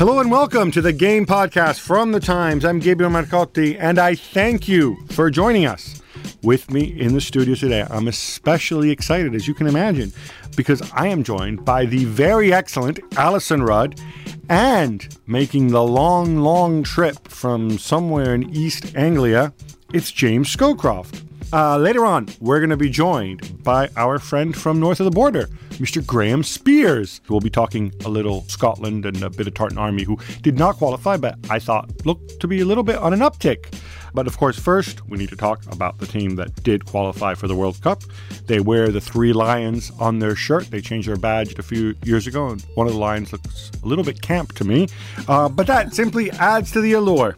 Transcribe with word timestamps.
Hello 0.00 0.18
and 0.18 0.30
welcome 0.30 0.70
to 0.70 0.80
the 0.80 0.94
Game 0.94 1.26
Podcast 1.26 1.80
from 1.80 2.12
the 2.12 2.20
Times. 2.20 2.64
I'm 2.64 2.78
Gabriel 2.78 3.12
Marcotti, 3.12 3.76
and 3.78 3.98
I 3.98 4.14
thank 4.14 4.66
you 4.66 4.96
for 5.10 5.28
joining 5.28 5.66
us. 5.66 6.00
With 6.42 6.70
me 6.70 6.98
in 6.98 7.12
the 7.12 7.20
studio 7.20 7.54
today, 7.54 7.86
I'm 7.90 8.08
especially 8.08 8.90
excited, 8.92 9.34
as 9.34 9.46
you 9.46 9.52
can 9.52 9.66
imagine, 9.66 10.10
because 10.56 10.80
I 10.92 11.08
am 11.08 11.22
joined 11.22 11.66
by 11.66 11.84
the 11.84 12.06
very 12.06 12.50
excellent 12.50 12.98
Alyson 13.18 13.62
Rudd 13.62 14.00
and 14.48 15.06
making 15.26 15.68
the 15.68 15.82
long, 15.82 16.38
long 16.38 16.82
trip 16.82 17.28
from 17.28 17.76
somewhere 17.76 18.34
in 18.34 18.48
East 18.56 18.96
Anglia, 18.96 19.52
it's 19.92 20.10
James 20.10 20.48
Scowcroft. 20.48 21.26
Uh, 21.52 21.76
later 21.76 22.06
on, 22.06 22.26
we're 22.40 22.60
going 22.60 22.70
to 22.70 22.76
be 22.78 22.88
joined 22.88 23.62
by 23.62 23.90
our 23.98 24.18
friend 24.18 24.56
from 24.56 24.80
north 24.80 25.00
of 25.00 25.04
the 25.04 25.10
border, 25.10 25.50
Mr. 25.80 26.04
Graham 26.04 26.42
Spiers. 26.42 27.22
will 27.30 27.40
be 27.40 27.48
talking 27.48 27.92
a 28.04 28.08
little 28.08 28.42
Scotland 28.42 29.06
and 29.06 29.22
a 29.22 29.30
bit 29.30 29.46
of 29.46 29.54
Tartan 29.54 29.78
Army, 29.78 30.04
who 30.04 30.18
did 30.42 30.58
not 30.58 30.76
qualify, 30.76 31.16
but 31.16 31.38
I 31.48 31.58
thought 31.58 31.90
looked 32.04 32.38
to 32.40 32.46
be 32.46 32.60
a 32.60 32.66
little 32.66 32.84
bit 32.84 32.96
on 32.96 33.14
an 33.14 33.20
uptick. 33.20 33.74
But 34.12 34.26
of 34.26 34.36
course, 34.36 34.58
first, 34.58 35.08
we 35.08 35.16
need 35.16 35.30
to 35.30 35.36
talk 35.36 35.64
about 35.72 35.98
the 35.98 36.06
team 36.06 36.36
that 36.36 36.62
did 36.62 36.84
qualify 36.84 37.34
for 37.34 37.48
the 37.48 37.54
World 37.56 37.80
Cup. 37.80 38.02
They 38.46 38.60
wear 38.60 38.88
the 38.88 39.00
three 39.00 39.32
lions 39.32 39.90
on 39.98 40.18
their 40.18 40.36
shirt. 40.36 40.70
They 40.70 40.82
changed 40.82 41.08
their 41.08 41.16
badge 41.16 41.58
a 41.58 41.62
few 41.62 41.94
years 42.04 42.26
ago, 42.26 42.48
and 42.48 42.60
one 42.74 42.86
of 42.86 42.92
the 42.92 42.98
lions 42.98 43.32
looks 43.32 43.70
a 43.82 43.86
little 43.86 44.04
bit 44.04 44.20
camp 44.20 44.52
to 44.56 44.64
me. 44.64 44.88
Uh, 45.28 45.48
but 45.48 45.66
that 45.66 45.94
simply 45.94 46.30
adds 46.32 46.72
to 46.72 46.82
the 46.82 46.92
allure. 46.92 47.34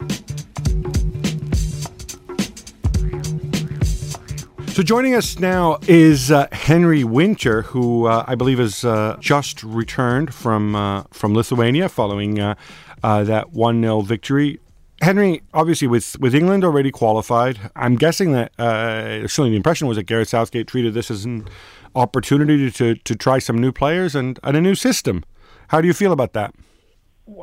So 4.73 4.81
joining 4.81 5.13
us 5.13 5.37
now 5.37 5.77
is 5.87 6.31
uh, 6.31 6.47
Henry 6.51 7.03
Winter, 7.03 7.61
who 7.61 8.07
uh, 8.07 8.23
I 8.25 8.33
believe 8.33 8.57
has 8.57 8.83
uh, 8.83 9.17
just 9.19 9.61
returned 9.61 10.33
from 10.33 10.75
uh, 10.75 11.03
from 11.11 11.35
Lithuania 11.35 11.87
following 11.87 12.39
uh, 12.39 12.55
uh, 13.03 13.23
that 13.23 13.51
one 13.51 13.83
0 13.83 14.01
victory. 14.01 14.59
Henry, 15.03 15.43
obviously 15.53 15.87
with, 15.87 16.19
with 16.19 16.33
England 16.33 16.63
already 16.63 16.89
qualified, 16.89 17.69
I'm 17.75 17.97
guessing 17.97 18.31
that 18.31 18.51
certainly 18.57 19.51
the 19.51 19.57
impression 19.57 19.87
was 19.87 19.97
that 19.97 20.05
Gareth 20.05 20.29
Southgate 20.29 20.65
treated 20.65 20.95
this 20.95 21.11
as 21.11 21.23
an 21.23 21.47
opportunity 21.93 22.71
to 22.71 22.95
to 22.95 23.15
try 23.15 23.37
some 23.37 23.59
new 23.59 23.71
players 23.71 24.15
and, 24.15 24.39
and 24.41 24.57
a 24.57 24.61
new 24.61 24.73
system. 24.73 25.23
How 25.67 25.81
do 25.81 25.87
you 25.87 25.93
feel 25.93 26.11
about 26.11 26.33
that? 26.33 26.55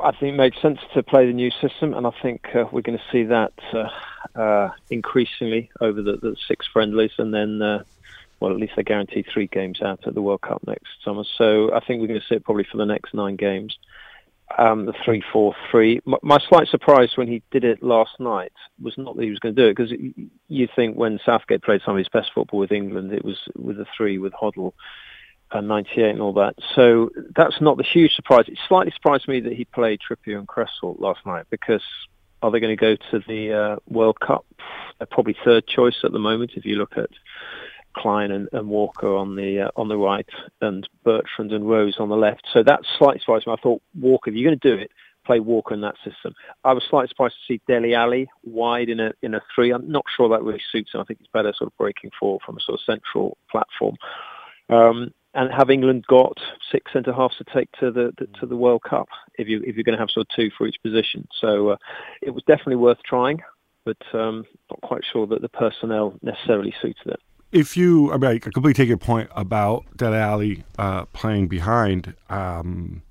I 0.03 0.11
think 0.11 0.33
it 0.33 0.37
makes 0.37 0.61
sense 0.61 0.79
to 0.93 1.01
play 1.01 1.25
the 1.25 1.33
new 1.33 1.49
system, 1.49 1.93
and 1.93 2.05
I 2.05 2.11
think 2.21 2.47
uh, 2.55 2.65
we're 2.71 2.81
going 2.81 2.99
to 2.99 3.11
see 3.11 3.23
that 3.23 3.53
uh, 3.73 4.39
uh, 4.39 4.69
increasingly 4.89 5.71
over 5.79 6.01
the, 6.01 6.17
the, 6.17 6.35
six 6.47 6.67
friendlies, 6.67 7.11
and 7.17 7.33
then, 7.33 7.61
uh, 7.61 7.83
well, 8.39 8.51
at 8.51 8.57
least 8.57 8.73
they 8.75 8.83
guarantee 8.83 9.23
three 9.23 9.47
games 9.47 9.81
out 9.81 10.05
at 10.05 10.13
the 10.13 10.21
World 10.21 10.41
Cup 10.41 10.61
next 10.67 10.87
summer. 11.03 11.23
So 11.37 11.73
I 11.73 11.79
think 11.79 11.99
we're 11.99 12.07
going 12.07 12.19
to 12.19 12.25
see 12.27 12.35
it 12.35 12.45
probably 12.45 12.67
for 12.71 12.77
the 12.77 12.85
next 12.85 13.13
nine 13.13 13.35
games. 13.35 13.77
Um, 14.57 14.85
the 14.85 14.93
three-four-three. 15.05 16.01
My, 16.05 16.17
my 16.21 16.39
slight 16.49 16.67
surprise 16.67 17.11
when 17.15 17.29
he 17.29 17.41
did 17.51 17.63
it 17.63 17.81
last 17.81 18.19
night 18.19 18.51
was 18.81 18.97
not 18.97 19.15
that 19.15 19.23
he 19.23 19.29
was 19.29 19.39
going 19.39 19.55
to 19.55 19.61
do 19.61 19.69
it, 19.69 19.75
because 19.75 19.93
you 20.47 20.67
think 20.75 20.95
when 20.95 21.19
Southgate 21.25 21.63
played 21.63 21.81
some 21.85 21.95
of 21.95 21.99
his 21.99 22.09
best 22.09 22.31
football 22.35 22.59
with 22.59 22.71
England, 22.71 23.13
it 23.13 23.25
was 23.25 23.39
with 23.55 23.79
a 23.79 23.85
three 23.97 24.17
with 24.17 24.33
Hoddle 24.33 24.73
and 25.53 25.67
98 25.67 26.11
and 26.11 26.21
all 26.21 26.33
that. 26.33 26.55
So 26.75 27.09
that's 27.35 27.59
not 27.61 27.77
the 27.77 27.83
huge 27.83 28.13
surprise. 28.13 28.45
It 28.47 28.57
slightly 28.67 28.91
surprised 28.91 29.27
me 29.27 29.39
that 29.41 29.53
he 29.53 29.65
played 29.65 29.99
Trippier 29.99 30.37
and 30.37 30.47
Cresswell 30.47 30.95
last 30.99 31.25
night 31.25 31.45
because 31.49 31.83
are 32.41 32.51
they 32.51 32.59
going 32.59 32.75
to 32.75 32.81
go 32.81 32.95
to 33.11 33.19
the 33.27 33.53
uh, 33.53 33.75
World 33.87 34.19
Cup? 34.19 34.45
They're 34.97 35.07
probably 35.07 35.35
third 35.43 35.67
choice 35.67 35.97
at 36.03 36.11
the 36.11 36.19
moment 36.19 36.51
if 36.55 36.65
you 36.65 36.75
look 36.75 36.97
at 36.97 37.09
Clyne 37.95 38.31
and, 38.31 38.47
and 38.53 38.69
Walker 38.69 39.15
on 39.15 39.35
the 39.35 39.61
uh, 39.61 39.71
on 39.75 39.89
the 39.89 39.97
right 39.97 40.29
and 40.61 40.87
Bertrand 41.03 41.51
and 41.51 41.69
Rose 41.69 41.97
on 41.99 42.09
the 42.09 42.15
left. 42.15 42.47
So 42.53 42.63
that 42.63 42.81
slightly 42.97 43.19
surprised 43.19 43.47
me. 43.47 43.53
I 43.53 43.61
thought 43.61 43.81
Walker, 43.99 44.29
if 44.29 44.35
you're 44.35 44.49
going 44.49 44.59
to 44.59 44.75
do 44.75 44.81
it, 44.81 44.91
play 45.25 45.39
Walker 45.39 45.73
in 45.73 45.81
that 45.81 45.95
system. 46.03 46.33
I 46.63 46.73
was 46.73 46.83
slightly 46.89 47.09
surprised 47.09 47.35
to 47.35 47.53
see 47.53 47.61
Dele 47.67 47.93
Alli 47.93 48.29
wide 48.43 48.89
in 48.89 48.99
a 48.99 49.11
in 49.21 49.35
a 49.35 49.41
three. 49.53 49.71
I'm 49.71 49.91
not 49.91 50.05
sure 50.15 50.29
that 50.29 50.43
really 50.43 50.61
suits 50.71 50.93
him. 50.93 51.01
I 51.01 51.03
think 51.03 51.19
it's 51.19 51.29
better 51.33 51.53
sort 51.55 51.71
of 51.71 51.77
breaking 51.77 52.11
forward 52.19 52.41
from 52.45 52.57
a 52.57 52.61
sort 52.61 52.79
of 52.79 52.85
central 52.85 53.37
platform. 53.51 53.97
Um, 54.69 55.13
and 55.33 55.51
have 55.53 55.69
England 55.69 56.05
got 56.07 56.37
six 56.71 56.91
centre 56.91 57.13
halves 57.13 57.37
to 57.37 57.45
take 57.53 57.71
to 57.79 57.91
the, 57.91 58.13
the, 58.17 58.27
to 58.39 58.45
the 58.45 58.55
World 58.55 58.83
Cup 58.83 59.07
if 59.35 59.47
you 59.47 59.61
if 59.65 59.75
you're 59.75 59.83
going 59.83 59.97
to 59.97 60.01
have 60.01 60.09
sort 60.09 60.27
of 60.29 60.35
two 60.35 60.49
for 60.57 60.67
each 60.67 60.77
position. 60.83 61.27
So 61.39 61.69
uh, 61.69 61.77
it 62.21 62.31
was 62.31 62.43
definitely 62.43 62.75
worth 62.77 63.01
trying, 63.03 63.41
but 63.85 63.97
um, 64.13 64.45
not 64.69 64.81
quite 64.81 65.03
sure 65.11 65.25
that 65.27 65.41
the 65.41 65.49
personnel 65.49 66.13
necessarily 66.21 66.73
suited 66.81 67.07
it. 67.07 67.19
If 67.51 67.75
you, 67.75 68.13
I 68.13 68.17
mean, 68.17 68.31
I 68.31 68.39
completely 68.39 68.73
take 68.73 68.87
your 68.87 68.97
point 68.97 69.29
about 69.35 69.85
Dele 69.97 70.15
Alli 70.15 70.63
uh, 70.79 71.05
playing 71.05 71.47
behind. 71.49 72.13
Um, 72.29 73.01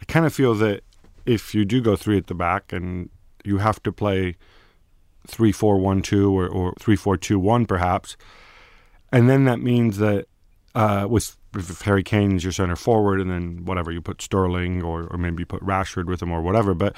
I 0.00 0.04
kind 0.04 0.26
of 0.26 0.34
feel 0.34 0.54
that 0.56 0.82
if 1.24 1.54
you 1.54 1.64
do 1.64 1.80
go 1.80 1.96
three 1.96 2.18
at 2.18 2.26
the 2.26 2.34
back 2.34 2.72
and 2.72 3.08
you 3.42 3.58
have 3.58 3.82
to 3.84 3.92
play 3.92 4.36
three 5.26 5.52
four 5.52 5.78
one 5.78 6.02
two 6.02 6.38
or, 6.38 6.46
or 6.46 6.74
three 6.78 6.96
four 6.96 7.16
two 7.16 7.38
one 7.38 7.66
perhaps, 7.66 8.16
and 9.10 9.28
then 9.30 9.44
that 9.44 9.60
means 9.60 9.98
that 9.98 10.26
uh, 10.76 11.06
with 11.08 11.36
if 11.54 11.80
Harry 11.82 12.02
Kane's 12.02 12.44
your 12.44 12.52
center 12.52 12.76
forward, 12.76 13.18
and 13.18 13.30
then 13.30 13.64
whatever 13.64 13.90
you 13.90 14.02
put 14.02 14.20
Sterling 14.20 14.82
or 14.82 15.04
or 15.04 15.16
maybe 15.16 15.40
you 15.40 15.46
put 15.46 15.62
Rashford 15.62 16.04
with 16.04 16.20
him 16.22 16.30
or 16.30 16.42
whatever, 16.42 16.74
but 16.74 16.94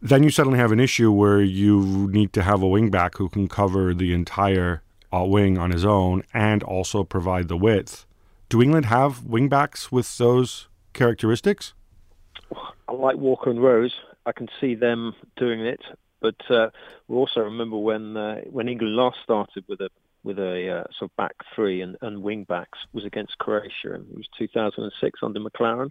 then 0.00 0.22
you 0.22 0.30
suddenly 0.30 0.58
have 0.58 0.72
an 0.72 0.80
issue 0.80 1.12
where 1.12 1.42
you 1.42 2.08
need 2.10 2.32
to 2.32 2.42
have 2.42 2.62
a 2.62 2.66
wing 2.66 2.90
back 2.90 3.18
who 3.18 3.28
can 3.28 3.46
cover 3.46 3.92
the 3.94 4.14
entire 4.14 4.82
uh, 5.14 5.24
wing 5.24 5.58
on 5.58 5.70
his 5.70 5.84
own 5.84 6.22
and 6.32 6.62
also 6.62 7.04
provide 7.04 7.48
the 7.48 7.56
width. 7.56 8.06
Do 8.48 8.62
England 8.62 8.86
have 8.86 9.24
wing 9.26 9.48
backs 9.48 9.92
with 9.92 10.16
those 10.16 10.68
characteristics? 10.94 11.74
I 12.88 12.92
like 12.92 13.16
Walker 13.16 13.50
and 13.50 13.62
Rose. 13.62 13.94
I 14.24 14.32
can 14.32 14.48
see 14.60 14.74
them 14.74 15.14
doing 15.36 15.60
it, 15.60 15.80
but 16.20 16.40
uh, 16.50 16.70
we 17.06 17.16
also 17.16 17.40
remember 17.40 17.76
when 17.76 18.16
uh, 18.16 18.40
when 18.50 18.68
England 18.68 18.96
last 18.96 19.18
started 19.22 19.64
with 19.68 19.80
a 19.80 19.90
with 20.24 20.38
a 20.38 20.70
uh, 20.70 20.84
sort 20.98 21.10
of 21.10 21.16
back 21.16 21.34
three 21.54 21.80
and, 21.80 21.96
and 22.00 22.22
wing 22.22 22.44
backs 22.44 22.78
was 22.92 23.04
against 23.04 23.38
Croatia. 23.38 23.94
It 23.94 24.16
was 24.16 24.28
2006 24.38 25.20
under 25.22 25.40
McClaren, 25.40 25.90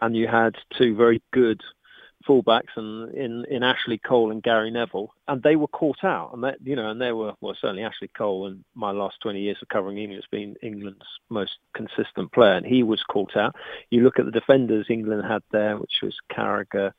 and 0.00 0.16
you 0.16 0.28
had 0.28 0.54
two 0.78 0.94
very 0.94 1.22
good 1.32 1.62
fullbacks 2.22 2.76
and 2.76 3.12
in 3.14 3.44
in 3.50 3.62
Ashley 3.62 3.98
Cole 3.98 4.30
and 4.30 4.42
Gary 4.42 4.70
Neville, 4.70 5.12
and 5.28 5.42
they 5.42 5.56
were 5.56 5.68
caught 5.68 6.04
out. 6.04 6.30
And 6.32 6.44
that 6.44 6.58
you 6.62 6.76
know, 6.76 6.90
and 6.90 7.00
they 7.00 7.12
were 7.12 7.34
well 7.40 7.56
certainly 7.60 7.82
Ashley 7.82 8.08
Cole. 8.16 8.46
And 8.46 8.64
my 8.74 8.90
last 8.90 9.16
20 9.22 9.40
years 9.40 9.58
of 9.62 9.68
covering 9.68 9.98
England 9.98 10.22
has 10.22 10.30
been 10.30 10.56
England's 10.62 11.06
most 11.28 11.58
consistent 11.74 12.32
player, 12.32 12.54
and 12.54 12.66
he 12.66 12.82
was 12.82 13.02
caught 13.02 13.36
out. 13.36 13.56
You 13.90 14.02
look 14.02 14.18
at 14.18 14.24
the 14.24 14.30
defenders 14.30 14.86
England 14.88 15.24
had 15.26 15.42
there, 15.50 15.76
which 15.76 16.00
was 16.02 16.16
Carragher. 16.30 16.92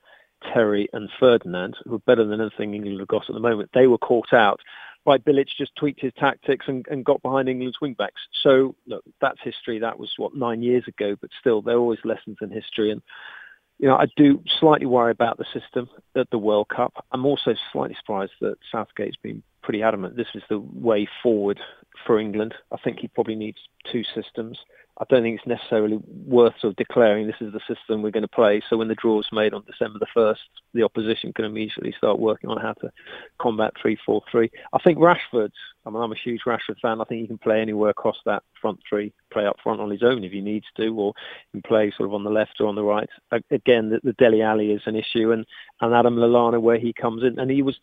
Terry 0.53 0.89
and 0.91 1.09
Ferdinand, 1.21 1.77
who 1.85 1.95
are 1.95 1.99
better 1.99 2.25
than 2.25 2.41
anything 2.41 2.73
England 2.73 2.99
have 2.99 3.07
got 3.07 3.29
at 3.29 3.33
the 3.33 3.39
moment, 3.39 3.69
they 3.73 3.87
were 3.87 3.97
caught 3.97 4.33
out 4.33 4.59
right, 5.05 5.23
Bilic 5.23 5.47
just 5.57 5.75
tweaked 5.75 6.01
his 6.01 6.13
tactics 6.17 6.65
and, 6.67 6.85
and 6.89 7.05
got 7.05 7.21
behind 7.21 7.49
England's 7.49 7.77
wingbacks. 7.81 8.21
So 8.41 8.75
look, 8.87 9.03
that's 9.21 9.39
history. 9.43 9.79
That 9.79 9.99
was 9.99 10.11
what 10.17 10.35
nine 10.35 10.61
years 10.63 10.83
ago, 10.87 11.15
but 11.19 11.29
still, 11.39 11.61
there 11.61 11.75
are 11.75 11.79
always 11.79 11.99
lessons 12.03 12.37
in 12.41 12.49
history. 12.49 12.91
And 12.91 13.01
you 13.79 13.87
know, 13.87 13.95
I 13.95 14.05
do 14.15 14.41
slightly 14.59 14.85
worry 14.85 15.11
about 15.11 15.37
the 15.37 15.45
system 15.53 15.89
at 16.15 16.29
the 16.29 16.37
World 16.37 16.69
Cup. 16.69 17.05
I'm 17.11 17.25
also 17.25 17.55
slightly 17.71 17.95
surprised 17.99 18.33
that 18.41 18.55
Southgate's 18.71 19.17
been 19.17 19.43
pretty 19.61 19.81
adamant 19.81 20.15
this 20.15 20.27
is 20.35 20.43
the 20.49 20.59
way 20.59 21.07
forward 21.21 21.59
for 22.05 22.19
England. 22.19 22.53
I 22.71 22.77
think 22.77 22.99
he 22.99 23.07
probably 23.07 23.35
needs 23.35 23.57
two 23.91 24.03
systems. 24.15 24.59
I 24.99 25.05
don't 25.09 25.23
think 25.23 25.39
it's 25.39 25.47
necessarily 25.47 25.99
worth 26.27 26.53
sort 26.59 26.71
of 26.71 26.75
declaring 26.75 27.25
this 27.25 27.35
is 27.41 27.51
the 27.51 27.59
system 27.67 28.03
we're 28.03 28.11
going 28.11 28.21
to 28.21 28.27
play. 28.27 28.61
So 28.69 28.77
when 28.77 28.89
the 28.89 28.95
draw 28.95 29.19
is 29.19 29.27
made 29.31 29.53
on 29.53 29.63
December 29.65 29.97
the 29.97 30.05
1st, 30.15 30.37
the 30.75 30.83
opposition 30.83 31.33
can 31.33 31.45
immediately 31.45 31.95
start 31.97 32.19
working 32.19 32.51
on 32.51 32.61
how 32.61 32.73
to 32.73 32.91
combat 33.39 33.73
3-4-3. 33.83 34.51
I 34.71 34.77
think 34.83 34.99
Rashford, 34.99 35.51
I 35.85 35.89
mean, 35.89 36.01
I'm 36.01 36.11
a 36.11 36.15
huge 36.15 36.41
Rashford 36.45 36.79
fan. 36.81 37.01
I 37.01 37.03
think 37.03 37.21
he 37.21 37.27
can 37.27 37.37
play 37.37 37.61
anywhere 37.61 37.89
across 37.89 38.17
that 38.25 38.43
front 38.61 38.79
three, 38.87 39.13
play 39.31 39.45
up 39.45 39.57
front 39.61 39.81
on 39.81 39.89
his 39.89 40.03
own 40.03 40.23
if 40.23 40.31
he 40.31 40.41
needs 40.41 40.65
to, 40.77 40.87
or 40.95 41.13
he 41.51 41.59
can 41.59 41.67
play 41.67 41.91
sort 41.95 42.07
of 42.07 42.13
on 42.13 42.23
the 42.23 42.29
left 42.29 42.59
or 42.59 42.67
on 42.67 42.75
the 42.75 42.83
right. 42.83 43.09
Again, 43.51 43.89
the, 43.89 43.99
the 44.03 44.13
Dele 44.13 44.41
Alli 44.41 44.71
is 44.71 44.81
an 44.85 44.95
issue, 44.95 45.31
and, 45.31 45.45
and 45.81 45.93
Adam 45.93 46.15
Lallana 46.15 46.61
where 46.61 46.79
he 46.79 46.93
comes 46.93 47.23
in. 47.23 47.37
And 47.37 47.51
he 47.51 47.61
was 47.61 47.77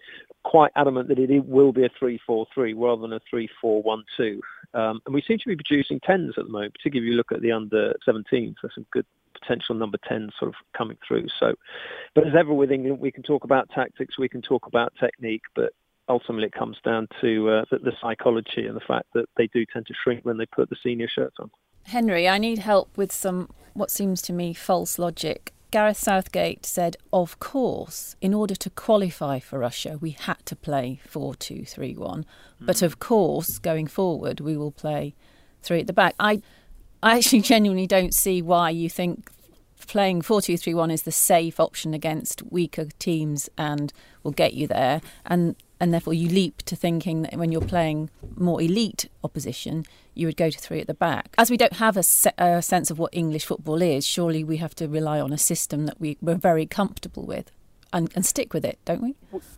quite 0.45 0.73
adamant 0.77 1.09
that 1.09 1.19
it 1.19 1.45
will 1.47 1.73
be 1.73 1.85
a 1.85 1.91
3-4-3 1.91 2.47
rather 2.77 3.03
than 3.03 3.13
a 3.13 3.21
3-4-1-2. 3.33 4.41
Um, 4.73 5.01
and 5.05 5.15
we 5.15 5.23
seem 5.23 5.39
to 5.39 5.49
be 5.49 5.57
producing 5.57 6.01
tens 6.01 6.35
at 6.39 6.45
the 6.45 6.51
moment, 6.51 6.75
particularly 6.75 7.09
if 7.09 7.11
you 7.11 7.17
look 7.17 7.33
at 7.33 7.43
the 7.43 7.53
under 7.53 7.95
17s. 8.07 8.55
There's 8.63 8.75
some 8.75 8.87
good 8.93 9.07
potential 9.41 9.75
number 9.75 9.99
10 10.09 10.31
sort 10.39 10.51
of 10.51 10.55
coming 10.77 10.97
through. 11.07 11.27
So, 11.39 11.55
but 12.15 12.27
as 12.27 12.35
ever 12.35 12.53
with 12.53 12.71
England, 12.71 13.01
we 13.01 13.11
can 13.11 13.23
talk 13.23 13.45
about 13.45 13.71
tactics, 13.71 14.19
we 14.19 14.29
can 14.29 14.43
talk 14.43 14.67
about 14.67 14.93
technique, 15.01 15.43
but 15.55 15.73
ultimately 16.11 16.49
it 16.49 16.53
comes 16.53 16.77
down 16.85 17.09
to 17.21 17.49
uh, 17.49 17.65
the, 17.71 17.79
the 17.79 17.93
psychology 18.03 18.67
and 18.67 18.77
the 18.77 18.85
fact 18.87 19.07
that 19.15 19.27
they 19.37 19.47
do 19.47 19.65
tend 19.73 19.87
to 19.87 19.95
shrink 20.03 20.25
when 20.25 20.37
they 20.37 20.47
put 20.47 20.69
the 20.69 20.77
senior 20.83 21.09
shirts 21.09 21.37
on. 21.39 21.51
Henry, 21.85 22.29
I 22.29 22.39
need 22.39 22.59
help 22.59 22.97
with 22.97 23.13
some 23.13 23.49
what 23.73 23.91
seems 23.91 24.21
to 24.23 24.33
me 24.33 24.53
false 24.53 24.99
logic. 24.99 25.55
Gareth 25.71 25.99
Southgate 25.99 26.67
said, 26.67 26.97
of 27.13 27.39
course, 27.39 28.17
in 28.21 28.35
order 28.35 28.57
to 28.57 28.71
qualify 28.71 29.39
for 29.39 29.61
Russia, 29.61 29.99
we 30.01 30.11
had 30.11 30.45
to 30.47 30.57
play 30.57 31.01
4 31.07 31.37
2 31.37 31.65
3 31.65 31.95
1. 31.95 32.27
But 32.61 32.83
of 32.83 32.99
course, 32.99 33.59
going 33.59 33.87
forward, 33.87 34.41
we 34.41 34.57
will 34.57 34.73
play 34.73 35.15
three 35.63 35.81
at 35.81 35.87
the 35.87 35.93
back. 35.93 36.15
I, 36.19 36.43
I 37.03 37.19
actually 37.19 37.41
genuinely 37.53 37.87
don't 37.87 38.13
see 38.13 38.43
why 38.43 38.71
you 38.71 38.91
think 38.91 39.31
playing 39.87 40.23
4 40.23 40.43
2 40.43 40.57
3 40.57 40.75
1 40.75 40.91
is 40.91 41.03
the 41.03 41.13
safe 41.13 41.61
option 41.61 41.95
against 41.95 42.43
weaker 42.51 42.87
teams 42.99 43.49
and 43.57 43.93
will 44.25 44.33
get 44.33 44.55
you 44.55 44.67
there. 44.67 45.01
And 45.25 45.55
and 45.81 45.93
therefore 45.93 46.15
you 46.15 46.29
leap 46.29 46.63
to 46.63 46.77
thinking 46.77 47.23
that 47.23 47.37
when 47.37 47.51
you're 47.51 47.61
playing 47.61 48.11
more 48.37 48.61
elite 48.61 49.09
opposition, 49.25 49.85
you 50.15 50.27
would 50.27 50.37
go 50.37 50.51
to 50.51 50.59
three 50.59 50.81
at 50.81 50.87
the 50.87 50.95
back. 50.95 51.35
As 51.39 51.51
we 51.51 51.57
don't 51.57 51.75
have 51.75 51.97
a, 51.97 52.03
se- 52.03 52.33
a 52.39 52.61
sense 52.61 52.91
of 52.91 52.99
what 52.99 53.11
English 53.15 53.47
football 53.47 53.81
is, 53.81 54.07
surely 54.07 54.45
we 54.45 54.59
have 54.59 54.75
to 54.77 54.87
rely 54.87 55.21
on 55.21 55.33
a 55.33 55.39
system 55.39 55.87
that 55.87 56.01
we, 56.01 56.19
we're 56.21 56.35
very 56.35 56.67
comfortable 56.67 57.25
with. 57.25 57.51
And, 57.93 58.09
and, 58.15 58.25
stick 58.25 58.55
with 58.55 58.65
it, 58.65 58.79
don't 58.85 59.03
we? 59.03 59.17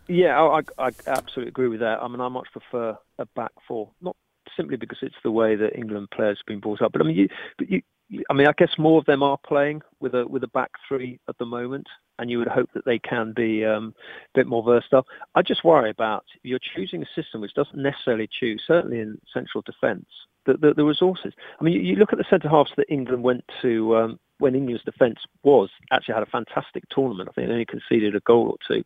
Yeah, 0.08 0.40
I, 0.40 0.60
I, 0.78 0.90
absolutely 1.06 1.48
agree 1.48 1.68
with 1.68 1.80
that. 1.80 1.98
I 2.00 2.08
mean, 2.08 2.18
I 2.18 2.28
much 2.28 2.48
prefer 2.50 2.96
a 3.18 3.26
back 3.26 3.50
four, 3.68 3.90
not 4.00 4.16
simply 4.56 4.78
because 4.78 4.96
it's 5.02 5.16
the 5.22 5.30
way 5.30 5.54
that 5.54 5.76
England 5.76 6.08
players 6.14 6.38
have 6.38 6.46
been 6.46 6.60
brought 6.60 6.80
up, 6.80 6.92
but 6.92 7.02
I 7.02 7.04
mean, 7.04 7.16
you, 7.16 7.28
but 7.58 7.70
you, 7.70 7.82
I 8.28 8.34
mean, 8.34 8.46
I 8.46 8.52
guess 8.56 8.72
more 8.78 8.98
of 8.98 9.06
them 9.06 9.22
are 9.22 9.38
playing 9.46 9.82
with 10.00 10.14
a 10.14 10.26
with 10.26 10.44
a 10.44 10.48
back 10.48 10.70
three 10.86 11.18
at 11.28 11.38
the 11.38 11.46
moment, 11.46 11.86
and 12.18 12.30
you 12.30 12.38
would 12.38 12.48
hope 12.48 12.70
that 12.74 12.84
they 12.84 12.98
can 12.98 13.32
be 13.34 13.64
um, 13.64 13.94
a 14.34 14.38
bit 14.38 14.46
more 14.46 14.62
versatile. 14.62 15.06
I 15.34 15.42
just 15.42 15.64
worry 15.64 15.90
about 15.90 16.24
you're 16.42 16.58
choosing 16.74 17.02
a 17.02 17.20
system 17.20 17.40
which 17.40 17.54
doesn't 17.54 17.80
necessarily 17.80 18.28
choose, 18.28 18.62
certainly 18.66 19.00
in 19.00 19.18
central 19.32 19.62
defence, 19.62 20.06
the, 20.46 20.54
the, 20.54 20.74
the, 20.74 20.84
resources. 20.84 21.32
I 21.60 21.64
mean, 21.64 21.74
you, 21.74 21.80
you 21.80 21.96
look 21.96 22.12
at 22.12 22.18
the 22.18 22.24
centre 22.28 22.48
halves 22.48 22.72
that 22.76 22.86
England 22.90 23.22
went 23.22 23.44
to 23.62 23.96
um, 23.96 24.20
when 24.38 24.54
England's 24.54 24.84
defence 24.84 25.20
was 25.42 25.70
actually 25.90 26.14
had 26.14 26.22
a 26.22 26.26
fantastic 26.26 26.84
tournament. 26.90 27.28
I 27.28 27.32
think 27.32 27.48
they 27.48 27.52
only 27.52 27.66
conceded 27.66 28.14
a 28.14 28.20
goal 28.20 28.48
or 28.48 28.56
two 28.68 28.84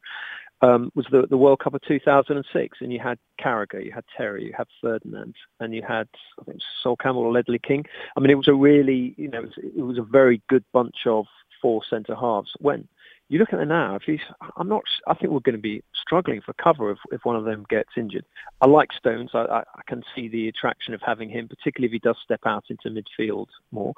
um, 0.63 0.91
was 0.95 1.07
the, 1.11 1.27
the 1.29 1.37
World 1.37 1.61
Cup 1.61 1.75
of 1.75 1.83
2006, 1.83 2.79
and 2.81 2.93
you 2.93 2.99
had 2.99 3.19
Carragher, 3.41 3.85
you 3.85 3.93
had 3.93 4.05
Terry, 4.17 4.45
you 4.45 4.55
had 4.57 4.67
Ferdinand, 4.81 5.35
and 5.61 5.75
you 5.75 5.83
had 5.87 6.09
I 6.41 6.45
think 6.45 6.61
Sol 6.83 6.97
Campbell 6.97 7.23
or 7.23 7.33
Ledley 7.33 7.59
King. 7.59 7.85
I 8.17 8.21
mean, 8.21 8.31
it 8.31 8.37
was 8.37 8.49
a 8.49 8.55
really 8.55 9.15
you 9.17 9.29
know 9.29 9.41
it 9.41 9.45
was, 9.45 9.59
it 9.59 9.83
was 9.83 9.99
a 9.99 10.03
very 10.03 10.43
good 10.49 10.65
bunch 10.73 11.07
of 11.07 11.27
four 11.61 11.83
centre 11.89 12.15
halves. 12.15 12.53
When 12.59 12.89
you 13.29 13.39
look 13.39 13.53
at 13.53 13.61
it 13.61 13.67
now, 13.67 13.97
if 13.97 14.21
I'm 14.57 14.69
not, 14.69 14.85
I 15.07 15.15
think 15.15 15.33
we're 15.33 15.41
going 15.41 15.57
to 15.57 15.61
be 15.63 15.83
struggling 15.95 16.41
for 16.41 16.53
cover 16.55 16.93
if, 16.93 16.99
if 17.11 17.25
one 17.25 17.37
of 17.37 17.45
them 17.45 17.67
gets 17.69 17.91
injured. 17.97 18.25
I 18.61 18.67
like 18.67 18.93
Stones. 18.93 19.31
I, 19.35 19.41
I, 19.41 19.59
I 19.61 19.81
can 19.87 20.05
see 20.15 20.29
the 20.29 20.49
attraction 20.49 20.95
of 20.95 21.01
having 21.05 21.29
him, 21.29 21.49
particularly 21.49 21.89
if 21.89 21.93
he 21.93 21.99
does 21.99 22.17
step 22.23 22.41
out 22.47 22.65
into 22.71 22.89
midfield 22.89 23.49
more. 23.73 23.95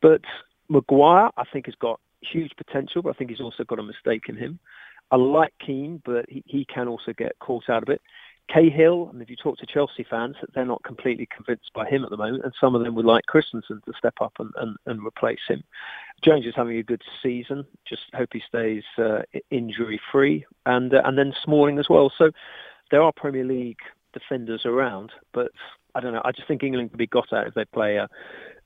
But 0.00 0.22
Maguire, 0.68 1.30
I 1.36 1.44
think, 1.52 1.66
has 1.66 1.74
got 1.74 2.00
huge 2.22 2.52
potential, 2.56 3.02
but 3.02 3.10
I 3.10 3.12
think 3.12 3.30
he's 3.30 3.40
also 3.40 3.64
got 3.64 3.78
a 3.78 3.82
mistake 3.82 4.24
in 4.28 4.36
him. 4.36 4.58
I 5.14 5.16
like 5.16 5.54
Keane, 5.64 6.02
but 6.04 6.26
he, 6.28 6.42
he 6.44 6.64
can 6.64 6.88
also 6.88 7.12
get 7.16 7.38
caught 7.38 7.70
out 7.70 7.84
of 7.84 7.88
it. 7.88 8.02
Cahill, 8.52 9.10
and 9.12 9.22
if 9.22 9.30
you 9.30 9.36
talk 9.36 9.56
to 9.58 9.66
Chelsea 9.66 10.04
fans, 10.10 10.34
they're 10.52 10.66
not 10.66 10.82
completely 10.82 11.28
convinced 11.34 11.70
by 11.72 11.88
him 11.88 12.02
at 12.02 12.10
the 12.10 12.16
moment, 12.16 12.42
and 12.42 12.52
some 12.60 12.74
of 12.74 12.82
them 12.82 12.96
would 12.96 13.04
like 13.04 13.24
Christensen 13.26 13.80
to 13.86 13.92
step 13.96 14.14
up 14.20 14.32
and, 14.40 14.50
and, 14.56 14.76
and 14.86 15.06
replace 15.06 15.38
him. 15.46 15.62
Jones 16.20 16.46
is 16.46 16.54
having 16.56 16.78
a 16.78 16.82
good 16.82 17.02
season. 17.22 17.64
Just 17.88 18.02
hope 18.12 18.30
he 18.32 18.42
stays 18.46 18.82
uh, 18.98 19.22
injury 19.52 20.00
free, 20.10 20.44
and 20.66 20.92
uh, 20.92 21.02
and 21.04 21.16
then 21.16 21.32
Smalling 21.44 21.78
as 21.78 21.88
well. 21.88 22.12
So 22.18 22.32
there 22.90 23.00
are 23.00 23.12
Premier 23.12 23.44
League 23.44 23.78
defenders 24.12 24.66
around, 24.66 25.12
but 25.32 25.52
I 25.94 26.00
don't 26.00 26.12
know. 26.12 26.22
I 26.24 26.32
just 26.32 26.48
think 26.48 26.64
England 26.64 26.90
can 26.90 26.98
be 26.98 27.06
got 27.06 27.32
at 27.32 27.46
if 27.46 27.54
they 27.54 27.64
play 27.66 27.96
a, 27.98 28.08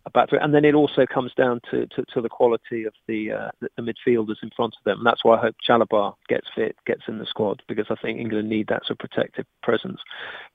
it. 0.07 0.41
And 0.43 0.55
then 0.55 0.65
it 0.65 0.75
also 0.75 1.07
comes 1.07 1.33
down 1.35 1.61
to, 1.71 1.87
to, 1.87 2.05
to 2.15 2.21
the 2.21 2.29
quality 2.29 2.85
of 2.85 2.95
the, 3.07 3.33
uh, 3.33 3.51
the, 3.61 3.83
midfielders 3.83 4.43
in 4.43 4.51
front 4.57 4.75
of 4.79 4.85
them. 4.85 4.99
And 4.99 5.07
that's 5.07 5.25
why 5.25 5.37
I 5.37 5.41
hope 5.41 5.57
Chalobah 5.67 6.15
gets 6.29 6.47
fit, 6.55 6.77
gets 6.87 7.03
in 7.09 7.19
the 7.19 7.27
squad, 7.27 7.63
because 7.69 7.87
I 7.91 7.95
think 7.97 8.19
England 8.19 8.49
need 8.49 8.69
that 8.69 8.85
sort 8.87 8.93
of 9.03 9.11
protective 9.11 9.47
presence. 9.63 10.01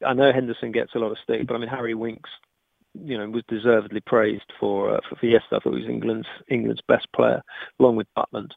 I 0.06 0.13
know 0.13 0.31
Henderson 0.31 0.72
gets 0.72 0.95
a 0.95 1.00
lot 1.00 1.12
of 1.12 1.18
stick, 1.24 1.48
but 1.48 1.56
I 1.56 1.60
mean 1.60 1.69
Harry 1.69 1.94
Winks, 1.94 2.30
you 2.94 3.18
know, 3.18 3.28
was 3.30 3.44
deservedly 3.48 4.01
praised 4.01 4.51
for 4.60 4.95
uh, 4.95 5.00
for, 5.10 5.25
yesterday. 5.25 5.57
I 5.57 5.60
thought 5.60 5.75
he 5.75 5.81
was 5.81 5.90
England's 5.90 6.28
England's 6.50 6.81
best 6.88 7.07
player, 7.16 7.42
along 7.80 7.95
with 7.95 8.07
Butland. 8.18 8.51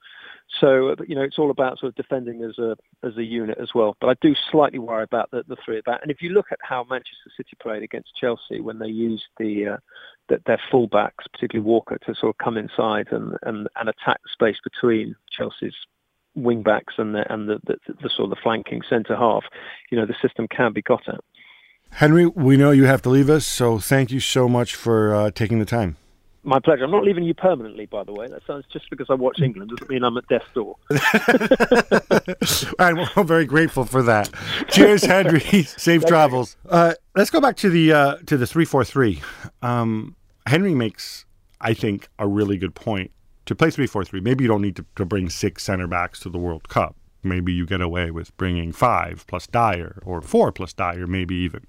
So 0.61 0.91
uh, 0.91 0.97
you 1.07 1.15
know, 1.15 1.23
it's 1.23 1.39
all 1.39 1.51
about 1.51 1.79
sort 1.79 1.91
of 1.91 1.95
defending 1.95 2.43
as 2.45 2.59
a 2.59 2.77
as 3.07 3.17
a 3.17 3.23
unit 3.23 3.59
as 3.61 3.71
well. 3.75 3.97
But 4.01 4.11
I 4.11 4.15
do 4.21 4.35
slightly 4.51 4.79
worry 4.79 5.05
about 5.05 5.31
the, 5.31 5.43
the 5.49 5.57
three 5.65 5.79
at 5.79 5.85
that. 5.87 6.03
And 6.03 6.11
if 6.11 6.21
you 6.21 6.31
look 6.31 6.47
at 6.53 6.59
how 6.63 6.85
Manchester 6.85 7.31
City 7.37 7.57
played 7.61 7.83
against 7.83 8.17
Chelsea 8.21 8.61
when 8.61 8.79
they 8.79 8.89
used 8.89 9.25
the, 9.39 9.67
uh, 9.69 9.77
the 10.29 10.41
their 10.47 10.61
fullbacks, 10.73 11.25
particularly 11.33 11.67
Walker, 11.67 11.99
to 12.07 12.15
sort 12.15 12.35
of 12.35 12.39
come 12.39 12.57
inside 12.57 13.09
and, 13.11 13.37
and, 13.43 13.69
and 13.77 13.89
attack 13.89 14.21
the 14.23 14.31
space 14.33 14.59
between 14.63 15.17
Chelsea's 15.31 15.75
wing 16.35 16.63
backs 16.63 16.95
and 16.99 17.15
the 17.15 17.33
and 17.33 17.49
the, 17.49 17.59
the, 17.67 17.77
the 18.03 18.11
sort 18.15 18.25
of 18.25 18.31
the 18.31 18.43
flanking 18.43 18.83
centre 18.89 19.17
half, 19.17 19.45
you 19.91 19.99
know, 19.99 20.07
the 20.07 20.15
system 20.21 20.47
can 20.49 20.73
be 20.73 20.83
got 20.83 21.09
at. 21.09 21.21
Henry, 21.91 22.27
we 22.27 22.57
know 22.57 22.71
you 22.71 22.85
have 22.85 23.03
to 23.03 23.09
leave 23.09 23.31
us, 23.31 23.47
so 23.47 23.79
thank 23.79 24.11
you 24.11 24.21
so 24.21 24.49
much 24.49 24.75
for 24.75 25.15
uh, 25.15 25.31
taking 25.31 25.59
the 25.59 25.65
time. 25.65 25.97
My 26.47 26.61
pleasure. 26.61 26.85
I'm 26.85 26.93
not 26.93 27.03
leaving 27.03 27.25
you 27.25 27.35
permanently, 27.35 27.87
by 27.87 28.05
the 28.05 28.13
way. 28.13 28.29
That 28.29 28.47
sounds 28.47 28.67
just 28.73 28.89
because 28.89 29.09
I 29.11 29.15
watch 29.15 29.41
England 29.41 29.71
doesn't 29.71 29.91
mean 29.91 30.05
I'm 30.05 30.17
at 30.17 30.29
death's 30.29 30.47
door. 30.55 30.77
I'm 32.79 33.27
very 33.27 33.47
grateful 33.47 33.85
for 33.85 34.01
that. 34.05 34.31
Cheers, 34.69 35.05
Henry. 35.05 35.41
Safe 35.65 36.07
travels. 36.07 36.57
Uh, 36.69 36.95
let's 37.17 37.31
go 37.31 37.41
back 37.41 37.57
to 37.57 37.69
the 37.69 37.93
uh, 37.93 38.17
to 38.27 38.37
the 38.37 38.47
three 38.47 38.65
four 38.65 38.85
three. 38.85 39.23
Um, 39.61 40.15
Henry 40.47 40.73
makes, 40.73 41.25
I 41.61 41.75
think, 41.75 42.09
a 42.17 42.29
really 42.29 42.59
good 42.59 42.77
point. 42.77 43.11
To 43.47 43.57
play 43.57 43.71
three 43.71 43.89
four 43.89 44.05
three, 44.05 44.21
maybe 44.21 44.45
you 44.45 44.49
don't 44.49 44.63
need 44.63 44.77
to, 44.77 44.85
to 44.95 45.05
bring 45.05 45.29
six 45.29 45.65
center 45.65 45.89
backs 45.89 46.21
to 46.21 46.29
the 46.29 46.39
World 46.39 46.69
Cup. 46.69 46.95
Maybe 47.27 47.53
you 47.53 47.67
get 47.67 47.81
away 47.81 48.11
with 48.11 48.37
bringing 48.37 48.73
five 48.73 49.25
plus 49.27 49.47
Dier 49.47 50.01
or 50.05 50.21
four 50.23 50.53
plus 50.53 50.73
Dier, 50.73 51.07
maybe 51.07 51.35
even. 51.35 51.65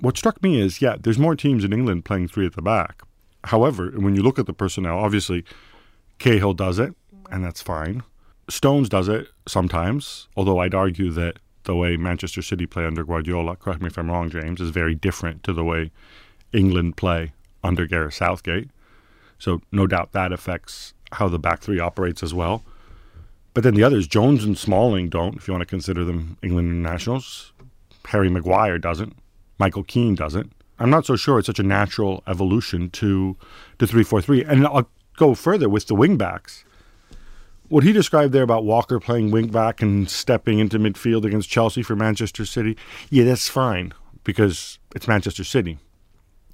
What 0.00 0.16
struck 0.16 0.42
me 0.42 0.60
is, 0.60 0.82
yeah, 0.82 0.96
there's 1.00 1.18
more 1.18 1.36
teams 1.36 1.64
in 1.64 1.72
England 1.72 2.04
playing 2.04 2.28
three 2.28 2.46
at 2.46 2.54
the 2.54 2.62
back 2.62 3.02
However, 3.44 3.90
when 3.90 4.16
you 4.16 4.22
look 4.22 4.38
at 4.38 4.46
the 4.46 4.52
personnel, 4.52 4.98
obviously 4.98 5.44
Cahill 6.18 6.54
does 6.54 6.78
it, 6.78 6.94
and 7.30 7.44
that's 7.44 7.60
fine. 7.60 8.02
Stones 8.48 8.88
does 8.88 9.08
it 9.08 9.28
sometimes, 9.46 10.28
although 10.36 10.58
I'd 10.58 10.74
argue 10.74 11.10
that 11.12 11.38
the 11.64 11.74
way 11.74 11.96
Manchester 11.96 12.42
City 12.42 12.66
play 12.66 12.84
under 12.84 13.04
Guardiola, 13.04 13.56
correct 13.56 13.80
me 13.80 13.88
if 13.88 13.98
I'm 13.98 14.10
wrong, 14.10 14.30
James, 14.30 14.60
is 14.60 14.70
very 14.70 14.94
different 14.94 15.42
to 15.44 15.52
the 15.52 15.64
way 15.64 15.90
England 16.52 16.96
play 16.96 17.32
under 17.62 17.86
Gareth 17.86 18.14
Southgate. 18.14 18.70
So 19.38 19.60
no 19.72 19.86
doubt 19.86 20.12
that 20.12 20.32
affects 20.32 20.94
how 21.12 21.28
the 21.28 21.38
back 21.38 21.60
three 21.60 21.78
operates 21.78 22.22
as 22.22 22.32
well. 22.32 22.62
But 23.54 23.62
then 23.62 23.74
the 23.74 23.84
others, 23.84 24.08
Jones 24.08 24.44
and 24.44 24.58
Smalling 24.58 25.08
don't, 25.08 25.36
if 25.36 25.46
you 25.46 25.54
want 25.54 25.62
to 25.62 25.66
consider 25.66 26.04
them 26.04 26.36
England 26.42 26.70
internationals. 26.70 27.52
Harry 28.06 28.28
Maguire 28.28 28.78
doesn't. 28.78 29.16
Michael 29.58 29.84
Keane 29.84 30.16
doesn't. 30.16 30.52
I'm 30.78 30.90
not 30.90 31.06
so 31.06 31.14
sure 31.14 31.38
it's 31.38 31.46
such 31.46 31.60
a 31.60 31.64
natural 31.64 32.24
evolution 32.26 32.90
to 32.90 33.36
the 33.78 33.86
three 33.86 34.02
four 34.02 34.20
three. 34.20 34.44
And 34.44 34.66
I'll 34.66 34.88
go 35.16 35.34
further 35.34 35.68
with 35.68 35.86
the 35.86 35.94
wingbacks. 35.94 36.64
What 37.68 37.84
he 37.84 37.92
described 37.92 38.32
there 38.32 38.42
about 38.42 38.64
Walker 38.64 39.00
playing 39.00 39.30
wingback 39.30 39.80
and 39.80 40.10
stepping 40.10 40.58
into 40.58 40.78
midfield 40.78 41.24
against 41.24 41.48
Chelsea 41.48 41.82
for 41.82 41.96
Manchester 41.96 42.44
City, 42.44 42.76
yeah, 43.08 43.24
that's 43.24 43.48
fine 43.48 43.94
because 44.24 44.78
it's 44.94 45.08
Manchester 45.08 45.44
City. 45.44 45.78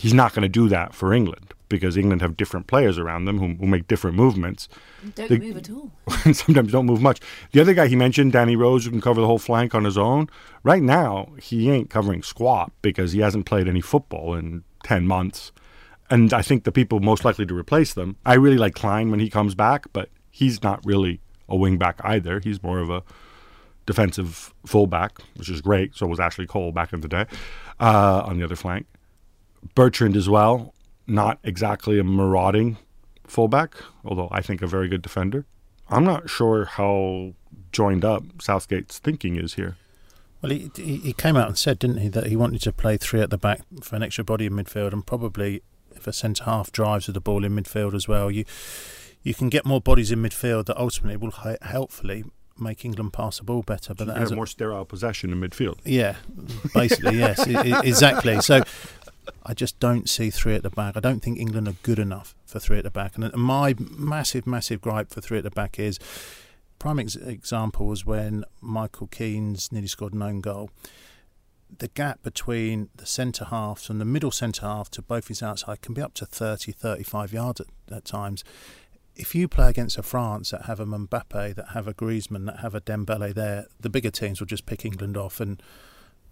He's 0.01 0.15
not 0.15 0.33
going 0.33 0.45
to 0.45 0.49
do 0.49 0.67
that 0.71 0.95
for 0.95 1.13
England 1.13 1.53
because 1.69 1.95
England 1.95 2.23
have 2.23 2.35
different 2.35 2.67
players 2.67 2.97
around 2.97 3.27
them 3.27 3.39
who, 3.39 3.55
who 3.55 3.67
make 3.67 3.87
different 3.87 4.17
movements. 4.17 4.67
Don't 5.15 5.29
they, 5.29 5.39
move 5.39 5.59
at 5.59 5.71
all. 5.71 5.93
sometimes 6.33 6.73
don't 6.73 6.87
move 6.87 7.03
much. 7.03 7.21
The 7.53 7.61
other 7.61 7.75
guy 7.75 7.87
he 7.87 7.97
mentioned, 7.97 8.33
Danny 8.33 8.57
Rose, 8.57 8.87
who 8.87 8.91
can 8.91 9.03
cover 9.03 9.21
the 9.21 9.27
whole 9.27 9.39
flank 9.39 9.75
on 9.75 9.85
his 9.85 9.99
own. 9.99 10.31
Right 10.63 10.83
now, 10.83 11.29
he 11.39 11.71
ain't 11.71 11.91
covering 11.91 12.23
squat 12.23 12.73
because 12.81 13.13
he 13.13 13.21
hasn't 13.21 13.45
played 13.45 13.69
any 13.69 13.83
football 13.83 14.35
in 14.35 14.65
10 14.85 15.07
months. 15.07 15.53
And 16.09 16.33
I 16.33 16.41
think 16.41 16.65
the 16.65 16.73
people 16.73 17.01
most 17.01 17.23
likely 17.23 17.45
to 17.45 17.55
replace 17.55 17.93
them, 17.93 18.17
I 18.25 18.35
really 18.35 18.57
like 18.57 18.75
Clyne 18.75 19.11
when 19.11 19.21
he 19.21 19.29
comes 19.29 19.55
back, 19.55 19.85
but 19.93 20.09
he's 20.31 20.63
not 20.63 20.81
really 20.87 21.21
a 21.47 21.57
wing 21.57 21.77
back 21.77 22.01
either. 22.05 22.41
He's 22.41 22.63
more 22.63 22.79
of 22.79 22.89
a 22.89 23.03
defensive 23.85 24.55
fullback, 24.65 25.21
which 25.37 25.51
is 25.51 25.61
great. 25.61 25.95
So 25.95 26.07
was 26.07 26.19
Ashley 26.19 26.47
Cole 26.47 26.73
back 26.73 26.95
in 26.95 27.03
the 27.03 27.09
day 27.09 27.27
uh, 27.79 28.23
on 28.25 28.39
the 28.39 28.45
other 28.45 28.57
flank. 28.57 28.87
Bertrand 29.75 30.17
as 30.17 30.29
well 30.29 30.75
not 31.07 31.39
exactly 31.43 31.99
a 31.99 32.05
marauding 32.05 32.77
fullback, 33.27 33.75
although 34.05 34.29
I 34.31 34.41
think 34.43 34.63
a 34.63 34.67
very 34.67 34.89
good 34.89 35.03
defender. 35.03 35.45
I'm 35.89 36.05
not 36.05 36.31
sure 36.31 36.67
how 36.67 37.35
joined 37.73 38.05
up 38.05 38.23
Southgate's 38.41 38.99
thinking 39.01 39.35
is 39.37 39.55
here. 39.55 39.77
Well, 40.41 40.53
he, 40.53 40.71
he 40.77 41.13
came 41.13 41.37
out 41.37 41.49
and 41.49 41.59
said, 41.59 41.79
didn't 41.81 41.99
he, 41.99 42.09
that 42.11 42.27
he 42.27 42.37
wanted 42.37 42.63
to 42.63 42.73
play 42.73 42.97
three 42.97 43.21
at 43.21 43.31
the 43.31 43.39
back 43.39 43.61
for 43.83 43.97
an 43.97 44.03
extra 44.05 44.23
body 44.25 44.47
in 44.47 44.53
midfield, 44.53 44.93
and 44.93 45.05
probably 45.05 45.63
if 45.97 46.07
a 46.07 46.13
centre 46.13 46.45
half 46.45 46.71
drives 46.71 47.09
with 47.09 47.15
the 47.15 47.21
ball 47.21 47.45
in 47.45 47.53
midfield 47.57 47.93
as 47.95 48.07
well, 48.09 48.31
you 48.31 48.45
you 49.23 49.35
can 49.35 49.49
get 49.51 49.67
more 49.67 49.81
bodies 49.81 50.11
in 50.13 50.21
midfield 50.23 50.67
that 50.67 50.79
ultimately 50.79 51.17
will 51.17 51.35
helpfully 51.61 52.25
make 52.59 52.85
England 52.85 53.13
pass 53.13 53.39
the 53.39 53.45
ball 53.45 53.63
better. 53.63 53.93
But 53.95 54.07
You 54.07 54.13
that 54.15 54.21
has 54.21 54.31
a- 54.31 54.37
more 54.37 54.47
sterile 54.47 54.85
possession 54.85 55.33
in 55.33 55.41
midfield. 55.41 55.79
yeah, 55.85 56.17
basically, 56.75 57.19
yes, 57.19 57.45
exactly. 57.85 58.41
So 58.41 58.63
I 59.45 59.55
just 59.55 59.79
don't 59.81 60.09
see 60.09 60.31
three 60.31 60.55
at 60.55 60.63
the 60.63 60.71
back. 60.71 60.97
I 60.97 61.01
don't 61.01 61.21
think 61.21 61.39
England 61.39 61.69
are 61.69 61.77
good 61.83 61.99
enough 61.99 62.35
for 62.47 62.59
three 62.59 62.79
at 62.79 62.85
the 62.85 62.91
back. 62.91 63.17
And 63.17 63.33
my 63.35 63.75
massive, 63.79 64.47
massive 64.47 64.81
gripe 64.81 65.11
for 65.11 65.21
three 65.21 65.39
at 65.39 65.45
the 65.45 65.51
back 65.51 65.79
is 65.79 65.99
prime 66.79 66.99
ex- 66.99 67.17
example 67.17 67.87
was 67.87 68.05
when 68.05 68.45
Michael 68.61 69.07
Keane's 69.07 69.71
nearly 69.71 69.89
scored 69.89 70.15
an 70.15 70.23
own 70.23 70.41
goal. 70.41 70.71
The 71.79 71.89
gap 71.89 72.23
between 72.23 72.89
the 72.97 73.07
centre 73.07 73.45
halves 73.45 73.89
and 73.89 74.01
the 74.01 74.05
middle 74.05 74.33
centre 74.33 74.67
half 74.67 74.91
to 74.93 75.03
both 75.03 75.29
his 75.29 75.43
outside 75.43 75.83
can 75.83 75.95
be 75.95 76.03
up 76.03 76.15
to 76.15 76.27
30, 76.27 76.73
35 76.73 77.33
yards 77.33 77.61
at, 77.61 77.67
at 77.93 78.05
times. 78.05 78.43
If 79.15 79.35
you 79.35 79.47
play 79.47 79.69
against 79.69 79.99
a 79.99 80.03
France 80.03 80.51
that 80.51 80.65
have 80.65 80.81
a 80.81 80.87
Mbappe, 80.87 81.55
that 81.55 81.69
have 81.75 81.87
a 81.87 81.95
Griezmann, 81.95 82.47
that 82.47 82.61
have 82.61 82.75
a 82.75 82.81
Dembele 82.81 83.35
there, 83.35 83.67
the 83.79 83.91
bigger 83.91 84.11
teams 84.11 84.41
will 84.41 84.47
just 84.47 84.67
pick 84.67 84.85
England 84.85 85.17
off 85.17 85.41
and 85.41 85.63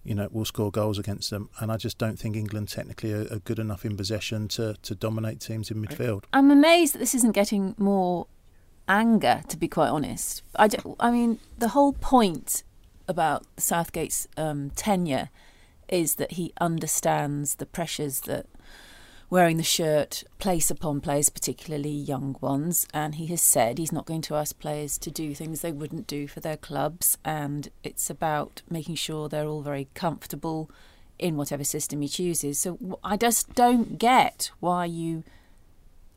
you 0.05 0.15
know, 0.15 0.29
will 0.31 0.45
score 0.45 0.71
goals 0.71 0.99
against 0.99 1.31
them. 1.31 1.51
And 1.61 1.71
I 1.71 1.77
just 1.77 1.99
don't 1.99 2.19
think 2.19 2.37
England 2.37 2.69
technically 2.69 3.13
are, 3.13 3.27
are 3.33 3.41
good 3.41 3.59
enough 3.59 3.85
in 3.85 3.97
possession 3.97 4.49
to, 4.49 4.75
to 4.83 4.95
dominate 4.95 5.41
teams 5.41 5.71
in 5.71 5.85
midfield. 5.85 6.25
I'm 6.33 6.51
amazed 6.51 6.95
that 6.95 6.99
this 6.99 7.15
isn't 7.15 7.33
getting 7.33 7.75
more 7.79 8.27
anger, 8.89 9.43
to 9.49 9.57
be 9.57 9.69
quite 9.69 9.89
honest. 9.89 10.43
I 10.57 10.69
I 10.99 11.11
mean, 11.11 11.39
the 11.59 11.69
whole 11.69 11.93
point 11.93 12.63
about 13.07 13.45
Southgate's 13.57 14.27
um, 14.37 14.71
tenure 14.71 15.31
is 15.89 16.17
that 16.17 16.33
he 16.33 16.53
understands 16.61 17.57
the 17.57 17.67
pressures 17.67 18.21
that 18.21 18.47
wearing 19.31 19.57
the 19.57 19.63
shirt 19.63 20.25
place 20.39 20.71
upon 20.71 21.01
players, 21.01 21.29
particularly 21.29 21.91
young 21.91 22.37
ones. 22.41 22.87
And 22.95 23.17
he 23.17 23.27
has 23.27 23.43
said 23.43 23.79
he's 23.79 23.93
not 23.93 24.07
going 24.07 24.23
to 24.23 24.35
ask 24.35 24.59
players 24.59 24.99
to 24.99 25.11
do 25.11 25.35
things 25.35 25.61
they 25.61 25.73
wouldn't 25.73 26.07
do 26.07 26.27
for 26.27 26.41
their 26.41 26.57
clubs. 26.57 27.19
And 27.25 27.69
it's 27.83 28.11
about 28.11 28.63
making 28.71 28.97
sure 28.97 29.29
they're 29.29 29.47
all 29.47 29.63
very 29.63 29.89
comfortable 29.95 30.71
in 31.19 31.37
whatever 31.37 31.65
system 31.65 32.01
he 32.01 32.09
chooses. 32.09 32.59
So 32.59 32.99
I 33.03 33.17
just 33.17 33.55
don't 33.55 33.99
get 33.99 34.51
why 34.61 34.87
you 34.87 35.25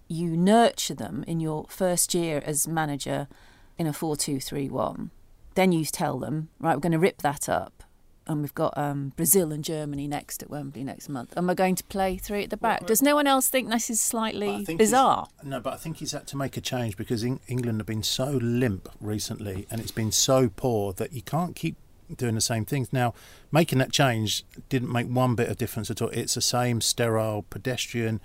you 0.07 0.35
nurture 0.35 0.93
them 0.93 1.23
in 1.25 1.39
your 1.39 1.65
first 1.69 2.13
year 2.13 2.43
as 2.45 2.67
manager 2.67 3.29
in 3.77 3.87
a 3.87 3.93
4-2-3-1 3.93 5.09
then 5.55 5.71
you 5.71 5.85
tell 5.85 6.19
them 6.19 6.49
right 6.59 6.75
we're 6.75 6.81
going 6.81 6.91
to 6.91 6.99
rip 6.99 7.21
that 7.21 7.47
up 7.47 7.83
and 8.31 8.41
we've 8.41 8.55
got 8.55 8.77
um, 8.77 9.13
Brazil 9.15 9.51
and 9.51 9.63
Germany 9.63 10.07
next 10.07 10.41
at 10.41 10.49
Wembley 10.49 10.83
next 10.83 11.09
month 11.09 11.33
and 11.35 11.47
we're 11.47 11.53
going 11.53 11.75
to 11.75 11.83
play 11.85 12.17
three 12.17 12.43
at 12.43 12.49
the 12.49 12.57
back 12.57 12.85
does 12.87 13.01
no 13.01 13.15
one 13.15 13.27
else 13.27 13.49
think 13.49 13.69
this 13.69 13.89
is 13.89 14.01
slightly 14.01 14.65
bizarre 14.77 15.27
No, 15.43 15.59
but 15.59 15.73
I 15.73 15.77
think 15.77 15.97
he's 15.97 16.11
had 16.13 16.27
to 16.27 16.37
make 16.37 16.57
a 16.57 16.61
change 16.61 16.97
because 16.97 17.23
Eng- 17.23 17.41
England 17.47 17.79
have 17.79 17.87
been 17.87 18.03
so 18.03 18.39
limp 18.41 18.89
recently 18.99 19.67
and 19.69 19.79
it's 19.79 19.91
been 19.91 20.11
so 20.11 20.49
poor 20.49 20.93
that 20.93 21.13
you 21.13 21.21
can't 21.21 21.55
keep 21.55 21.75
doing 22.17 22.35
the 22.35 22.41
same 22.41 22.65
things. 22.65 22.91
Now, 22.91 23.13
making 23.51 23.79
that 23.79 23.91
change 23.91 24.43
didn't 24.69 24.91
make 24.91 25.07
one 25.07 25.35
bit 25.35 25.49
of 25.49 25.57
difference 25.57 25.89
at 25.89 26.01
all. 26.01 26.09
It's 26.09 26.33
the 26.33 26.41
same 26.41 26.81
sterile, 26.81 27.45
pedestrian 27.49 28.19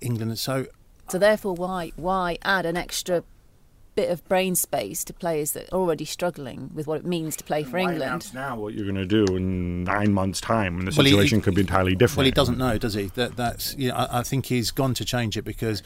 England. 0.00 0.38
So 0.38 0.66
so 1.08 1.18
therefore 1.18 1.54
why 1.54 1.92
why 1.96 2.38
add 2.42 2.66
an 2.66 2.76
extra 2.76 3.24
bit 3.94 4.10
of 4.10 4.26
brain 4.28 4.54
space 4.54 5.04
to 5.04 5.12
players 5.12 5.52
that 5.52 5.70
are 5.72 5.78
already 5.78 6.04
struggling 6.04 6.70
with 6.72 6.86
what 6.86 6.98
it 6.98 7.04
means 7.04 7.36
to 7.36 7.44
play 7.44 7.62
for 7.62 7.72
Why 7.72 7.80
England 7.80 8.02
announce 8.02 8.32
now 8.34 8.56
what 8.58 8.72
you're 8.74 8.84
going 8.90 8.94
to 8.96 9.26
do 9.26 9.36
in 9.36 9.84
nine 9.84 10.12
months' 10.14 10.40
time 10.40 10.76
when 10.76 10.86
the 10.86 10.94
Well, 10.96 11.04
he- 11.04 11.12
situation 11.12 11.40
could 11.42 11.54
be 11.54 11.60
entirely 11.60 11.94
different. 11.94 12.18
Well, 12.18 12.24
he 12.24 12.30
doesn't 12.30 12.56
know, 12.58 12.78
does 12.78 12.94
he? 12.94 13.04
That 13.06 13.36
that's 13.36 13.76
you 13.76 13.88
know, 13.88 13.94
I, 13.96 14.20
I 14.20 14.22
think 14.22 14.46
he's 14.46 14.70
gone 14.70 14.94
to 14.94 15.04
change 15.04 15.36
it 15.36 15.42
because 15.42 15.82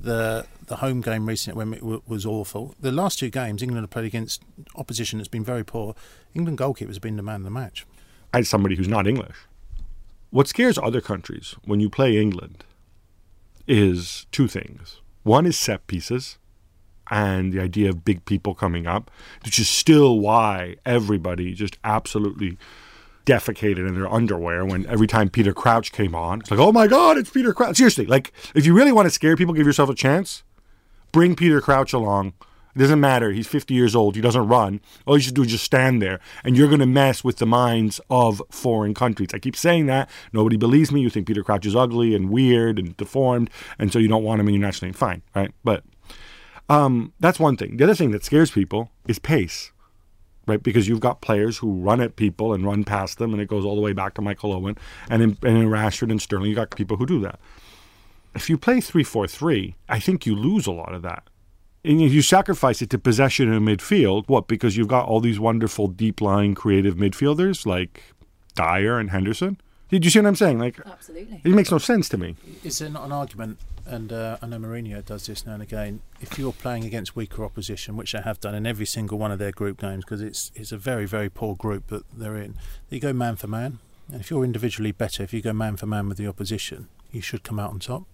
the 0.00 0.46
the 0.66 0.76
home 0.76 1.00
game 1.00 1.26
recently 1.26 1.56
when 1.56 1.74
it 1.74 1.80
w- 1.80 2.02
was 2.06 2.26
awful. 2.26 2.74
The 2.80 2.90
last 2.92 3.18
two 3.20 3.30
games 3.30 3.62
England 3.62 3.84
have 3.84 3.90
played 3.90 4.06
against 4.06 4.42
opposition 4.74 5.18
that's 5.18 5.28
been 5.28 5.44
very 5.44 5.64
poor. 5.64 5.94
England 6.34 6.58
goalkeeper 6.58 6.90
has 6.90 6.98
been 6.98 7.16
the 7.16 7.22
man 7.22 7.36
of 7.36 7.44
the 7.44 7.50
match. 7.50 7.86
as 8.32 8.48
somebody 8.48 8.74
who's 8.74 8.88
not 8.88 9.06
English. 9.06 9.36
What 10.30 10.48
scares 10.48 10.76
other 10.78 11.00
countries 11.00 11.54
when 11.64 11.78
you 11.78 11.88
play 11.88 12.16
England 12.20 12.64
is 13.68 14.26
two 14.32 14.48
things. 14.48 15.00
One 15.22 15.46
is 15.46 15.56
set 15.58 15.86
pieces 15.86 16.38
and 17.10 17.52
the 17.52 17.60
idea 17.60 17.88
of 17.88 18.04
big 18.04 18.24
people 18.24 18.54
coming 18.54 18.86
up, 18.86 19.10
which 19.44 19.58
is 19.58 19.68
still 19.68 20.18
why 20.20 20.76
everybody 20.84 21.54
just 21.54 21.78
absolutely 21.84 22.58
defecated 23.26 23.86
in 23.88 23.94
their 23.94 24.12
underwear 24.12 24.64
when 24.64 24.86
every 24.86 25.06
time 25.06 25.28
Peter 25.28 25.52
Crouch 25.52 25.92
came 25.92 26.14
on. 26.14 26.40
It's 26.40 26.50
like, 26.50 26.60
oh 26.60 26.72
my 26.72 26.86
God, 26.86 27.16
it's 27.16 27.30
Peter 27.30 27.52
Crouch. 27.54 27.76
Seriously, 27.76 28.06
like, 28.06 28.32
if 28.54 28.66
you 28.66 28.74
really 28.74 28.92
want 28.92 29.06
to 29.06 29.10
scare 29.10 29.36
people, 29.36 29.54
give 29.54 29.66
yourself 29.66 29.88
a 29.88 29.94
chance, 29.94 30.42
bring 31.12 31.34
Peter 31.34 31.60
Crouch 31.60 31.92
along. 31.92 32.34
It 32.74 32.80
doesn't 32.80 33.00
matter. 33.00 33.30
He's 33.30 33.46
50 33.46 33.72
years 33.72 33.94
old. 33.94 34.16
He 34.16 34.20
doesn't 34.20 34.48
run. 34.48 34.80
All 35.06 35.16
you 35.16 35.22
should 35.22 35.34
do 35.34 35.42
is 35.42 35.52
just 35.52 35.64
stand 35.64 36.02
there. 36.02 36.18
And 36.42 36.56
you're 36.56 36.66
going 36.66 36.80
to 36.80 36.86
mess 36.86 37.22
with 37.22 37.36
the 37.36 37.46
minds 37.46 38.00
of 38.10 38.42
foreign 38.50 38.94
countries. 38.94 39.28
I 39.32 39.38
keep 39.38 39.56
saying 39.56 39.86
that. 39.86 40.10
Nobody 40.32 40.56
believes 40.56 40.90
me. 40.90 41.00
You 41.00 41.08
think 41.08 41.28
Peter 41.28 41.44
Crouch 41.44 41.66
is 41.66 41.76
ugly 41.76 42.16
and 42.16 42.30
weird 42.30 42.80
and 42.80 42.96
deformed. 42.96 43.48
And 43.78 43.92
so 43.92 44.00
you 44.00 44.08
don't 44.08 44.24
want 44.24 44.40
him 44.40 44.48
in 44.48 44.54
your 44.54 44.62
national 44.62 44.88
team. 44.88 44.94
Fine. 44.94 45.22
Right. 45.36 45.52
But 45.62 45.84
um, 46.68 47.12
that's 47.20 47.38
one 47.38 47.56
thing. 47.56 47.76
The 47.76 47.84
other 47.84 47.94
thing 47.94 48.10
that 48.12 48.24
scares 48.24 48.50
people 48.50 48.90
is 49.06 49.18
pace. 49.18 49.70
Right, 50.46 50.62
because 50.62 50.86
you've 50.86 51.00
got 51.00 51.22
players 51.22 51.56
who 51.56 51.72
run 51.80 52.02
at 52.02 52.16
people 52.16 52.52
and 52.52 52.66
run 52.66 52.84
past 52.84 53.16
them, 53.16 53.32
and 53.32 53.40
it 53.40 53.48
goes 53.48 53.64
all 53.64 53.74
the 53.74 53.80
way 53.80 53.94
back 53.94 54.12
to 54.14 54.20
Michael 54.20 54.52
Owen, 54.52 54.76
and 55.08 55.22
in, 55.22 55.38
and 55.42 55.56
in 55.56 55.68
Rashford 55.70 56.10
and 56.10 56.20
Sterling, 56.20 56.50
you 56.50 56.54
got 56.54 56.76
people 56.76 56.98
who 56.98 57.06
do 57.06 57.18
that. 57.20 57.40
If 58.34 58.50
you 58.50 58.58
play 58.58 58.82
three 58.82 59.04
four 59.04 59.26
three, 59.26 59.74
I 59.88 59.98
think 60.00 60.26
you 60.26 60.36
lose 60.36 60.66
a 60.66 60.72
lot 60.72 60.92
of 60.92 61.00
that. 61.00 61.30
And 61.82 62.02
if 62.02 62.12
you 62.12 62.20
sacrifice 62.20 62.82
it 62.82 62.90
to 62.90 62.98
possession 62.98 63.50
in 63.50 63.62
midfield, 63.64 64.28
what? 64.28 64.46
Because 64.46 64.76
you've 64.76 64.88
got 64.88 65.06
all 65.06 65.20
these 65.20 65.40
wonderful 65.40 65.88
deep 65.88 66.20
line 66.20 66.54
creative 66.54 66.96
midfielders 66.96 67.64
like 67.64 68.02
Dier 68.54 68.98
and 68.98 69.08
Henderson. 69.08 69.58
Did 69.90 70.04
you 70.04 70.10
see 70.10 70.18
what 70.20 70.26
I'm 70.26 70.36
saying? 70.36 70.58
Like, 70.58 70.80
absolutely 70.84 71.40
it 71.44 71.48
makes 71.50 71.70
no 71.70 71.78
sense 71.78 72.08
to 72.10 72.16
me. 72.18 72.36
Is 72.64 72.78
there 72.78 72.88
not 72.90 73.04
an 73.04 73.12
argument? 73.12 73.58
And 73.86 74.12
uh, 74.12 74.38
I 74.40 74.46
know 74.46 74.58
Mourinho 74.58 75.04
does 75.04 75.26
this 75.26 75.44
now 75.44 75.54
and 75.54 75.62
again. 75.62 76.00
If 76.20 76.38
you're 76.38 76.54
playing 76.54 76.84
against 76.84 77.14
weaker 77.14 77.44
opposition, 77.44 77.96
which 77.96 78.12
they 78.12 78.20
have 78.22 78.40
done 78.40 78.54
in 78.54 78.66
every 78.66 78.86
single 78.86 79.18
one 79.18 79.30
of 79.30 79.38
their 79.38 79.52
group 79.52 79.78
games, 79.78 80.04
because 80.04 80.22
it's 80.22 80.50
it's 80.54 80.72
a 80.72 80.78
very 80.78 81.04
very 81.06 81.28
poor 81.28 81.54
group 81.54 81.88
that 81.88 82.02
they're 82.16 82.36
in, 82.36 82.54
you 82.88 82.98
go 82.98 83.12
man 83.12 83.36
for 83.36 83.46
man. 83.46 83.78
And 84.10 84.20
if 84.22 84.30
you're 84.30 84.42
individually 84.44 84.92
better, 84.92 85.22
if 85.22 85.34
you 85.34 85.42
go 85.42 85.52
man 85.52 85.76
for 85.76 85.86
man 85.86 86.08
with 86.08 86.16
the 86.18 86.26
opposition, 86.26 86.88
you 87.12 87.20
should 87.20 87.42
come 87.42 87.58
out 87.58 87.70
on 87.70 87.78
top. 87.78 88.04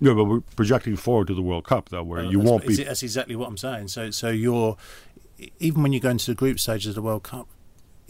Yeah, 0.00 0.14
but 0.14 0.24
we're 0.24 0.40
projecting 0.56 0.96
forward 0.96 1.26
to 1.26 1.34
the 1.34 1.42
World 1.42 1.64
Cup, 1.64 1.90
though, 1.90 2.02
where 2.02 2.22
Well, 2.22 2.32
you 2.32 2.38
that's- 2.38 2.50
won't 2.50 2.66
be. 2.66 2.82
That's 2.82 3.02
exactly 3.02 3.36
what 3.36 3.46
I'm 3.48 3.58
saying. 3.58 3.88
So, 3.88 4.10
so 4.10 4.30
you're 4.30 4.78
even 5.58 5.82
when 5.82 5.92
you 5.92 6.00
go 6.00 6.08
into 6.10 6.26
the 6.26 6.34
group 6.34 6.58
stages 6.58 6.88
of 6.88 6.94
the 6.94 7.02
World 7.02 7.22
Cup, 7.22 7.46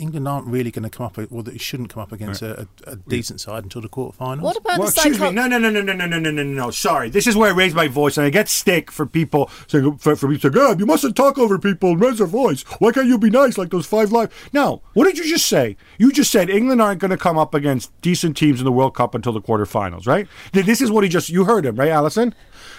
England 0.00 0.26
aren't 0.26 0.46
really 0.46 0.70
going 0.70 0.82
to 0.82 0.90
come 0.90 1.06
up. 1.06 1.18
Well, 1.30 1.42
they 1.42 1.58
shouldn't 1.58 1.90
come 1.90 2.02
up 2.02 2.10
against 2.12 2.42
a, 2.42 2.62
a, 2.86 2.92
a 2.92 2.96
decent 2.96 3.40
side 3.40 3.62
until 3.62 3.82
the 3.82 3.88
quarterfinals. 3.88 4.40
what 4.40 4.56
about 4.56 4.78
Well, 4.78 4.88
the 4.88 4.92
excuse 4.94 5.18
me. 5.20 5.26
psycho- 5.26 5.32
No, 5.32 5.46
no, 5.46 5.58
no, 5.58 5.70
no, 5.70 5.80
no, 5.82 5.92
no, 5.94 6.06
no, 6.06 6.18
no, 6.18 6.30
no, 6.30 6.42
no. 6.42 6.70
Sorry. 6.70 7.10
This 7.10 7.26
is 7.26 7.36
where 7.36 7.50
I 7.52 7.54
raise 7.54 7.74
my 7.74 7.86
voice, 7.88 8.16
and 8.16 8.26
I 8.26 8.30
get 8.30 8.48
stick 8.48 8.90
for 8.90 9.06
people 9.06 9.50
saying, 9.66 9.98
for, 9.98 10.16
for 10.16 10.28
people 10.28 10.40
saying, 10.50 10.54
"God, 10.66 10.80
you 10.80 10.86
mustn't 10.86 11.14
talk 11.16 11.38
over 11.38 11.58
people 11.58 11.90
and 11.92 12.00
raise 12.00 12.18
your 12.18 12.28
voice. 12.28 12.62
Why 12.78 12.92
can't 12.92 13.06
you 13.06 13.18
be 13.18 13.30
nice 13.30 13.58
like 13.58 13.70
those 13.70 13.86
five 13.86 14.10
live?" 14.10 14.32
No. 14.52 14.82
What 14.94 15.04
did 15.04 15.18
you 15.18 15.24
just 15.28 15.46
say? 15.46 15.76
You 15.98 16.10
just 16.12 16.30
said 16.30 16.48
England 16.50 16.80
aren't 16.80 17.00
going 17.00 17.10
to 17.10 17.16
come 17.16 17.36
up 17.38 17.54
against 17.54 17.92
decent 18.00 18.36
teams 18.36 18.60
in 18.60 18.64
the 18.64 18.72
World 18.72 18.94
Cup 18.94 19.14
until 19.14 19.32
the 19.32 19.40
quarterfinals, 19.42 20.06
right? 20.06 20.26
This 20.52 20.80
is 20.80 20.90
what 20.90 21.04
he 21.04 21.10
just. 21.10 21.28
You 21.28 21.44
heard 21.44 21.66
him, 21.66 21.76
right, 21.76 21.90
Alyson? 21.90 22.32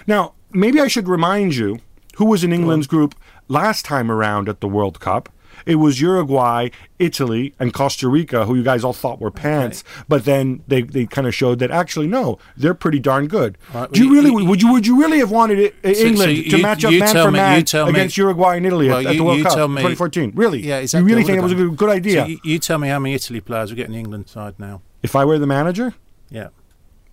Now, 0.07 0.33
maybe 0.51 0.79
I 0.79 0.87
should 0.87 1.07
remind 1.07 1.55
you 1.55 1.79
who 2.17 2.25
was 2.25 2.43
in 2.43 2.51
England's 2.51 2.87
group 2.87 3.15
last 3.47 3.85
time 3.85 4.11
around 4.11 4.49
at 4.49 4.59
the 4.61 4.67
World 4.67 4.99
Cup. 4.99 5.29
It 5.65 5.75
was 5.75 5.99
Uruguay, 6.01 6.69
Italy, 6.99 7.53
and 7.59 7.73
Costa 7.73 8.07
Rica, 8.07 8.45
who 8.45 8.55
you 8.55 8.63
guys 8.63 8.83
all 8.83 8.93
thought 8.93 9.19
were 9.19 9.31
pants, 9.31 9.83
but 10.07 10.25
then 10.25 10.63
they, 10.67 10.81
they 10.81 11.05
kind 11.05 11.27
of 11.27 11.33
showed 11.35 11.59
that 11.59 11.71
actually 11.71 12.07
no, 12.07 12.37
they're 12.57 12.73
pretty 12.73 12.99
darn 12.99 13.27
good. 13.27 13.57
Right, 13.73 13.91
Do 13.91 14.03
you 14.03 14.07
well, 14.11 14.23
really 14.23 14.43
you- 14.43 14.49
would 14.49 14.61
you 14.61 14.71
would 14.71 14.87
you 14.87 14.99
really 14.99 15.19
have 15.19 15.31
wanted 15.31 15.59
it, 15.59 15.75
uh, 15.83 15.93
So- 15.93 16.05
England 16.05 16.37
so 16.45 16.57
to 16.57 16.61
match 16.63 16.85
up 16.85 16.93
man 16.93 17.07
for 17.15 17.31
man 17.31 17.57
you 17.57 17.63
tell 17.63 17.85
me- 17.85 17.91
against 17.91 18.17
Uruguay 18.17 18.57
and 18.57 18.65
Italy 18.65 18.87
Well, 18.89 18.97
at, 18.99 19.05
at 19.05 19.11
you- 19.13 19.17
the 19.19 19.23
World 19.23 19.37
you 19.37 19.43
Cup 19.43 19.53
tell 19.55 19.67
me- 19.67 19.81
2014? 19.81 20.31
Really? 20.35 20.65
Yeah, 20.65 20.77
exactly. 20.77 21.09
You 21.09 21.15
really 21.15 21.25
think 21.25 21.37
it 21.37 21.41
was 21.41 21.51
a 21.51 21.55
good, 21.55 21.75
good 21.77 21.89
idea? 21.89 22.21
So 22.21 22.27
you, 22.27 22.39
you 22.43 22.59
tell 22.59 22.77
me 22.77 22.87
how 22.89 22.99
many 22.99 23.15
Italy 23.15 23.41
players 23.41 23.69
will 23.71 23.77
get 23.77 23.87
in 23.87 23.93
the 23.93 23.99
England 23.99 24.29
side 24.29 24.55
now. 24.59 24.81
if 25.03 25.15
I 25.15 25.25
were 25.25 25.39
the 25.39 25.47
manager, 25.47 25.93
Yeah, 26.29 26.49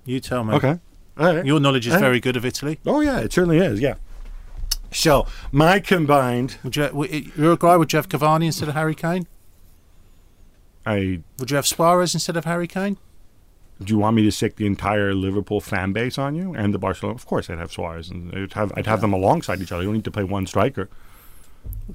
you 0.04 0.20
tell 0.20 0.44
me. 0.44 0.54
okay, 0.54 0.78
all 1.18 1.34
right. 1.34 1.44
Your 1.46 1.60
knowledge 1.60 1.86
is 1.86 1.94
Uh, 1.94 1.98
very 1.98 2.20
good 2.20 2.36
of 2.36 2.44
Italy. 2.44 2.78
oh 2.86 3.00
yeah, 3.00 3.18
it 3.20 3.32
certainly 3.32 3.58
is. 3.58 3.80
Yeah. 3.80 3.94
So 4.90 5.26
my 5.52 5.80
combined, 5.80 6.56
Would 6.64 6.76
you 6.76 6.84
w- 6.84 7.30
Uruguay? 7.36 7.76
Would 7.76 7.92
you 7.92 7.98
have 7.98 8.08
Cavani 8.08 8.46
instead 8.46 8.68
of 8.68 8.74
Harry 8.74 8.94
Kane? 8.94 9.26
I 10.86 11.20
Would 11.38 11.50
you 11.50 11.56
have 11.56 11.66
Suarez 11.66 12.14
instead 12.14 12.36
of 12.36 12.44
Harry 12.44 12.66
Kane? 12.66 12.96
Do 13.82 13.92
you 13.92 13.98
want 13.98 14.16
me 14.16 14.22
to 14.24 14.32
sick 14.32 14.56
the 14.56 14.66
entire 14.66 15.14
Liverpool 15.14 15.60
fan 15.60 15.92
base 15.92 16.18
on 16.18 16.34
you 16.34 16.52
and 16.54 16.74
the 16.74 16.78
Barcelona? 16.78 17.14
Of 17.14 17.26
course, 17.26 17.48
I'd 17.48 17.58
have 17.58 17.70
Suarez 17.70 18.08
and 18.10 18.34
I'd 18.34 18.52
have 18.54 18.72
I'd 18.76 18.86
have 18.86 19.00
them 19.00 19.12
alongside 19.12 19.60
each 19.60 19.70
other. 19.70 19.82
You 19.82 19.88
don't 19.88 19.96
need 19.96 20.04
to 20.04 20.10
play 20.10 20.24
one 20.24 20.46
striker. 20.46 20.88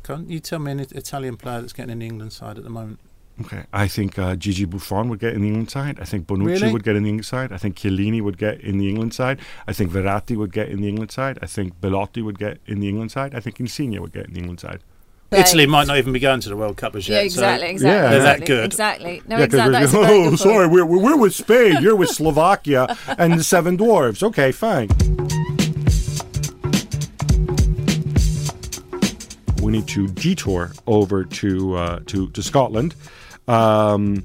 Okay, 0.08 0.24
you 0.28 0.40
tell 0.40 0.60
me 0.60 0.72
an 0.72 0.80
Italian 0.80 1.36
player 1.36 1.62
that's 1.62 1.74
getting 1.74 1.92
in 1.92 2.00
the 2.00 2.06
England 2.06 2.32
side 2.32 2.58
at 2.58 2.64
the 2.64 2.70
moment. 2.70 3.00
Okay, 3.42 3.64
I 3.74 3.88
think 3.88 4.20
uh, 4.20 4.36
Gigi 4.36 4.66
Buffon 4.66 5.10
would 5.10 5.20
get 5.20 5.34
in 5.34 5.42
the 5.42 5.48
England 5.48 5.72
side. 5.72 6.00
I 6.00 6.06
think 6.06 6.28
Bonucci 6.28 6.46
Really? 6.62 6.72
would 6.72 6.84
get 6.84 6.96
in 6.96 7.02
the 7.04 7.10
England 7.10 7.26
side. 7.26 7.52
I 7.52 7.58
think 7.58 7.76
Chiellini 7.76 8.22
would 8.22 8.38
get 8.38 8.62
in 8.62 8.78
the 8.78 8.88
England 8.88 9.14
side. 9.16 9.40
I 9.68 9.74
think 9.74 9.92
Verratti 9.92 10.38
would 10.38 10.54
get 10.54 10.70
in 10.70 10.82
the 10.82 10.88
England 10.88 11.12
side. 11.12 11.40
I 11.42 11.48
think 11.48 11.82
Belotti 11.82 12.22
would 12.22 12.38
get 12.38 12.60
in 12.68 12.80
the 12.80 12.88
England 12.88 13.12
side. 13.12 13.34
I 13.34 13.40
think 13.40 13.60
Insigne 13.60 14.00
would 14.00 14.14
get 14.14 14.28
in 14.28 14.34
the 14.34 14.40
England 14.40 14.60
side. 14.60 14.82
Italy 15.32 15.66
might 15.66 15.88
not 15.88 15.98
even 15.98 16.14
be 16.14 16.20
going 16.20 16.42
to 16.42 16.50
the 16.50 16.56
World 16.56 16.78
Cup 16.78 16.96
as 16.96 17.10
Yeah, 17.10 17.22
yet. 17.24 17.32
so- 17.32 17.40
exactly, 17.42 17.70
exactly. 17.70 18.04
Yeah. 18.04 18.10
They're 18.12 18.24
that 18.24 18.46
good. 18.46 18.66
Exactly. 18.66 19.22
No, 19.28 19.38
Yeah, 19.40 19.48
'cause 19.48 19.54
exactly. 19.56 19.80
That's 19.80 19.94
oh, 19.96 20.36
sorry, 20.36 20.68
we're, 20.68 20.86
we're 20.86 21.18
with 21.18 21.34
Spain. 21.34 21.78
You're 21.82 21.96
with 21.96 22.10
Slovakia 22.10 22.96
and 23.18 23.34
the 23.40 23.44
Seven 23.44 23.76
Dwarves. 23.76 24.22
Okay, 24.22 24.52
fine. 24.52 24.90
We 29.64 29.72
need 29.72 29.88
to 29.88 30.08
detour 30.08 30.72
over 30.86 31.24
to 31.24 31.76
uh, 31.78 32.00
to 32.08 32.30
to 32.30 32.44
Scotland 32.44 32.96
um, 33.48 34.24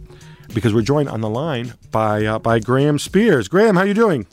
because 0.55 0.73
we're 0.75 0.83
joined 0.83 1.09
on 1.09 1.21
the 1.21 1.29
line 1.29 1.75
by 1.91 2.25
uh, 2.25 2.39
by 2.39 2.59
Graham 2.59 2.99
Spiers. 2.99 3.49
Graham, 3.49 3.77
how 3.77 3.83
you 3.83 3.95
doing? 3.95 4.27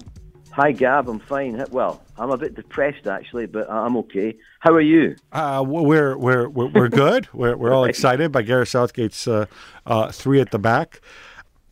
Hi, 0.52 0.72
Gab. 0.72 1.10
I'm 1.10 1.20
fine. 1.20 1.62
Well, 1.72 2.02
I'm 2.18 2.32
a 2.32 2.38
bit 2.38 2.56
depressed 2.56 3.08
actually, 3.08 3.46
but 3.46 3.70
I'm 3.70 3.98
okay. 3.98 4.36
How 4.60 4.72
are 4.74 4.82
you? 4.82 5.16
Uh, 5.32 5.64
we're 5.68 6.18
we're 6.18 6.48
we're, 6.48 6.68
we're 6.68 6.88
good. 6.90 7.28
we're 7.34 7.58
we're 7.58 7.74
all 7.74 7.84
Right. 7.84 7.90
excited 7.90 8.32
by 8.32 8.42
Gareth 8.42 8.70
Southgate's 8.70 9.28
uh, 9.28 9.46
uh, 9.86 10.12
three 10.12 10.40
at 10.40 10.52
the 10.52 10.60
back. 10.60 11.02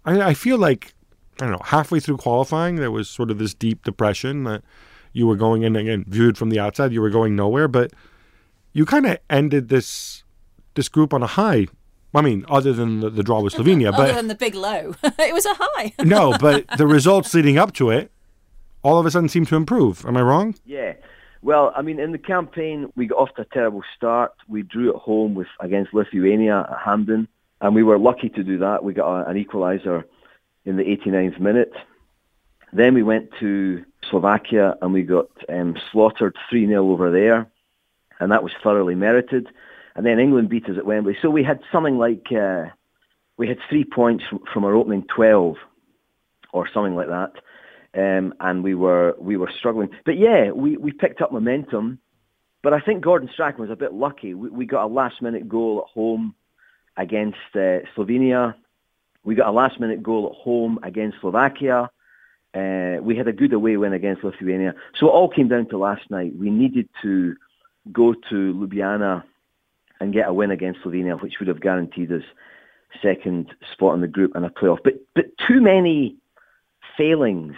I, 0.05 0.19
I 0.21 0.33
feel 0.33 0.57
like 0.57 0.93
I 1.39 1.45
don't 1.45 1.51
know. 1.51 1.61
Halfway 1.63 1.99
through 2.01 2.17
qualifying, 2.17 2.75
there 2.75 2.91
was 2.91 3.09
sort 3.09 3.31
of 3.31 3.37
this 3.39 3.53
deep 3.53 3.83
depression 3.83 4.43
that 4.43 4.63
you 5.13 5.27
were 5.27 5.37
going 5.37 5.63
in 5.63 5.75
again. 5.77 6.03
Viewed 6.07 6.37
from 6.37 6.49
the 6.49 6.59
outside, 6.59 6.91
you 6.91 7.01
were 7.01 7.09
going 7.09 7.35
nowhere. 7.37 7.69
But 7.69 7.91
you 8.73 8.85
kind 8.85 9.05
of 9.05 9.17
ended 9.29 9.69
this 9.69 10.23
this 10.75 10.89
group 10.89 11.13
on 11.13 11.23
a 11.23 11.27
high. 11.27 11.67
I 12.13 12.21
mean, 12.21 12.45
other 12.47 12.73
than 12.73 12.99
the, 12.99 13.09
the 13.09 13.23
draw 13.23 13.41
with 13.41 13.53
Slovenia, 13.55 13.93
Other 13.93 14.07
but 14.07 14.15
than 14.15 14.27
the 14.27 14.35
big 14.35 14.55
low, 14.55 14.95
it 15.03 15.33
was 15.33 15.45
a 15.45 15.53
high. 15.57 15.93
no. 16.03 16.35
But 16.39 16.67
the 16.77 16.87
results 16.87 17.33
leading 17.33 17.57
up 17.57 17.73
to 17.73 17.89
it, 17.89 18.11
all 18.83 18.99
of 18.99 19.05
a 19.05 19.11
sudden, 19.11 19.29
seemed 19.29 19.47
to 19.47 19.55
improve. 19.55 20.05
Am 20.05 20.17
I 20.17 20.21
wrong? 20.21 20.55
Yeah. 20.65 20.93
Well, 21.41 21.73
I 21.75 21.81
mean, 21.81 21.99
in 21.99 22.13
the 22.13 22.17
campaign, 22.17 22.91
we 22.95 23.07
got 23.07 23.17
off 23.17 23.35
to 23.35 23.41
a 23.41 23.45
terrible 23.45 23.83
start. 23.95 24.33
We 24.47 24.61
drew 24.61 24.89
at 24.89 24.95
home 24.95 25.35
with 25.35 25.47
against 25.59 25.93
Lithuania 25.93 26.67
at 26.69 26.77
Hampden, 26.85 27.27
and 27.59 27.75
we 27.75 27.83
were 27.83 27.99
lucky 27.99 28.29
to 28.29 28.43
do 28.43 28.59
that. 28.59 28.83
We 28.83 28.93
got 28.93 29.09
a, 29.09 29.29
an 29.29 29.43
equaliser 29.43 30.05
in 30.65 30.77
the 30.77 30.83
89th 30.83 31.39
minute. 31.39 31.73
Then 32.71 32.93
we 32.93 33.03
went 33.03 33.29
to 33.39 33.83
Slovakia 34.09 34.75
and 34.81 34.93
we 34.93 35.03
got 35.03 35.29
um, 35.49 35.77
slaughtered 35.91 36.35
3-0 36.51 36.75
over 36.77 37.11
there, 37.11 37.47
and 38.19 38.31
that 38.31 38.43
was 38.43 38.51
thoroughly 38.63 38.95
merited. 38.95 39.47
And 39.95 40.05
then 40.05 40.19
England 40.19 40.49
beat 40.49 40.65
us 40.65 40.77
at 40.77 40.85
Wembley. 40.85 41.17
So 41.21 41.29
we 41.29 41.43
had 41.43 41.59
something 41.71 41.97
like, 41.97 42.25
uh, 42.31 42.65
we 43.37 43.47
had 43.47 43.57
three 43.69 43.83
points 43.83 44.23
from, 44.51 44.65
our 44.65 44.73
opening 44.73 45.05
12 45.15 45.55
or 46.51 46.69
something 46.73 46.95
like 46.95 47.07
that. 47.07 47.33
Um, 47.95 48.33
and 48.39 48.63
we 48.63 48.73
were 48.73 49.15
we 49.19 49.37
were 49.37 49.51
struggling. 49.59 49.89
But 50.03 50.17
yeah, 50.17 50.49
we, 50.49 50.77
we 50.77 50.91
picked 50.91 51.21
up 51.21 51.31
momentum. 51.31 51.99
But 52.63 52.73
I 52.73 52.79
think 52.79 53.03
Gordon 53.03 53.29
Strachan 53.31 53.61
was 53.61 53.69
a 53.69 53.75
bit 53.75 53.93
lucky. 53.93 54.33
We, 54.33 54.49
we 54.49 54.65
got 54.65 54.85
a 54.85 54.87
last 54.87 55.21
minute 55.21 55.47
goal 55.47 55.85
at 55.85 55.93
home 55.93 56.33
against 56.97 57.37
uh, 57.53 57.85
Slovenia. 57.95 58.55
We 59.23 59.35
got 59.35 59.49
a 59.49 59.51
last 59.51 59.79
minute 59.79 60.01
goal 60.01 60.31
at 60.31 60.43
home 60.43 60.79
against 60.81 61.17
Slovakia. 61.21 61.89
Uh, 62.55 62.97
we 63.01 63.15
had 63.15 63.27
a 63.27 63.33
good 63.33 63.53
away 63.53 63.77
win 63.77 63.93
against 63.93 64.23
Lithuania. 64.23 64.73
So 64.99 65.07
it 65.07 65.11
all 65.11 65.29
came 65.29 65.47
down 65.47 65.67
to 65.69 65.77
last 65.77 66.09
night. 66.09 66.35
We 66.35 66.49
needed 66.49 66.89
to 67.01 67.35
go 67.91 68.13
to 68.13 68.35
Ljubljana 68.53 69.23
and 70.03 70.13
get 70.13 70.27
a 70.27 70.33
win 70.33 70.51
against 70.51 70.81
Slovenia, 70.81 71.19
which 71.21 71.35
would 71.39 71.47
have 71.47 71.61
guaranteed 71.61 72.11
us 72.11 72.23
second 73.01 73.53
spot 73.71 73.95
in 73.95 74.01
the 74.01 74.07
group 74.07 74.35
and 74.35 74.45
a 74.45 74.49
playoff. 74.49 74.79
But 74.83 74.95
but 75.15 75.25
too 75.47 75.61
many 75.61 76.15
failings 76.97 77.55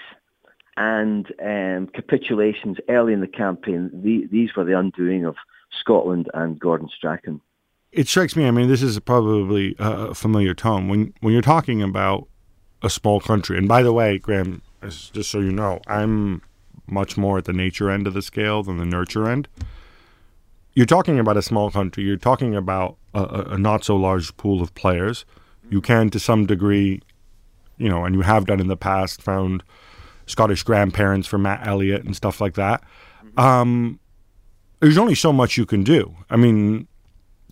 and 0.78 1.28
um, 1.44 1.88
capitulations 1.88 2.78
early 2.90 3.14
in 3.14 3.22
the 3.22 3.28
campaign. 3.28 3.90
The, 3.94 4.28
these 4.32 4.56
were 4.56 4.64
the 4.64 4.78
undoing 4.78 5.26
of 5.26 5.36
Scotland 5.80 6.30
and 6.34 6.60
Gordon 6.60 6.90
Strachan. 6.96 7.42
it 7.92 8.08
strikes 8.08 8.36
me. 8.36 8.46
I 8.46 8.52
mean, 8.52 8.68
this 8.68 8.82
is 8.82 9.00
probably 9.00 9.76
a 9.80 10.14
familiar 10.14 10.54
tone 10.54 10.88
when 10.88 11.14
when 11.22 11.34
you're 11.34 11.42
talking 11.42 11.82
about 11.82 12.28
a 12.82 12.90
small 12.90 13.20
country. 13.20 13.58
And 13.58 13.68
by 13.68 13.82
the 13.84 13.94
way, 13.94 14.18
Graham, 14.20 14.62
just 14.82 15.32
so 15.32 15.40
you 15.40 15.52
know, 15.52 15.80
I'm 15.88 16.42
much 16.88 17.18
more 17.18 17.38
at 17.40 17.46
the 17.46 17.54
nature 17.54 17.90
end 17.90 18.06
of 18.06 18.14
the 18.14 18.22
scale 18.22 18.62
than 18.64 18.78
the 18.78 18.86
nurture 18.86 19.28
end. 19.28 19.48
You're 20.76 20.86
talking 20.86 21.20
about 21.20 21.38
a 21.38 21.42
small 21.42 21.72
country. 21.72 22.04
You're 22.04 22.18
talking 22.18 22.54
about 22.54 22.98
a, 23.14 23.46
a, 23.52 23.58
not 23.58 23.86
so 23.86 23.96
large 23.96 24.36
pool 24.36 24.62
of 24.62 24.76
players. 24.76 25.26
You 25.70 25.82
can, 25.82 26.10
to 26.10 26.20
some 26.20 26.46
degree, 26.46 27.02
you 27.78 27.88
know, 27.88 28.04
and 28.04 28.14
you 28.14 28.22
have 28.22 28.46
done 28.46 28.60
in 28.60 28.68
the 28.68 28.78
past, 28.78 29.22
found 29.22 29.64
Scottish 30.26 30.64
grandparents 30.64 31.28
for 31.28 31.38
Matt 31.38 31.66
Elliott 31.66 32.04
and 32.04 32.14
stuff 32.14 32.42
like 32.42 32.56
that. 32.56 32.84
Um, 33.38 34.00
there's 34.82 34.98
only 34.98 35.16
so 35.16 35.32
much 35.32 35.58
you 35.58 35.66
can 35.66 35.84
do. 35.84 36.14
I 36.30 36.36
mean, 36.36 36.88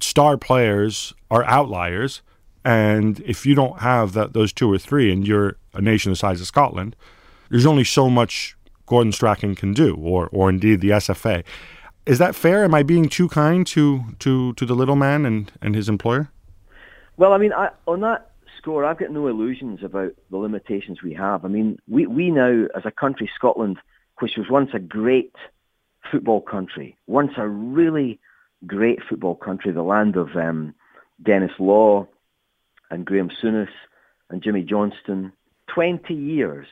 star 0.01 0.37
players 0.37 1.13
are 1.31 1.43
outliers, 1.45 2.21
and 2.65 3.21
if 3.21 3.45
you 3.45 3.55
don't 3.55 3.79
have 3.79 4.13
that 4.13 4.33
those 4.33 4.53
two 4.53 4.71
or 4.71 4.77
three, 4.77 5.11
and 5.11 5.27
you're 5.27 5.57
a 5.73 5.81
nation 5.81 6.11
the 6.11 6.15
size 6.15 6.41
of 6.41 6.47
Scotland, 6.47 6.95
there's 7.49 7.65
only 7.65 7.83
so 7.83 8.09
much 8.09 8.55
Gordon 8.85 9.11
Strachan 9.11 9.55
can 9.55 9.73
do, 9.73 9.95
or 9.95 10.29
or 10.31 10.49
indeed 10.49 10.81
the 10.81 10.91
SFA. 10.91 11.43
Is 12.05 12.19
that 12.19 12.35
fair? 12.35 12.63
Am 12.63 12.75
I 12.75 12.83
being 12.83 13.07
too 13.07 13.29
kind 13.29 13.65
to 13.67 14.03
to 14.19 14.53
to 14.53 14.65
the 14.65 14.75
little 14.75 14.95
man 14.95 15.25
and 15.25 15.51
and 15.61 15.75
his 15.75 15.87
employer? 15.87 16.29
Well, 17.15 17.33
I 17.33 17.37
mean, 17.37 17.53
I, 17.53 17.69
on 17.85 18.01
that 18.01 18.31
score, 18.57 18.83
I've 18.85 18.97
got 18.97 19.11
no 19.11 19.27
illusions 19.27 19.83
about 19.83 20.13
the 20.31 20.37
limitations 20.37 21.03
we 21.03 21.13
have. 21.13 21.45
I 21.45 21.47
mean, 21.47 21.77
we, 21.87 22.07
we 22.07 22.31
now, 22.31 22.65
as 22.75 22.85
a 22.85 22.91
country, 22.91 23.29
Scotland, 23.35 23.77
which 24.19 24.35
was 24.35 24.49
once 24.49 24.71
a 24.73 24.79
great 24.79 25.35
football 26.09 26.41
country, 26.41 26.97
once 27.05 27.33
a 27.37 27.47
really 27.47 28.19
great 28.65 28.99
football 29.07 29.35
country, 29.35 29.71
the 29.71 29.83
land 29.83 30.15
of 30.15 30.35
um, 30.35 30.73
Denis 31.21 31.51
Law 31.59 32.07
and 32.89 33.05
Graham 33.05 33.29
Souness 33.29 33.69
and 34.29 34.41
Jimmy 34.41 34.63
Johnstone, 34.63 35.33
20 35.67 36.13
years 36.13 36.67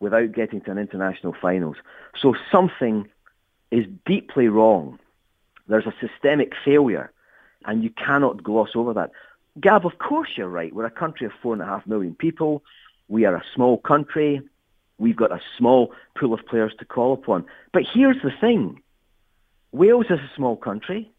without 0.00 0.32
getting 0.32 0.60
to 0.62 0.70
an 0.70 0.78
international 0.78 1.34
finals. 1.40 1.76
So 2.20 2.34
something 2.50 3.08
is 3.70 3.86
deeply 4.06 4.48
wrong. 4.48 4.98
There's 5.68 5.86
a 5.86 5.94
systemic 6.00 6.52
failure, 6.64 7.12
and 7.66 7.82
you 7.84 7.90
cannot 7.90 8.42
gloss 8.42 8.70
over 8.74 8.94
that. 8.94 9.10
Gab, 9.60 9.84
of 9.84 9.98
course 9.98 10.30
you're 10.36 10.48
right. 10.48 10.74
We're 10.74 10.86
a 10.86 10.90
country 10.90 11.26
of 11.26 11.32
four 11.42 11.52
and 11.52 11.62
a 11.62 11.66
half 11.66 11.86
million 11.86 12.14
people. 12.14 12.62
We 13.08 13.24
are 13.24 13.34
a 13.34 13.44
small 13.54 13.78
country. 13.78 14.40
We've 14.98 15.16
got 15.16 15.32
a 15.32 15.40
small 15.56 15.92
pool 16.18 16.34
of 16.34 16.46
players 16.46 16.72
to 16.78 16.84
call 16.84 17.12
upon. 17.12 17.44
But 17.72 17.82
here's 17.92 18.20
the 18.22 18.32
thing. 18.40 18.82
Wales 19.72 20.06
is 20.10 20.18
a 20.18 20.30
small 20.34 20.56
country. 20.56 21.10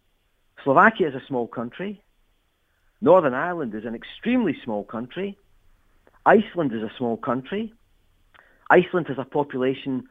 Slovakia 0.64 1.10
is 1.10 1.16
a 1.16 1.26
small 1.28 1.48
country. 1.48 2.02
Northern 3.02 3.34
Ireland 3.34 3.74
is 3.76 3.86
an 3.86 3.96
extremely 3.96 4.58
small 4.64 4.84
country. 4.84 5.38
Iceland 6.26 6.74
is 6.74 6.84
a 6.84 6.92
small 6.98 7.18
country. 7.18 7.74
Iceland 8.70 9.08
has 9.08 9.18
a 9.18 9.24
population 9.24 10.08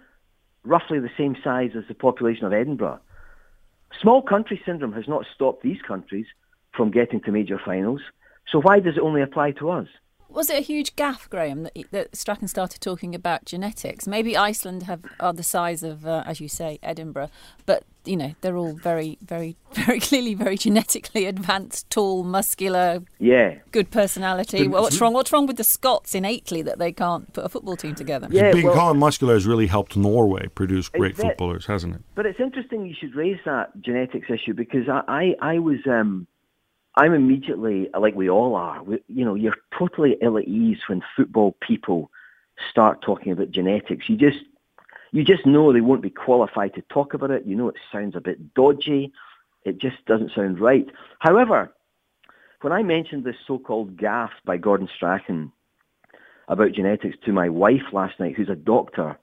roughly 0.64 0.99
the 0.99 1.11
same 1.16 1.37
size 1.42 1.71
as 1.77 1.85
the 1.88 1.94
population 1.94 2.44
of 2.44 2.53
Edinburgh. 2.53 3.01
Small 4.01 4.23
country 4.23 4.61
syndrome 4.64 4.92
has 4.92 5.09
not 5.09 5.25
stopped 5.35 5.62
these 5.62 5.81
countries 5.87 6.27
from 6.73 6.90
getting 6.90 7.21
to 7.23 7.33
major 7.33 7.61
finals. 7.64 8.01
So 8.51 8.61
why 8.61 8.81
does 8.81 8.97
it 8.97 9.03
only 9.03 9.23
apply 9.23 9.53
to 9.53 9.71
us? 9.71 9.88
Was 10.31 10.51
it 10.51 10.59
a 10.59 10.62
huge 10.62 10.94
gaffe, 10.94 11.29
Graham, 11.31 11.62
that, 11.62 11.77
that 11.90 12.14
Strachan 12.14 12.49
started 12.49 12.83
talking 12.83 13.14
about 13.14 13.47
genetics? 13.47 14.07
Maybe 14.07 14.37
Iceland 14.37 14.83
have 14.83 15.03
are 15.18 15.33
the 15.33 15.42
size 15.42 15.83
of, 15.83 16.07
uh, 16.07 16.23
as 16.27 16.38
you 16.38 16.49
say, 16.49 16.79
Edinburgh, 16.83 17.31
but 17.64 17.85
you 18.09 18.16
know 18.16 18.35
they're 18.40 18.57
all 18.57 18.73
very, 18.75 19.18
very, 19.23 19.57
very 19.73 20.01
clearly 20.01 20.35
very 20.35 20.57
genetically 20.57 21.27
advanced, 21.27 21.88
tall, 21.90 22.25
muscular, 22.25 23.03
Yeah. 23.18 23.57
good 23.71 23.90
personality. 23.90 24.66
Well, 24.66 24.83
what's 24.83 25.01
wrong? 25.01 25.12
What's 25.12 25.33
wrong 25.33 25.47
with 25.47 25.57
the 25.57 25.64
Scots 25.64 26.14
innately 26.14 26.62
that 26.62 26.79
they 26.79 26.92
can't 26.92 27.33
put 27.33 27.44
a 27.44 27.49
football 27.49 27.77
team 27.77 27.94
together? 27.94 28.29
Yeah, 28.31 28.53
Being 28.53 28.66
well- 28.66 28.75
called 28.75 28.97
muscular 28.97 29.35
has 29.35 29.47
really 29.47 29.66
helped 29.66 29.97
Norway 29.97 30.49
produce 30.49 30.88
great 30.88 31.12
Exact- 31.12 31.29
footballers, 31.29 31.66
hasn't 31.66 31.97
it? 31.97 32.01
But 32.14 32.27
it's 32.27 32.40
interesting 32.40 32.87
you 32.87 32.94
should 32.99 33.14
raise 33.14 33.38
that 33.44 33.81
genetics 33.83 34.31
issue 34.31 34.55
because 34.55 34.88
I, 34.88 35.03
I, 35.40 35.55
I 35.55 35.59
was, 35.59 35.79
um, 35.87 36.27
I'm 36.97 37.12
immediately, 37.14 37.88
like 37.99 38.14
we 38.14 38.29
all 38.29 38.57
are, 38.57 38.83
we, 38.83 38.99
you 39.09 39.25
know, 39.25 39.35
you're 39.35 39.55
totally 39.79 40.16
ill 40.21 40.37
at 40.38 40.44
ease 40.49 40.79
when 40.88 41.03
football 41.16 41.55
people 41.61 42.11
start 42.71 43.03
talking 43.03 43.31
about 43.31 43.51
genetics. 43.53 44.09
You 44.09 44.16
just, 44.16 44.38
you 45.12 45.25
just 45.25 45.47
know 45.47 45.73
they 45.73 45.81
won't 45.81 46.03
be 46.03 46.11
qualified 46.11 46.75
to 46.75 46.83
talk 46.83 47.14
about 47.14 47.31
it. 47.31 47.47
You 47.47 47.57
know 47.57 47.68
it 47.68 47.77
sounds 47.92 48.16
a 48.16 48.21
bit 48.21 48.55
dodgy. 48.55 49.12
It 49.64 49.79
just 49.79 50.05
doesn't 50.07 50.33
sound 50.35 50.61
right. 50.61 50.87
However, 51.18 51.73
when 52.61 52.73
I 52.73 52.83
mentioned 52.83 53.25
this 53.25 53.37
so-called 53.47 53.97
gaffe 53.97 54.31
by 54.44 54.57
Gordon 54.57 54.88
Strachan 54.94 55.53
about 56.49 56.73
genetics 56.73 57.16
to 57.25 57.33
my 57.33 57.49
wife 57.49 57.92
last 57.92 58.18
night, 58.18 58.35
who's 58.37 58.49
a 58.49 58.55
doctor, 58.55 59.18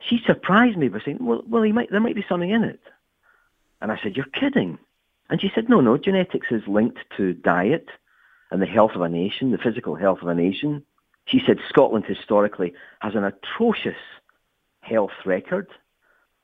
she 0.00 0.18
surprised 0.26 0.76
me 0.76 0.88
by 0.88 1.00
saying, 1.04 1.18
"Well, 1.20 1.42
well, 1.48 1.62
he 1.62 1.72
might, 1.72 1.90
there 1.90 2.00
might 2.00 2.14
be 2.14 2.24
something 2.28 2.50
in 2.50 2.64
it." 2.64 2.80
And 3.80 3.90
I 3.92 3.98
said, 4.02 4.16
"You're 4.16 4.26
kidding." 4.26 4.78
And 5.30 5.40
she 5.40 5.50
said, 5.54 5.68
"No, 5.68 5.80
no, 5.80 5.96
genetics 5.96 6.48
is 6.50 6.62
linked 6.66 6.98
to 7.16 7.32
diet, 7.32 7.88
and 8.50 8.60
the 8.60 8.66
health 8.66 8.92
of 8.94 9.00
a 9.00 9.08
nation, 9.08 9.50
the 9.50 9.58
physical 9.58 9.94
health 9.94 10.22
of 10.22 10.28
a 10.28 10.34
nation. 10.34 10.84
She 11.26 11.40
said 11.46 11.58
Scotland 11.68 12.04
historically 12.06 12.74
has 13.00 13.14
an 13.14 13.24
atrocious 13.24 13.96
health 14.84 15.12
record 15.24 15.68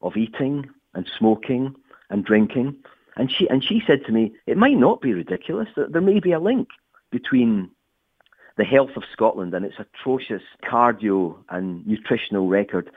of 0.03 0.17
eating 0.17 0.69
and 0.95 1.09
smoking 1.19 1.75
and 2.09 2.25
drinking. 2.25 2.77
And 3.17 3.31
she, 3.31 3.49
and 3.49 3.63
she 3.63 3.83
said 3.87 4.05
to 4.07 4.13
me, 4.13 4.33
it 4.47 4.57
might 4.57 4.79
not 4.79 5.01
be 5.01 5.13
ridiculous. 5.13 5.69
that 5.77 5.93
There 5.93 6.01
may 6.01 6.21
be 6.21 6.33
a 6.33 6.41
link 6.41 6.69
between 7.11 7.71
the 8.57 8.65
health 8.65 8.91
of 8.97 9.05
Scotland 9.13 9.55
and 9.55 9.65
its 9.65 9.77
atrocious 9.79 10.43
cardio 10.65 11.37
and 11.49 11.87
nutritional 11.87 12.49
record 12.49 12.91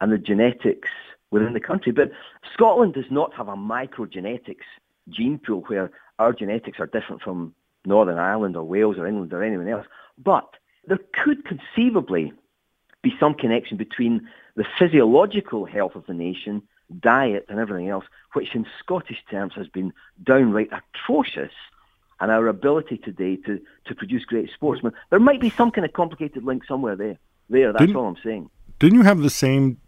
and 0.00 0.12
the 0.12 0.18
genetics 0.18 0.90
within 1.30 1.52
the 1.52 1.60
country. 1.60 1.92
But 1.92 2.12
Scotland 2.52 2.94
does 2.94 3.10
not 3.10 3.34
have 3.34 3.48
a 3.48 3.56
microgenetics 3.56 4.68
gene 5.08 5.38
pool 5.38 5.64
where 5.66 5.90
our 6.18 6.32
genetics 6.32 6.80
are 6.80 6.86
different 6.86 7.22
from 7.22 7.54
Northern 7.84 8.18
Ireland 8.18 8.56
or 8.56 8.64
Wales 8.64 8.98
or 8.98 9.06
England 9.06 9.32
or 9.32 9.42
anyone 9.42 9.68
else. 9.68 9.86
But 10.22 10.48
there 10.86 10.98
could 11.12 11.44
conceivably 11.44 12.32
be 13.02 13.12
some 13.20 13.34
connection 13.34 13.76
between 13.76 14.28
the 14.56 14.64
physiological 14.78 15.64
health 15.64 15.94
of 15.94 16.06
the 16.06 16.14
nation, 16.14 16.62
diet 17.00 17.46
and 17.48 17.58
everything 17.58 17.88
else, 17.88 18.04
which 18.32 18.54
in 18.54 18.66
Scottish 18.80 19.22
terms 19.30 19.52
has 19.54 19.68
been 19.68 19.92
downright 20.22 20.70
atrocious, 20.72 21.52
and 22.20 22.32
our 22.32 22.48
ability 22.48 22.98
today 22.98 23.36
to, 23.36 23.60
to 23.86 23.94
produce 23.94 24.24
great 24.24 24.50
sportsmen. 24.52 24.92
There 25.10 25.20
might 25.20 25.40
be 25.40 25.50
some 25.50 25.70
kind 25.70 25.84
of 25.84 25.92
complicated 25.92 26.44
link 26.44 26.64
somewhere 26.66 26.96
there. 26.96 27.18
There, 27.48 27.72
that's 27.72 27.82
didn't, 27.82 27.96
all 27.96 28.08
I'm 28.08 28.16
saying. 28.24 28.50
Didn't 28.78 28.98
you 28.98 29.04
have 29.04 29.20
the 29.20 29.30
same 29.30 29.80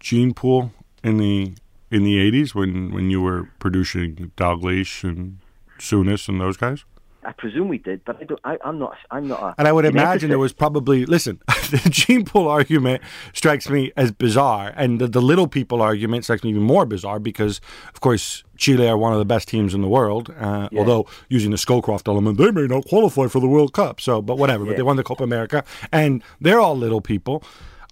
gene 0.00 0.32
pool 0.34 0.72
in 1.02 1.18
the 1.18 1.54
in 1.90 2.02
the 2.02 2.18
80s 2.30 2.54
when, 2.54 2.92
when 2.92 3.10
you 3.10 3.20
were 3.20 3.48
producing 3.60 4.32
Dalglish 4.36 5.04
and 5.04 5.38
Souness 5.78 6.28
and 6.28 6.40
those 6.40 6.56
guys? 6.56 6.84
I 7.24 7.32
presume 7.32 7.68
we 7.68 7.78
did, 7.78 8.04
but 8.04 8.20
I 8.20 8.24
don't. 8.24 8.40
I, 8.44 8.58
am 8.64 8.78
not. 8.78 8.96
I'm 9.10 9.28
not. 9.28 9.42
A 9.42 9.54
and 9.58 9.68
I 9.68 9.72
would 9.72 9.84
imagine 9.84 10.28
there 10.28 10.38
was 10.38 10.52
probably. 10.52 11.06
Listen, 11.06 11.40
the 11.70 11.88
gene 11.90 12.24
pool 12.24 12.48
argument 12.48 13.02
strikes 13.32 13.68
me 13.68 13.92
as 13.96 14.12
bizarre, 14.12 14.72
and 14.76 15.00
the, 15.00 15.08
the, 15.08 15.22
little 15.22 15.46
people 15.46 15.82
argument 15.82 16.24
strikes 16.24 16.44
me 16.44 16.50
even 16.50 16.62
more 16.62 16.86
bizarre 16.86 17.18
because, 17.18 17.60
of 17.92 18.00
course, 18.00 18.44
Chile 18.56 18.88
are 18.88 18.96
one 18.96 19.12
of 19.12 19.18
the 19.18 19.24
best 19.24 19.48
teams 19.48 19.74
in 19.74 19.80
the 19.80 19.88
world. 19.88 20.32
Uh, 20.38 20.68
yeah. 20.70 20.78
Although 20.78 21.06
using 21.28 21.50
the 21.50 21.56
Scowcroft 21.56 22.08
element, 22.08 22.38
they 22.38 22.50
may 22.50 22.66
not 22.66 22.86
qualify 22.86 23.26
for 23.26 23.40
the 23.40 23.48
World 23.48 23.72
Cup. 23.72 24.00
So, 24.00 24.22
but 24.22 24.38
whatever. 24.38 24.64
Yeah. 24.64 24.70
But 24.70 24.76
they 24.76 24.82
won 24.82 24.96
the 24.96 25.04
Copa 25.04 25.24
America, 25.24 25.64
and 25.92 26.22
they're 26.40 26.60
all 26.60 26.76
little 26.76 27.00
people. 27.00 27.42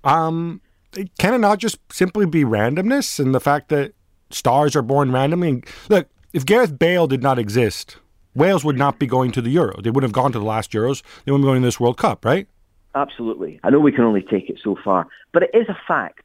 Um, 0.04 0.60
can 1.18 1.34
it 1.34 1.38
not 1.38 1.58
just 1.58 1.78
simply 1.90 2.26
be 2.26 2.44
randomness 2.44 3.18
and 3.18 3.34
the 3.34 3.40
fact 3.40 3.68
that 3.70 3.94
stars 4.30 4.76
are 4.76 4.82
born 4.82 5.12
randomly? 5.12 5.62
look, 5.88 6.08
if 6.32 6.46
Gareth 6.46 6.78
Bale 6.78 7.06
did 7.06 7.22
not 7.22 7.38
exist 7.38 7.96
Wales 8.34 8.64
would 8.64 8.78
not 8.78 8.98
be 8.98 9.06
going 9.06 9.30
to 9.32 9.42
the 9.42 9.50
Euro. 9.50 9.80
They 9.80 9.90
wouldn't 9.90 10.08
have 10.08 10.12
gone 10.12 10.32
to 10.32 10.38
the 10.38 10.44
last 10.44 10.72
Euros. 10.72 11.02
They 11.24 11.32
wouldn't 11.32 11.44
be 11.44 11.50
going 11.50 11.62
to 11.62 11.66
this 11.66 11.80
World 11.80 11.98
Cup, 11.98 12.24
right? 12.24 12.48
Absolutely. 12.94 13.60
I 13.62 13.70
know 13.70 13.80
we 13.80 13.92
can 13.92 14.04
only 14.04 14.22
take 14.22 14.50
it 14.50 14.58
so 14.62 14.76
far, 14.82 15.06
but 15.32 15.42
it 15.42 15.50
is 15.54 15.68
a 15.68 15.78
fact 15.86 16.24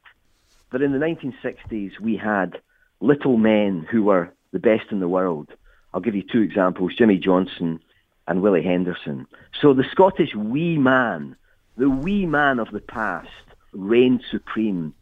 that 0.72 0.82
in 0.82 0.92
the 0.92 0.98
1960s 0.98 1.98
we 2.00 2.16
had 2.16 2.60
little 3.00 3.36
men 3.36 3.86
who 3.90 4.02
were 4.02 4.32
the 4.52 4.58
best 4.58 4.90
in 4.90 5.00
the 5.00 5.08
world. 5.08 5.48
I'll 5.92 6.00
give 6.00 6.14
you 6.14 6.22
two 6.22 6.40
examples, 6.42 6.94
Jimmy 6.96 7.18
Johnstone 7.18 7.80
and 8.26 8.42
Willie 8.42 8.62
Henderson. 8.62 9.26
So 9.60 9.72
the 9.72 9.84
Scottish 9.90 10.34
wee 10.34 10.76
man, 10.76 11.36
the 11.76 11.88
wee 11.88 12.26
man 12.26 12.58
of 12.58 12.70
the 12.70 12.80
past, 12.80 13.28
reigned 13.72 14.22
supreme 14.30 14.94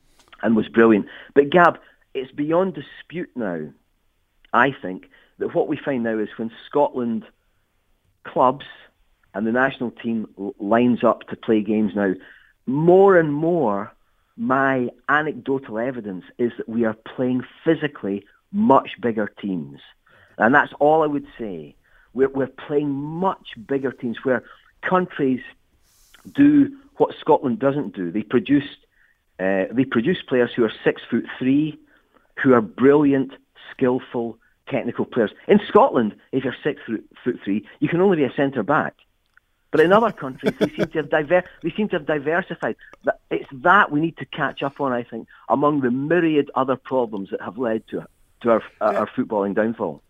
and 0.42 0.54
was 0.54 0.68
brilliant. 0.68 1.06
But 1.34 1.50
Gab, 1.50 1.78
it's 2.14 2.30
beyond 2.30 2.74
dispute 2.74 3.30
now, 3.34 3.68
I 4.52 4.70
think, 4.70 5.10
that 5.38 5.54
what 5.54 5.68
we 5.68 5.76
find 5.76 6.04
now 6.04 6.18
is 6.18 6.28
when 6.36 6.50
Scotland 6.66 7.24
clubs 8.24 8.66
and 9.34 9.46
the 9.46 9.52
national 9.52 9.90
team 9.90 10.28
lines 10.58 11.04
up 11.04 11.28
to 11.28 11.36
play 11.36 11.60
games 11.62 11.92
now, 11.94 12.14
more 12.66 13.18
and 13.18 13.32
more 13.32 13.92
my 14.36 14.88
anecdotal 15.08 15.78
evidence 15.78 16.24
is 16.38 16.52
that 16.58 16.68
we 16.68 16.84
are 16.84 16.94
playing 16.94 17.42
physically 17.64 18.24
much 18.52 18.90
bigger 19.00 19.26
teams. 19.40 19.80
And 20.38 20.54
that's 20.54 20.72
all 20.78 21.02
I 21.02 21.06
would 21.06 21.26
say. 21.38 21.74
We're, 22.12 22.28
we're 22.28 22.46
playing 22.46 22.90
much 22.90 23.48
bigger 23.66 23.92
teams 23.92 24.18
where 24.24 24.42
countries 24.82 25.40
do 26.34 26.76
what 26.96 27.14
Scotland 27.18 27.58
doesn't 27.58 27.94
do. 27.94 28.10
They 28.10 28.22
produce, 28.22 28.68
uh, 29.38 29.64
they 29.70 29.84
produce 29.84 30.22
players 30.22 30.50
who 30.54 30.64
are 30.64 30.72
six 30.84 31.02
foot 31.10 31.26
three, 31.38 31.78
who 32.42 32.52
are 32.52 32.60
brilliant, 32.60 33.32
skillful, 33.70 34.38
technical 34.68 35.04
players. 35.04 35.30
In 35.48 35.60
Scotland, 35.68 36.14
if 36.32 36.44
you're 36.44 36.56
six 36.62 36.80
foot 36.86 37.38
three, 37.44 37.66
you 37.80 37.88
can 37.88 38.00
only 38.00 38.16
be 38.16 38.24
a 38.24 38.32
centre 38.34 38.62
back. 38.62 38.94
But 39.70 39.80
in 39.80 39.92
other 39.92 40.12
countries, 40.12 40.54
they 40.58 40.68
seem 40.68 40.86
to 40.86 40.98
have 40.98 41.10
diver- 41.10 41.44
seem 41.76 41.88
to 41.88 41.96
have 41.96 42.06
diversified. 42.06 42.76
It's 43.30 43.48
that 43.52 43.90
we 43.90 44.00
need 44.00 44.16
to 44.18 44.24
catch 44.24 44.62
up 44.62 44.80
on, 44.80 44.92
I 44.92 45.02
think, 45.02 45.28
among 45.48 45.80
the 45.80 45.90
myriad 45.90 46.50
other 46.54 46.76
problems 46.76 47.30
that 47.30 47.42
have 47.42 47.58
led 47.58 47.86
to 47.88 48.06
to 48.42 48.50
our 48.50 48.62
our 48.80 49.06
footballing 49.08 49.54
downfall. 49.54 50.02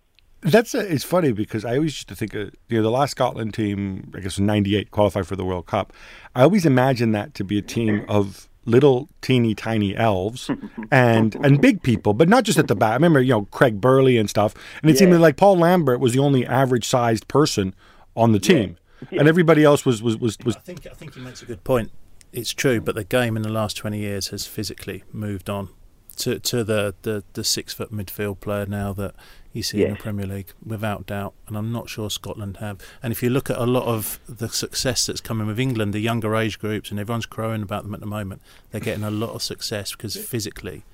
That's 0.43 0.75
a, 0.75 0.93
it's 0.93 1.03
funny 1.03 1.33
because 1.33 1.65
I 1.65 1.77
always 1.77 1.97
used 1.97 2.09
to 2.09 2.15
think 2.15 2.35
of, 2.35 2.55
you 2.69 2.77
know 2.77 2.83
the 2.83 2.91
last 2.91 3.13
Scotland 3.13 3.55
team, 3.55 4.13
I 4.15 4.21
guess 4.21 4.39
in 4.39 4.47
'98 4.47 4.91
qualified 4.91 5.27
for 5.27 5.35
the 5.37 5.45
World 5.45 5.67
Cup. 5.67 5.93
I 6.35 6.43
always 6.43 6.67
imagined 6.67 7.15
that 7.15 7.35
to 7.35 7.45
be 7.45 7.59
a 7.59 7.63
team 7.63 8.05
of 8.09 8.49
little 8.67 9.09
teeny 9.23 9.55
tiny 9.55 9.97
elves 9.97 10.51
and 10.91 11.35
and 11.37 11.61
big 11.61 11.83
people, 11.83 12.13
but 12.13 12.29
not 12.29 12.45
just 12.45 12.59
at 12.59 12.69
the 12.69 12.77
back. 12.77 12.91
I 12.91 12.95
remember, 12.95 13.21
you 13.21 13.33
know, 13.33 13.45
Craig 13.47 13.81
Burley 13.81 14.19
and 14.19 14.29
stuff. 14.29 14.55
And 14.83 14.91
it 14.91 14.95
yeah. 14.95 14.99
seemed 14.99 15.15
like 15.15 15.37
Paul 15.37 15.57
Lambert 15.59 16.01
was 16.01 16.13
the 16.13 16.19
only 16.19 16.47
average 16.47 16.87
sized 16.87 17.29
person 17.29 17.75
on 18.15 18.33
the 18.33 18.41
team. 18.41 18.71
Yeah. 18.71 18.83
And 19.11 19.29
everybody 19.29 19.63
else 19.63 19.85
was, 19.85 20.03
was, 20.03 20.17
was, 20.17 20.39
was 20.43 20.57
I 20.57 20.61
think 20.61 20.87
I 20.87 20.95
think 20.95 21.15
he 21.15 21.21
makes 21.21 21.43
a 21.43 21.45
good 21.45 21.63
point. 21.65 21.93
It's 22.33 22.55
true, 22.55 22.81
but 22.81 22.95
the 22.95 23.05
game 23.05 23.37
in 23.37 23.43
the 23.43 23.51
last 23.51 23.77
twenty 23.77 23.99
years 23.99 24.29
has 24.29 24.47
physically 24.47 25.05
moved 25.13 25.51
on 25.51 25.69
to 26.17 26.39
to 26.39 26.65
the, 26.65 26.95
the, 27.03 27.25
the 27.33 27.45
six 27.45 27.73
foot 27.75 27.93
midfield 27.93 28.41
player 28.41 28.67
now 28.67 28.93
that 28.95 29.15
you 29.53 29.63
see 29.63 29.79
yes. 29.79 29.89
in 29.89 29.95
the 29.95 30.01
Premier 30.01 30.27
League, 30.27 30.53
without 30.65 31.07
doubt. 31.07 31.33
And 31.47 31.57
I'm 31.57 31.73
not 31.73 31.89
sure 31.89 32.11
Scotland 32.11 32.59
have. 32.59 32.79
And 33.03 33.13
if 33.13 33.23
you 33.23 33.31
look 33.31 33.49
at 33.49 33.57
a 33.57 33.65
lot 33.65 33.85
of 33.85 34.21
the 34.29 34.49
success 34.49 35.07
that's 35.07 35.21
coming 35.21 35.47
with 35.47 35.59
England, 35.59 35.95
the 35.95 36.01
younger 36.01 36.37
age 36.37 36.59
groups, 36.59 36.91
and 36.91 37.01
everyone's 37.01 37.27
crowing 37.27 37.63
about 37.63 37.85
them 37.85 37.95
at 37.95 38.01
the 38.01 38.07
moment, 38.07 38.43
they're 38.71 38.81
getting 38.81 39.05
a 39.05 39.11
lot 39.11 39.31
of 39.31 39.43
success 39.43 39.93
because 39.93 40.17
physically 40.17 40.85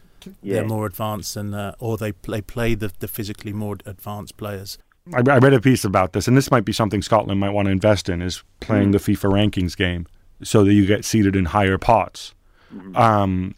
yeah. 0.42 0.54
they're 0.54 0.64
more 0.64 0.86
advanced 0.86 1.34
than, 1.34 1.52
uh, 1.52 1.74
or 1.80 1.96
they 1.96 2.12
play, 2.12 2.40
play 2.40 2.74
the, 2.74 2.92
the 3.00 3.08
physically 3.08 3.52
more 3.52 3.76
advanced 3.84 4.36
players. 4.36 4.78
I, 5.12 5.18
I 5.18 5.38
read 5.38 5.52
a 5.52 5.60
piece 5.60 5.84
about 5.84 6.12
this, 6.12 6.28
and 6.28 6.36
this 6.36 6.50
might 6.50 6.64
be 6.64 6.72
something 6.72 7.02
Scotland 7.02 7.40
might 7.40 7.50
want 7.50 7.66
to 7.66 7.72
invest 7.72 8.08
in: 8.08 8.22
is 8.22 8.44
playing 8.60 8.90
mm. 8.90 8.92
the 8.92 8.98
FIFA 8.98 9.32
rankings 9.32 9.76
game, 9.76 10.06
so 10.44 10.62
that 10.62 10.72
you 10.72 10.86
get 10.86 11.04
seated 11.04 11.34
in 11.34 11.46
higher 11.46 11.76
pots. 11.76 12.34
Mm-hmm. 12.72 12.96
Um, 12.96 13.54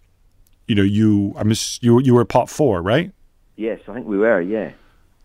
you 0.66 0.74
know, 0.74 0.83
you 0.83 1.35
I 1.37 1.42
miss 1.42 1.79
you 1.83 2.00
you 2.00 2.14
were 2.14 2.24
pot 2.24 2.48
four, 2.48 2.83
right? 2.83 3.12
Yes, 3.57 3.81
I 3.88 3.94
think 3.94 4.07
we 4.07 4.18
were. 4.18 4.40
Yeah 4.40 4.72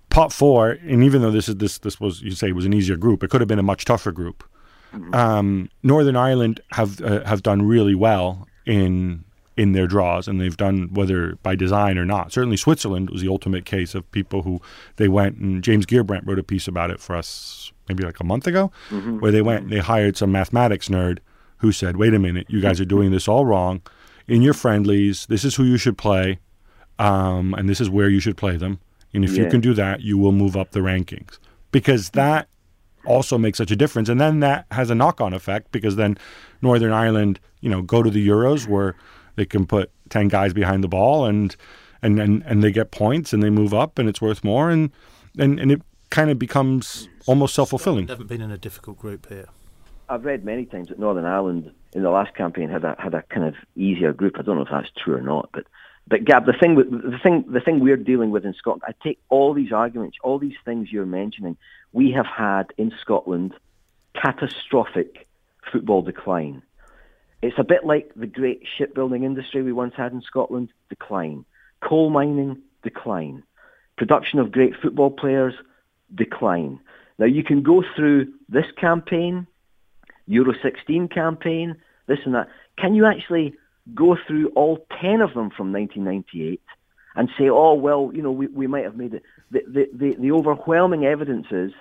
pot 0.09 0.33
four, 0.33 0.71
and 0.71 1.03
even 1.03 1.21
though 1.21 1.31
this 1.31 1.47
is 1.47 1.55
this 1.57 1.77
this 1.79 1.99
was 1.99 2.21
you 2.21 2.31
say 2.31 2.49
it 2.49 2.55
was 2.55 2.65
an 2.65 2.73
easier 2.73 2.97
group, 2.97 3.23
it 3.23 3.29
could 3.29 3.41
have 3.41 3.47
been 3.47 3.59
a 3.59 3.63
much 3.63 3.85
tougher 3.85 4.11
group. 4.11 4.43
Mm-hmm. 4.93 5.13
Um, 5.13 5.69
Northern 5.83 6.15
Ireland 6.15 6.61
have 6.71 7.01
uh, 7.01 7.23
have 7.25 7.43
done 7.43 7.61
really 7.61 7.95
well 7.95 8.47
in 8.65 9.23
in 9.55 9.73
their 9.73 9.87
draws, 9.87 10.27
and 10.27 10.41
they've 10.41 10.57
done 10.57 10.89
whether 10.93 11.35
by 11.43 11.55
design 11.55 11.97
or 11.97 12.05
not. 12.05 12.31
Certainly, 12.33 12.57
Switzerland 12.57 13.09
was 13.09 13.21
the 13.21 13.29
ultimate 13.29 13.65
case 13.65 13.93
of 13.93 14.09
people 14.11 14.41
who 14.43 14.61
they 14.95 15.07
went 15.07 15.37
and 15.37 15.63
James 15.63 15.85
Gheerbrant 15.85 16.25
wrote 16.25 16.39
a 16.39 16.43
piece 16.43 16.67
about 16.67 16.91
it 16.91 16.99
for 16.99 17.15
us 17.15 17.71
maybe 17.87 18.03
like 18.03 18.19
a 18.19 18.23
month 18.23 18.47
ago, 18.47 18.71
mm-hmm. 18.89 19.19
where 19.19 19.31
they 19.31 19.41
went 19.41 19.63
and 19.63 19.71
they 19.71 19.79
hired 19.79 20.17
some 20.17 20.31
mathematics 20.31 20.89
nerd 20.89 21.19
who 21.57 21.71
said, 21.71 21.97
"Wait 21.97 22.13
a 22.13 22.19
minute, 22.19 22.47
you 22.49 22.61
guys 22.61 22.81
are 22.81 22.85
doing 22.85 23.11
this 23.11 23.27
all 23.27 23.45
wrong. 23.45 23.81
In 24.29 24.41
your 24.41 24.53
friendlies, 24.53 25.25
this 25.27 25.43
is 25.43 25.55
who 25.55 25.63
you 25.63 25.77
should 25.77 25.97
play, 25.97 26.39
um, 26.97 27.53
and 27.55 27.67
this 27.67 27.81
is 27.81 27.89
where 27.89 28.09
you 28.09 28.19
should 28.19 28.37
play 28.37 28.57
them." 28.57 28.79
And 29.13 29.25
if 29.25 29.31
yeah. 29.31 29.43
you 29.43 29.49
can 29.49 29.61
do 29.61 29.73
that, 29.73 30.01
you 30.01 30.17
will 30.17 30.31
move 30.31 30.55
up 30.55 30.71
the 30.71 30.81
rankings 30.81 31.39
because 31.71 32.11
that 32.11 32.47
also 33.05 33.37
makes 33.37 33.57
such 33.57 33.71
a 33.71 33.75
difference. 33.75 34.09
And 34.09 34.19
then 34.19 34.39
that 34.41 34.65
has 34.71 34.89
a 34.89 34.95
knock 34.95 35.21
on 35.21 35.33
effect 35.33 35.71
because 35.71 35.95
then 35.95 36.17
Northern 36.61 36.91
Ireland, 36.91 37.39
you 37.61 37.69
know, 37.69 37.81
go 37.81 38.03
to 38.03 38.09
the 38.09 38.25
Euros 38.25 38.67
where 38.67 38.95
they 39.35 39.45
can 39.45 39.65
put 39.65 39.91
10 40.09 40.27
guys 40.27 40.53
behind 40.53 40.83
the 40.83 40.87
ball 40.87 41.25
and, 41.25 41.55
and, 42.01 42.19
and, 42.19 42.43
and 42.45 42.63
they 42.63 42.71
get 42.71 42.91
points 42.91 43.33
and 43.33 43.41
they 43.41 43.49
move 43.49 43.73
up 43.73 43.97
and 43.97 44.07
it's 44.07 44.21
worth 44.21 44.43
more. 44.43 44.69
And, 44.69 44.91
and, 45.37 45.59
and 45.59 45.71
it 45.71 45.81
kind 46.09 46.29
of 46.29 46.37
becomes 46.37 47.09
almost 47.25 47.55
self 47.55 47.69
fulfilling. 47.69 48.07
Haven't 48.07 48.27
been 48.27 48.41
in 48.41 48.51
a 48.51 48.57
difficult 48.57 48.99
group 48.99 49.27
here. 49.27 49.47
I've 50.07 50.25
read 50.25 50.43
many 50.43 50.65
times 50.65 50.89
that 50.89 50.99
Northern 50.99 51.25
Ireland 51.25 51.71
in 51.93 52.03
the 52.03 52.09
last 52.09 52.35
campaign 52.35 52.69
had 52.69 52.83
a 52.83 52.95
had 52.99 53.13
a 53.13 53.23
kind 53.23 53.45
of 53.47 53.55
easier 53.75 54.13
group. 54.13 54.35
I 54.37 54.43
don't 54.43 54.55
know 54.55 54.63
if 54.63 54.69
that's 54.71 54.91
true 55.03 55.15
or 55.15 55.21
not, 55.21 55.49
but 55.53 55.65
but 56.09 56.25
Gab, 56.25 56.47
the 56.47 56.53
thing, 56.53 56.75
the 56.75 57.19
thing, 57.21 57.45
the 57.47 57.61
thing 57.61 57.79
we're 57.79 57.95
dealing 57.95 58.31
with 58.31 58.43
in 58.43 58.55
Scotland, 58.55 58.81
I 58.87 58.93
take 59.03 59.19
all 59.29 59.53
these 59.53 59.71
arguments, 59.71 60.17
all 60.23 60.39
these 60.39 60.57
things 60.65 60.91
you're 60.91 61.05
mentioning. 61.05 61.55
We 61.93 62.11
have 62.13 62.25
had 62.25 62.73
in 62.77 62.91
Scotland 62.99 63.53
catastrophic 64.15 65.27
football 65.71 66.01
decline. 66.01 66.63
It's 67.43 67.59
a 67.59 67.63
bit 67.63 67.85
like 67.85 68.11
the 68.15 68.25
great 68.25 68.63
shipbuilding 68.77 69.23
industry 69.23 69.61
we 69.61 69.71
once 69.71 69.93
had 69.95 70.11
in 70.11 70.21
Scotland, 70.23 70.69
decline. 70.89 71.45
Coal 71.81 72.09
mining, 72.09 72.63
decline. 72.81 73.43
Production 73.95 74.39
of 74.39 74.51
great 74.51 74.73
football 74.81 75.11
players, 75.11 75.53
decline. 76.13 76.79
Now 77.19 77.27
you 77.27 77.43
can 77.43 77.61
go 77.61 77.83
through 77.95 78.33
this 78.49 78.65
campaign, 78.77 79.45
Euro 80.29 80.53
16 80.61 81.07
campaign, 81.09 81.75
this 82.07 82.19
and 82.23 82.35
that. 82.35 82.47
Can 82.77 82.95
you 82.95 83.05
actually 83.05 83.55
go 83.93 84.15
through 84.27 84.49
all 84.49 84.85
10 85.01 85.21
of 85.21 85.33
them 85.33 85.49
from 85.49 85.73
1998 85.73 86.61
and 87.15 87.29
say, 87.37 87.49
oh, 87.49 87.73
well, 87.73 88.11
you 88.13 88.21
know, 88.21 88.31
we, 88.31 88.47
we 88.47 88.67
might 88.67 88.83
have 88.83 88.95
made 88.95 89.15
it. 89.15 89.23
The, 89.51 89.61
the, 89.67 89.89
the, 89.91 90.15
the 90.15 90.31
overwhelming 90.31 91.05
evidence 91.05 91.47
is 91.51 91.71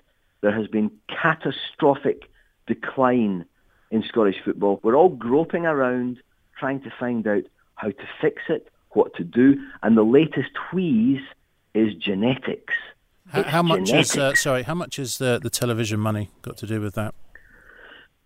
there 0.41 0.57
has 0.57 0.67
been 0.67 0.91
catastrophic 1.09 2.23
decline 2.67 3.45
in 3.91 4.03
Scottish 4.03 4.37
football. 4.43 4.81
We're 4.83 4.97
all 4.97 5.11
groping 5.11 5.67
around 5.67 6.19
trying 6.59 6.81
to 6.83 6.93
find 6.99 7.27
out 7.27 7.45
how 7.75 7.89
to 7.89 8.09
fix 8.21 8.43
it, 8.49 8.69
what 8.91 9.15
to 9.17 9.25
do, 9.25 9.63
and 9.83 9.97
the 9.97 10.03
latest 10.03 10.51
wheeze 10.73 11.23
is 11.75 11.95
genetics. 11.95 12.75
How, 13.29 13.43
how 13.43 13.63
much 13.63 13.93
is 13.93 14.17
uh, 14.17 14.35
sorry? 14.35 14.63
How 14.63 14.75
much 14.75 14.99
is 14.99 15.19
the 15.19 15.39
the 15.41 15.51
television 15.51 16.01
money 16.01 16.31
got 16.41 16.57
to 16.59 16.67
do 16.67 16.81
with 16.81 16.95
that? 16.95 17.15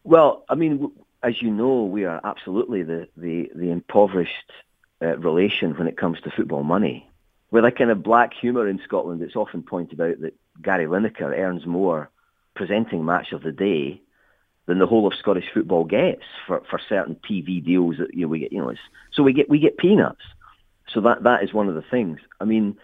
Well, 0.05 0.45
I 0.49 0.55
mean, 0.55 0.91
as 1.23 1.41
you 1.41 1.51
know, 1.51 1.85
we 1.85 2.05
are 2.05 2.21
absolutely 2.25 2.83
the 2.83 3.09
the, 3.17 3.51
the 3.55 3.71
impoverished 3.71 4.51
uh, 5.01 5.17
relation 5.19 5.77
when 5.77 5.88
it 5.88 5.97
comes 5.97 6.21
to 6.23 6.31
football 6.31 6.62
money. 6.62 7.09
With 7.51 7.65
a 7.65 7.71
kind 7.71 7.91
of 7.91 8.03
black 8.03 8.33
humour 8.33 8.67
in 8.67 8.81
Scotland, 8.85 9.23
it's 9.23 9.37
often 9.37 9.62
pointed 9.62 10.01
out 10.01 10.21
that 10.23 10.35
Gary 10.62 10.87
Lineker 10.87 11.38
earns 11.38 11.67
more 11.67 12.11
presenting 12.55 13.05
match 13.05 13.33
of 13.33 13.43
the 13.43 13.53
day 13.53 14.01
than 14.67 14.79
the 14.79 14.87
whole 14.87 15.07
of 15.07 15.15
Scottish 15.15 15.51
football 15.53 15.85
gets 15.85 16.23
for, 16.47 16.62
for 16.71 16.81
certain 16.88 17.17
TV 17.29 17.65
deals 17.65 17.97
that 17.99 18.15
you 18.15 18.23
know 18.23 18.29
we 18.29 18.41
get. 18.41 18.53
You 18.53 18.62
know, 18.62 18.75
so 19.12 19.23
we 19.23 19.33
get 19.33 19.49
we 19.49 19.59
get 19.59 19.77
peanuts. 19.77 20.23
So 20.93 21.01
that 21.03 21.23
that 21.23 21.45
is 21.45 21.53
one 21.53 21.69
of 21.69 21.75
the 21.75 21.83
things. 21.83 22.19
I 22.41 22.45
mean, 22.45 22.77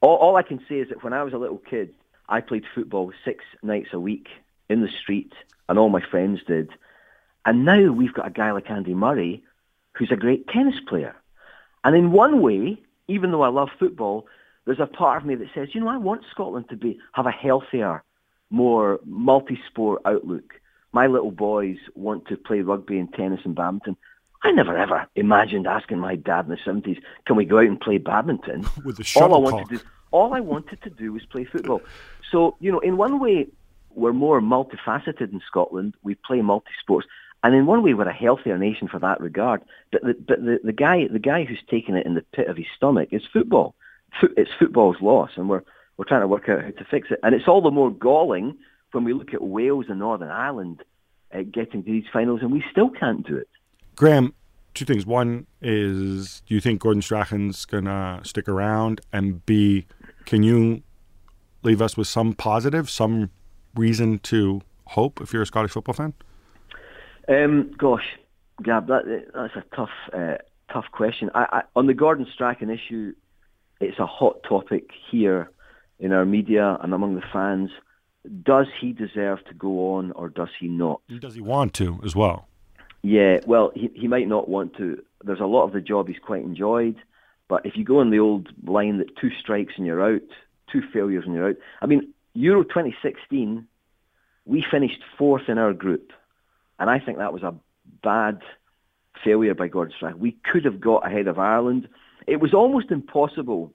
all, 0.00 0.16
all 0.16 0.36
I 0.36 0.42
can 0.42 0.60
say 0.68 0.76
is 0.76 0.88
that 0.88 1.04
when 1.04 1.12
I 1.12 1.22
was 1.22 1.34
a 1.34 1.38
little 1.38 1.58
kid, 1.58 1.92
I 2.28 2.40
played 2.40 2.64
football 2.74 3.12
six 3.24 3.44
nights 3.62 3.88
a 3.92 4.00
week 4.00 4.28
in 4.70 4.80
the 4.80 4.88
street, 4.88 5.32
and 5.68 5.78
all 5.78 5.90
my 5.90 6.00
friends 6.00 6.40
did. 6.46 6.70
And 7.44 7.64
now 7.64 7.90
we've 7.90 8.14
got 8.14 8.28
a 8.28 8.30
guy 8.30 8.52
like 8.52 8.70
Andy 8.70 8.94
Murray, 8.94 9.42
who's 9.94 10.12
a 10.12 10.16
great 10.16 10.48
tennis 10.48 10.76
player. 10.88 11.14
And 11.84 11.96
in 11.96 12.12
one 12.12 12.40
way, 12.40 12.80
even 13.08 13.32
though 13.32 13.42
I 13.42 13.48
love 13.48 13.68
football, 13.78 14.26
there's 14.64 14.80
a 14.80 14.86
part 14.86 15.20
of 15.20 15.26
me 15.26 15.34
that 15.34 15.48
says, 15.54 15.68
you 15.74 15.80
know, 15.80 15.88
I 15.88 15.96
want 15.96 16.22
Scotland 16.30 16.68
to 16.68 16.76
be 16.76 16.98
have 17.12 17.26
a 17.26 17.30
healthier, 17.30 18.04
more 18.50 19.00
multi-sport 19.04 20.02
outlook. 20.04 20.54
My 20.92 21.06
little 21.06 21.30
boys 21.32 21.78
want 21.94 22.28
to 22.28 22.36
play 22.36 22.60
rugby 22.60 22.98
and 22.98 23.12
tennis 23.12 23.40
and 23.44 23.54
badminton. 23.54 23.96
I 24.42 24.52
never 24.52 24.76
ever 24.76 25.06
imagined 25.16 25.66
asking 25.66 25.98
my 25.98 26.16
dad 26.16 26.46
in 26.46 26.50
the 26.50 26.58
seventies, 26.64 26.98
"Can 27.26 27.36
we 27.36 27.44
go 27.44 27.58
out 27.58 27.66
and 27.66 27.80
play 27.80 27.98
badminton?" 27.98 28.64
With 28.84 28.96
the 28.96 29.20
all 29.20 29.34
I 29.34 29.38
wanted 29.38 29.78
to, 29.78 29.84
all 30.10 30.34
I 30.34 30.40
wanted 30.40 30.80
to 30.82 30.90
do 30.90 31.12
was 31.12 31.24
play 31.26 31.44
football. 31.44 31.82
So 32.30 32.56
you 32.60 32.72
know, 32.72 32.80
in 32.80 32.96
one 32.96 33.20
way, 33.20 33.48
we're 33.94 34.12
more 34.12 34.40
multifaceted 34.40 35.32
in 35.32 35.40
Scotland. 35.46 35.94
We 36.02 36.14
play 36.14 36.42
multi-sports, 36.42 37.06
and 37.42 37.54
in 37.54 37.66
one 37.66 37.82
way, 37.82 37.94
we're 37.94 38.08
a 38.08 38.12
healthier 38.12 38.58
nation 38.58 38.88
for 38.88 38.98
that 39.00 39.20
regard. 39.20 39.62
But 39.92 40.02
the, 40.02 40.14
but 40.14 40.44
the, 40.44 40.60
the 40.62 40.72
guy 40.72 41.08
the 41.08 41.18
guy 41.18 41.44
who's 41.44 41.62
taken 41.68 41.96
it 41.96 42.06
in 42.06 42.14
the 42.14 42.24
pit 42.32 42.48
of 42.48 42.56
his 42.56 42.66
stomach 42.76 43.08
is 43.12 43.22
football. 43.32 43.74
It's 44.36 44.50
football's 44.58 45.00
loss, 45.00 45.30
and 45.36 45.48
we're 45.48 45.62
we're 45.96 46.04
trying 46.04 46.22
to 46.22 46.28
work 46.28 46.48
out 46.48 46.62
how 46.62 46.70
to 46.70 46.84
fix 46.90 47.10
it. 47.10 47.20
And 47.22 47.34
it's 47.34 47.48
all 47.48 47.60
the 47.60 47.70
more 47.70 47.90
galling 47.90 48.56
when 48.92 49.04
we 49.04 49.12
look 49.12 49.34
at 49.34 49.42
Wales 49.42 49.86
and 49.88 49.98
Northern 49.98 50.30
Ireland 50.30 50.82
uh, 51.32 51.42
getting 51.42 51.84
to 51.84 51.90
these 51.90 52.06
finals, 52.12 52.40
and 52.42 52.50
we 52.50 52.64
still 52.70 52.90
can't 52.90 53.26
do 53.26 53.36
it. 53.36 53.48
Graham, 53.96 54.34
two 54.74 54.84
things. 54.84 55.06
One 55.06 55.46
is, 55.60 56.42
do 56.46 56.54
you 56.54 56.60
think 56.60 56.80
Gordon 56.80 57.02
Strachan's 57.02 57.64
going 57.64 57.84
to 57.84 58.20
stick 58.24 58.48
around? 58.48 59.00
And 59.12 59.44
B, 59.46 59.86
can 60.24 60.42
you 60.42 60.82
leave 61.62 61.82
us 61.82 61.96
with 61.96 62.08
some 62.08 62.32
positive, 62.32 62.88
some 62.88 63.30
reason 63.74 64.18
to 64.20 64.62
hope 64.86 65.20
if 65.20 65.32
you're 65.32 65.42
a 65.42 65.46
Scottish 65.46 65.72
football 65.72 65.94
fan? 65.94 66.14
Um, 67.28 67.72
gosh, 67.78 68.04
Gab, 68.62 68.88
that, 68.88 69.26
that's 69.34 69.54
a 69.56 69.76
tough, 69.76 69.90
uh, 70.12 70.38
tough 70.72 70.86
question. 70.92 71.30
I, 71.34 71.46
I, 71.52 71.62
on 71.76 71.86
the 71.86 71.94
Gordon 71.94 72.26
Strachan 72.32 72.70
issue, 72.70 73.14
it's 73.80 73.98
a 73.98 74.06
hot 74.06 74.42
topic 74.48 74.90
here 75.10 75.50
in 75.98 76.12
our 76.12 76.24
media 76.24 76.78
and 76.82 76.92
among 76.92 77.14
the 77.14 77.22
fans. 77.32 77.70
Does 78.42 78.66
he 78.80 78.92
deserve 78.92 79.44
to 79.46 79.54
go 79.54 79.94
on 79.94 80.12
or 80.12 80.28
does 80.28 80.50
he 80.58 80.68
not? 80.68 81.00
Does 81.20 81.34
he 81.34 81.40
want 81.40 81.72
to 81.74 82.00
as 82.04 82.14
well? 82.14 82.48
Yeah, 83.02 83.38
well, 83.46 83.72
he 83.74 83.90
he 83.94 84.08
might 84.08 84.28
not 84.28 84.48
want 84.48 84.76
to. 84.76 85.02
There's 85.24 85.40
a 85.40 85.46
lot 85.46 85.64
of 85.64 85.72
the 85.72 85.80
job 85.80 86.08
he's 86.08 86.18
quite 86.18 86.42
enjoyed, 86.42 86.96
but 87.48 87.64
if 87.64 87.76
you 87.76 87.84
go 87.84 88.00
on 88.00 88.10
the 88.10 88.18
old 88.18 88.48
line 88.66 88.98
that 88.98 89.16
two 89.18 89.30
strikes 89.40 89.74
and 89.78 89.86
you're 89.86 90.04
out, 90.04 90.20
two 90.70 90.82
failures 90.92 91.24
and 91.24 91.34
you're 91.34 91.48
out. 91.48 91.56
I 91.80 91.86
mean, 91.86 92.12
Euro 92.34 92.62
2016, 92.62 93.66
we 94.44 94.64
finished 94.70 95.00
fourth 95.18 95.48
in 95.48 95.58
our 95.58 95.72
group, 95.72 96.12
and 96.78 96.88
I 96.88 96.98
think 96.98 97.18
that 97.18 97.32
was 97.32 97.42
a 97.42 97.54
bad 98.02 98.40
failure 99.24 99.54
by 99.54 99.68
Gordon 99.68 99.94
Strachan. 99.96 100.20
We 100.20 100.32
could 100.32 100.64
have 100.64 100.80
got 100.80 101.06
ahead 101.06 101.26
of 101.26 101.38
Ireland. 101.38 101.88
It 102.26 102.40
was 102.40 102.54
almost 102.54 102.90
impossible. 102.90 103.72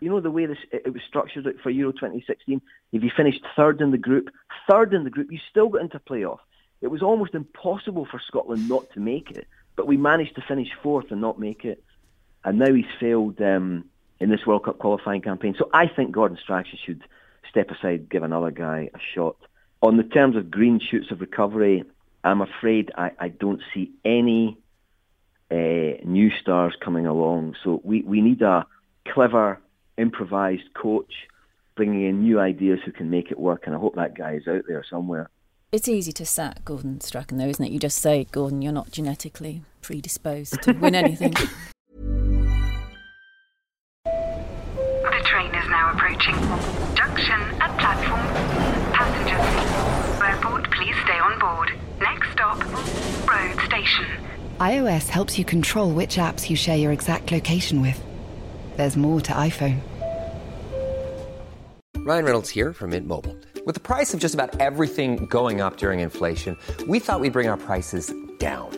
You 0.00 0.10
know 0.10 0.20
the 0.20 0.30
way 0.30 0.46
this 0.46 0.58
it 0.70 0.92
was 0.92 1.02
structured 1.06 1.46
for 1.60 1.70
Euro 1.70 1.92
2016. 1.92 2.62
If 2.92 3.02
you 3.02 3.10
finished 3.14 3.44
third 3.56 3.80
in 3.80 3.90
the 3.90 3.98
group, 3.98 4.30
third 4.70 4.94
in 4.94 5.04
the 5.04 5.10
group, 5.10 5.32
you 5.32 5.38
still 5.50 5.68
got 5.68 5.82
into 5.82 5.98
playoff. 5.98 6.38
It 6.80 6.88
was 6.88 7.02
almost 7.02 7.34
impossible 7.34 8.06
for 8.08 8.20
Scotland 8.24 8.68
not 8.68 8.88
to 8.92 9.00
make 9.00 9.32
it, 9.32 9.48
but 9.74 9.88
we 9.88 9.96
managed 9.96 10.36
to 10.36 10.42
finish 10.42 10.68
fourth 10.82 11.10
and 11.10 11.20
not 11.20 11.40
make 11.40 11.64
it. 11.64 11.82
And 12.44 12.60
now 12.60 12.72
he's 12.72 12.86
failed 13.00 13.40
um, 13.42 13.86
in 14.20 14.30
this 14.30 14.46
World 14.46 14.64
Cup 14.64 14.78
qualifying 14.78 15.20
campaign. 15.20 15.56
So 15.58 15.68
I 15.72 15.88
think 15.88 16.12
Gordon 16.12 16.38
Strachan 16.40 16.78
should 16.84 17.02
step 17.48 17.70
aside, 17.70 18.08
give 18.08 18.22
another 18.22 18.50
guy 18.50 18.90
a 18.94 18.98
shot. 19.14 19.36
On 19.82 19.96
the 19.96 20.02
terms 20.02 20.36
of 20.36 20.50
green 20.50 20.80
shoots 20.80 21.10
of 21.10 21.20
recovery, 21.20 21.84
I'm 22.24 22.40
afraid 22.40 22.90
I, 22.96 23.12
I 23.18 23.28
don't 23.28 23.62
see 23.72 23.92
any 24.04 24.58
uh, 25.50 26.02
new 26.04 26.30
stars 26.40 26.74
coming 26.84 27.06
along. 27.06 27.54
So 27.62 27.80
we, 27.84 28.02
we 28.02 28.20
need 28.20 28.42
a 28.42 28.66
clever, 29.06 29.60
improvised 29.96 30.74
coach 30.74 31.12
bringing 31.76 32.04
in 32.06 32.22
new 32.22 32.40
ideas 32.40 32.80
who 32.84 32.92
can 32.92 33.08
make 33.08 33.30
it 33.30 33.38
work. 33.38 33.62
And 33.66 33.74
I 33.74 33.78
hope 33.78 33.94
that 33.94 34.16
guy 34.16 34.34
is 34.34 34.48
out 34.48 34.64
there 34.66 34.84
somewhere. 34.90 35.30
It's 35.70 35.86
easy 35.86 36.12
to 36.12 36.26
sack 36.26 36.64
Gordon 36.64 37.00
Strachan, 37.00 37.38
though, 37.38 37.46
isn't 37.46 37.64
it? 37.64 37.70
You 37.70 37.78
just 37.78 37.98
say, 37.98 38.26
Gordon, 38.32 38.62
you're 38.62 38.72
not 38.72 38.90
genetically 38.90 39.62
predisposed 39.82 40.62
to 40.62 40.72
win 40.72 40.94
anything. 40.94 41.34
iOS 54.68 55.08
helps 55.08 55.38
you 55.38 55.44
control 55.46 55.92
which 55.92 56.16
apps 56.16 56.50
you 56.50 56.56
share 56.56 56.76
your 56.76 56.92
exact 56.92 57.32
location 57.32 57.80
with. 57.80 57.98
There's 58.76 58.96
more 58.96 59.20
to 59.22 59.32
iPhone. 59.32 59.80
Ryan 61.96 62.24
Reynolds 62.24 62.50
here 62.50 62.72
from 62.72 62.90
Mint 62.90 63.06
Mobile. 63.06 63.36
With 63.64 63.74
the 63.74 63.80
price 63.80 64.12
of 64.14 64.20
just 64.20 64.34
about 64.34 64.60
everything 64.60 65.24
going 65.26 65.60
up 65.60 65.76
during 65.78 66.00
inflation, 66.00 66.56
we 66.86 66.98
thought 66.98 67.20
we'd 67.20 67.32
bring 67.32 67.48
our 67.48 67.56
prices 67.56 68.12
down. 68.38 68.77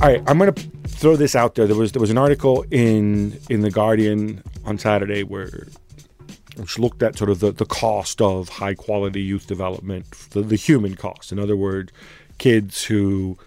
All 0.00 0.08
right, 0.08 0.22
I'm 0.28 0.38
going 0.38 0.54
to 0.54 0.62
throw 0.86 1.16
this 1.16 1.34
out 1.34 1.56
there. 1.56 1.66
There 1.66 1.74
was 1.74 1.90
there 1.90 2.00
was 2.00 2.10
an 2.10 2.18
article 2.18 2.64
in 2.70 3.40
in 3.50 3.62
the 3.62 3.70
Guardian 3.70 4.44
on 4.64 4.78
Saturday 4.78 5.24
where 5.24 5.66
which 6.56 6.78
looked 6.78 7.02
at 7.02 7.18
sort 7.18 7.30
of 7.30 7.40
the, 7.40 7.50
the 7.50 7.66
cost 7.66 8.20
of 8.22 8.48
high 8.48 8.74
quality 8.74 9.20
youth 9.20 9.48
development, 9.48 10.08
the, 10.30 10.42
the 10.42 10.54
human 10.54 10.94
cost. 10.94 11.32
In 11.32 11.40
other 11.40 11.56
words, 11.56 11.92
kids 12.38 12.84
who 12.84 13.38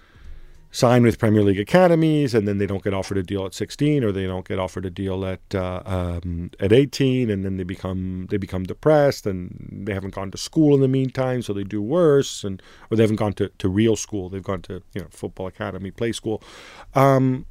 sign 0.71 1.03
with 1.03 1.19
Premier 1.19 1.43
League 1.43 1.59
academies, 1.59 2.33
and 2.33 2.47
then 2.47 2.57
they 2.57 2.65
don't 2.65 2.83
get 2.83 2.93
offered 2.93 3.17
a 3.17 3.23
deal 3.23 3.45
at 3.45 3.53
16, 3.53 4.03
or 4.03 4.11
they 4.11 4.25
don't 4.25 4.47
get 4.47 4.57
offered 4.57 4.85
a 4.85 4.89
deal 4.89 5.25
at 5.25 5.41
uh, 5.53 5.83
um, 5.85 6.49
at 6.59 6.71
18, 6.71 7.29
and 7.29 7.43
then 7.43 7.57
they 7.57 7.63
become 7.63 8.27
they 8.29 8.37
become 8.37 8.63
depressed, 8.63 9.27
and 9.27 9.83
they 9.85 9.93
haven't 9.93 10.15
gone 10.15 10.31
to 10.31 10.37
school 10.37 10.73
in 10.73 10.81
the 10.81 10.87
meantime, 10.87 11.41
so 11.41 11.53
they 11.53 11.63
do 11.63 11.81
worse, 11.81 12.43
and 12.43 12.61
or 12.89 12.97
they 12.97 13.03
haven't 13.03 13.17
gone 13.17 13.33
to, 13.33 13.49
to 13.49 13.67
real 13.69 13.95
school, 13.95 14.29
they've 14.29 14.43
gone 14.43 14.61
to 14.63 14.81
you 14.93 15.01
know 15.01 15.07
football 15.11 15.47
academy, 15.47 15.91
play 15.91 16.11
school. 16.11 16.41
Um, 16.95 17.45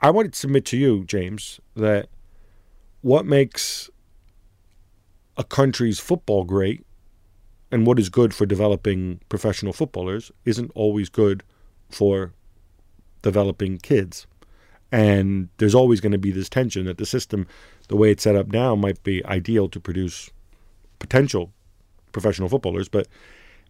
I 0.00 0.10
wanted 0.10 0.34
to 0.34 0.38
submit 0.38 0.64
to 0.66 0.76
you, 0.76 1.04
James, 1.04 1.60
that 1.74 2.08
what 3.00 3.26
makes 3.26 3.90
a 5.36 5.44
country's 5.44 5.98
football 5.98 6.44
great 6.44 6.84
and 7.70 7.86
what 7.86 7.98
is 7.98 8.08
good 8.08 8.32
for 8.32 8.46
developing 8.46 9.20
professional 9.28 9.72
footballers 9.72 10.30
isn't 10.44 10.70
always 10.74 11.08
good 11.08 11.42
for 11.90 12.32
developing 13.22 13.78
kids. 13.78 14.26
And 14.92 15.48
there's 15.58 15.74
always 15.74 16.00
going 16.00 16.12
to 16.12 16.18
be 16.18 16.30
this 16.30 16.48
tension 16.48 16.86
that 16.86 16.98
the 16.98 17.06
system, 17.06 17.46
the 17.88 17.96
way 17.96 18.10
it's 18.12 18.22
set 18.22 18.36
up 18.36 18.48
now, 18.48 18.74
might 18.76 19.02
be 19.02 19.24
ideal 19.26 19.68
to 19.70 19.80
produce 19.80 20.30
potential 20.98 21.52
professional 22.12 22.48
footballers, 22.48 22.88
but 22.88 23.08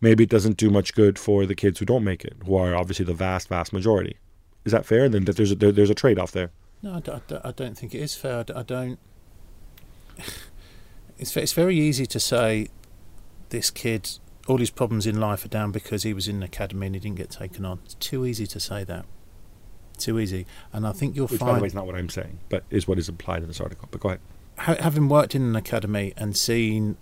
maybe 0.01 0.25
it 0.25 0.31
doesn't 0.31 0.57
do 0.57 0.71
much 0.71 0.95
good 0.95 1.19
for 1.19 1.47
the 1.47 1.55
kids 1.55 1.79
who 1.79 1.87
don't 1.87 2.05
make 2.05 2.25
it, 2.25 2.37
who 2.45 2.55
are 2.55 2.75
obviously 2.75 3.05
the 3.05 3.15
vast, 3.15 3.49
vast 3.49 3.73
majority. 3.73 4.19
Is 4.65 4.73
that 4.73 4.85
fair? 4.85 5.09
Then 5.09 5.25
that 5.25 5.37
there's 5.37 5.53
a, 5.53 5.55
there, 5.55 5.73
there's 5.73 5.91
a 5.91 5.95
trade 5.95 6.19
off 6.19 6.33
there. 6.33 6.51
No, 6.83 7.01
I 7.45 7.53
don't 7.53 7.79
think 7.79 7.95
it 7.95 8.01
is 8.01 8.15
fair. 8.15 8.45
I, 8.55 8.63
don't. 8.63 8.99
It's 11.19 11.35
it's 11.35 11.55
very 11.55 11.79
easy 11.79 12.05
to 12.05 12.21
say 12.21 12.69
this 13.49 13.71
kid 13.71 14.19
all 14.47 14.59
his 14.59 14.71
problems 14.71 15.07
in 15.07 15.19
life 15.19 15.45
are 15.45 15.49
down 15.49 15.73
because 15.73 16.03
he 16.03 16.15
was 16.15 16.29
in 16.29 16.37
an 16.37 16.43
academy 16.43 16.87
and 16.87 16.95
he 16.95 17.01
didn't 17.01 17.17
get 17.17 17.31
taken 17.31 17.65
on. 17.65 17.81
It's 17.85 17.95
too 17.95 18.25
easy 18.25 18.47
to 18.47 18.61
say 18.61 18.85
that. 18.85 19.05
Too 19.99 20.19
easy, 20.19 20.47
and 20.75 20.87
I 20.87 20.93
think 20.93 21.17
you'll 21.17 21.27
Which, 21.27 21.41
by 21.41 21.47
the 21.47 21.53
find 21.53 21.63
way, 21.63 21.67
is 21.69 21.75
not 21.75 21.87
what 21.87 21.95
I'm 21.95 22.11
saying, 22.11 22.39
but 22.51 22.65
is 22.69 22.87
what 22.87 22.99
is 22.99 23.09
implied 23.09 23.41
in 23.41 23.49
this 23.49 23.63
article. 23.63 23.89
But 23.91 24.01
go 24.01 24.11
ahead. 24.11 24.21
having 24.81 25.09
worked 25.09 25.35
in 25.35 25.43
an 25.43 25.57
academy 25.57 26.13
and 26.19 26.37
seen 26.37 26.99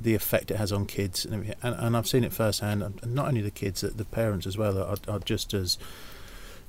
the 0.00 0.14
effect 0.14 0.50
it 0.50 0.56
has 0.56 0.72
on 0.72 0.86
kids, 0.86 1.26
and, 1.26 1.54
and, 1.62 1.74
and 1.74 1.96
I've 1.96 2.08
seen 2.08 2.24
it 2.24 2.32
firsthand, 2.32 2.82
and 2.82 3.14
not 3.14 3.28
only 3.28 3.42
the 3.42 3.50
kids, 3.50 3.82
the 3.82 4.04
parents 4.04 4.46
as 4.46 4.56
well 4.56 4.78
are, 4.78 4.96
are 5.08 5.18
just 5.18 5.52
as 5.52 5.76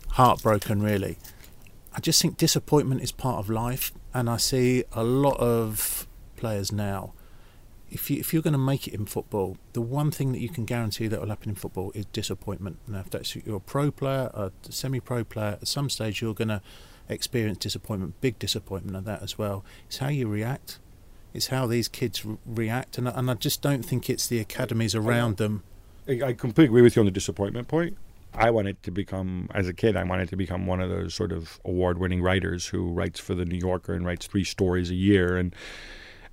heartbroken, 0.10 0.82
really. 0.82 1.18
I 1.96 2.00
just 2.00 2.22
think 2.22 2.38
disappointment 2.38 3.02
is 3.02 3.12
part 3.12 3.38
of 3.38 3.50
life, 3.50 3.92
and 4.14 4.30
I 4.30 4.38
see 4.38 4.84
a 4.92 5.04
lot 5.04 5.38
of 5.40 6.08
players 6.36 6.72
now. 6.72 7.14
If 7.92 8.10
you 8.12 8.20
if 8.20 8.34
you're 8.34 8.42
going 8.44 8.54
to 8.54 8.58
make 8.60 8.88
it 8.88 8.94
in 8.94 9.06
football, 9.06 9.58
the 9.74 9.82
one 9.82 10.12
thing 10.12 10.32
that 10.34 10.40
you 10.40 10.50
can 10.50 10.66
guarantee 10.66 11.08
that 11.08 11.20
will 11.20 11.30
happen 11.30 11.50
in 11.50 11.56
football 11.56 11.92
is 11.96 12.06
disappointment. 12.14 12.78
Now, 12.88 13.00
if 13.00 13.10
that's 13.10 13.36
you're 13.36 13.58
a 13.58 13.60
pro 13.60 13.90
player, 13.92 14.30
a 14.34 14.52
semi-pro 14.70 15.24
player, 15.24 15.58
at 15.62 15.68
some 15.68 15.90
stage 15.90 16.22
you're 16.22 16.34
going 16.36 16.50
to 16.50 16.62
experience 17.08 17.58
disappointment, 17.58 18.22
big 18.22 18.38
disappointment 18.38 18.96
of 18.96 19.06
that 19.06 19.24
as 19.24 19.38
well. 19.38 19.66
It's 19.88 19.98
how 19.98 20.10
you 20.10 20.28
react. 20.28 20.80
It's 21.34 21.48
how 21.48 21.66
these 21.68 21.88
kids 21.88 22.26
re- 22.26 22.38
react, 22.46 22.98
and 22.98 23.08
I- 23.10 23.12
and 23.12 23.30
I 23.32 23.34
just 23.36 23.62
don't 23.62 23.84
think 23.84 24.10
it's 24.10 24.28
the 24.28 24.40
academies 24.40 24.94
around 24.96 25.38
them. 25.38 25.64
I 26.08 26.22
I 26.28 26.34
completely 26.34 26.66
agree 26.66 26.82
with 26.84 26.96
you 26.96 27.02
on 27.02 27.06
the 27.06 27.12
disappointment 27.12 27.68
point. 27.68 27.98
I 28.34 28.52
wanted 28.52 28.82
to 28.84 28.92
become, 28.92 29.50
as 29.56 29.68
a 29.68 29.74
kid, 29.74 29.96
I 29.96 30.04
wanted 30.04 30.30
to 30.30 30.36
become 30.36 30.68
one 30.68 30.80
of 30.82 30.90
those 30.92 31.16
sort 31.16 31.32
of 31.32 31.60
award-winning 31.66 32.22
writers 32.22 32.68
who 32.68 32.92
writes 32.92 33.20
for 33.20 33.34
the 33.34 33.44
New 33.46 33.58
Yorker 33.58 33.94
and 33.96 34.06
writes 34.06 34.28
three 34.28 34.44
stories 34.44 34.92
a 34.92 34.96
year 34.96 35.36
and 35.36 35.56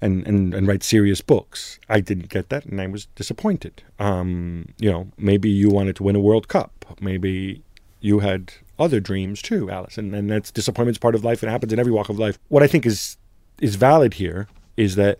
and 0.00 0.26
and, 0.26 0.54
and 0.54 0.66
writes 0.66 0.87
serious 0.87 1.20
books. 1.20 1.78
I 1.88 2.00
didn't 2.00 2.28
get 2.28 2.48
that, 2.50 2.64
and 2.66 2.80
I 2.80 2.87
was 2.87 3.06
disappointed. 3.14 3.82
Um, 3.98 4.68
you 4.78 4.90
know, 4.90 5.09
maybe 5.16 5.48
you 5.48 5.70
wanted 5.70 5.96
to 5.96 6.02
win 6.02 6.16
a 6.16 6.20
World 6.20 6.48
Cup. 6.48 6.72
Maybe 7.00 7.62
you 8.00 8.20
had 8.20 8.52
other 8.78 9.00
dreams 9.00 9.42
too, 9.42 9.70
Alice, 9.70 9.98
and, 9.98 10.14
and 10.14 10.30
that's 10.30 10.50
disappointment's 10.50 10.98
part 10.98 11.14
of 11.14 11.24
life. 11.24 11.42
It 11.42 11.48
happens 11.48 11.72
in 11.72 11.78
every 11.78 11.92
walk 11.92 12.09
of 12.09 12.18
life. 12.18 12.38
What 12.48 12.62
I 12.62 12.66
think 12.66 12.87
is 12.87 13.16
is 13.61 13.76
valid 13.76 14.14
here 14.14 14.48
is 14.76 14.96
that 14.96 15.18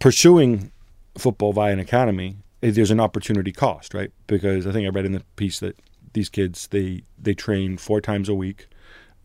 pursuing 0.00 0.72
football 1.16 1.52
via 1.52 1.72
an 1.72 1.78
academy, 1.78 2.36
eh, 2.62 2.70
there's 2.72 2.90
an 2.90 3.00
opportunity 3.00 3.52
cost, 3.52 3.94
right? 3.94 4.10
Because 4.26 4.66
I 4.66 4.72
think 4.72 4.86
I 4.86 4.90
read 4.90 5.04
in 5.04 5.12
the 5.12 5.22
piece 5.36 5.60
that 5.60 5.76
these 6.12 6.28
kids 6.28 6.68
they 6.68 7.02
they 7.20 7.34
train 7.34 7.76
four 7.76 8.00
times 8.00 8.28
a 8.28 8.34
week, 8.34 8.66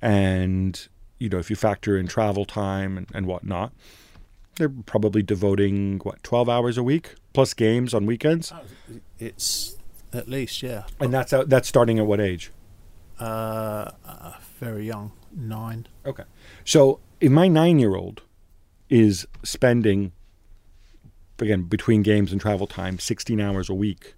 and 0.02 0.88
you 1.18 1.30
know 1.30 1.40
if 1.40 1.50
you 1.50 1.56
factor 1.56 1.98
in 1.98 2.08
travel 2.08 2.46
time 2.46 2.98
and, 2.98 3.08
and 3.14 3.26
whatnot, 3.26 3.74
they're 4.60 4.70
probably 4.70 5.24
devoting 5.24 6.00
what 6.04 6.22
twelve 6.22 6.48
hours 6.48 6.78
a 6.78 6.84
week 6.84 7.16
plus 7.34 7.54
games 7.56 7.94
on 7.96 8.06
weekends, 8.06 8.54
It's 9.18 9.76
at 10.14 10.28
least 10.28 10.62
yeah, 10.62 10.84
and 11.00 11.12
that's 11.14 11.34
out, 11.34 11.50
that's 11.50 11.68
starting 11.68 11.98
at 11.98 12.06
what 12.06 12.20
age? 12.22 12.52
uh, 13.20 13.92
uh, 14.06 14.34
very 14.60 14.86
young, 14.86 15.12
nine. 15.36 15.88
Okay. 16.06 16.24
So 16.64 17.00
if 17.20 17.32
my 17.32 17.48
nine 17.50 17.80
year 17.80 17.96
old 17.96 18.22
is 18.90 19.28
spending, 19.44 20.14
again, 21.40 21.64
between 21.64 22.02
games 22.02 22.32
and 22.32 22.40
travel 22.40 22.66
time, 22.66 22.98
16 22.98 23.40
hours 23.42 23.70
a 23.70 23.74
week 23.74 24.16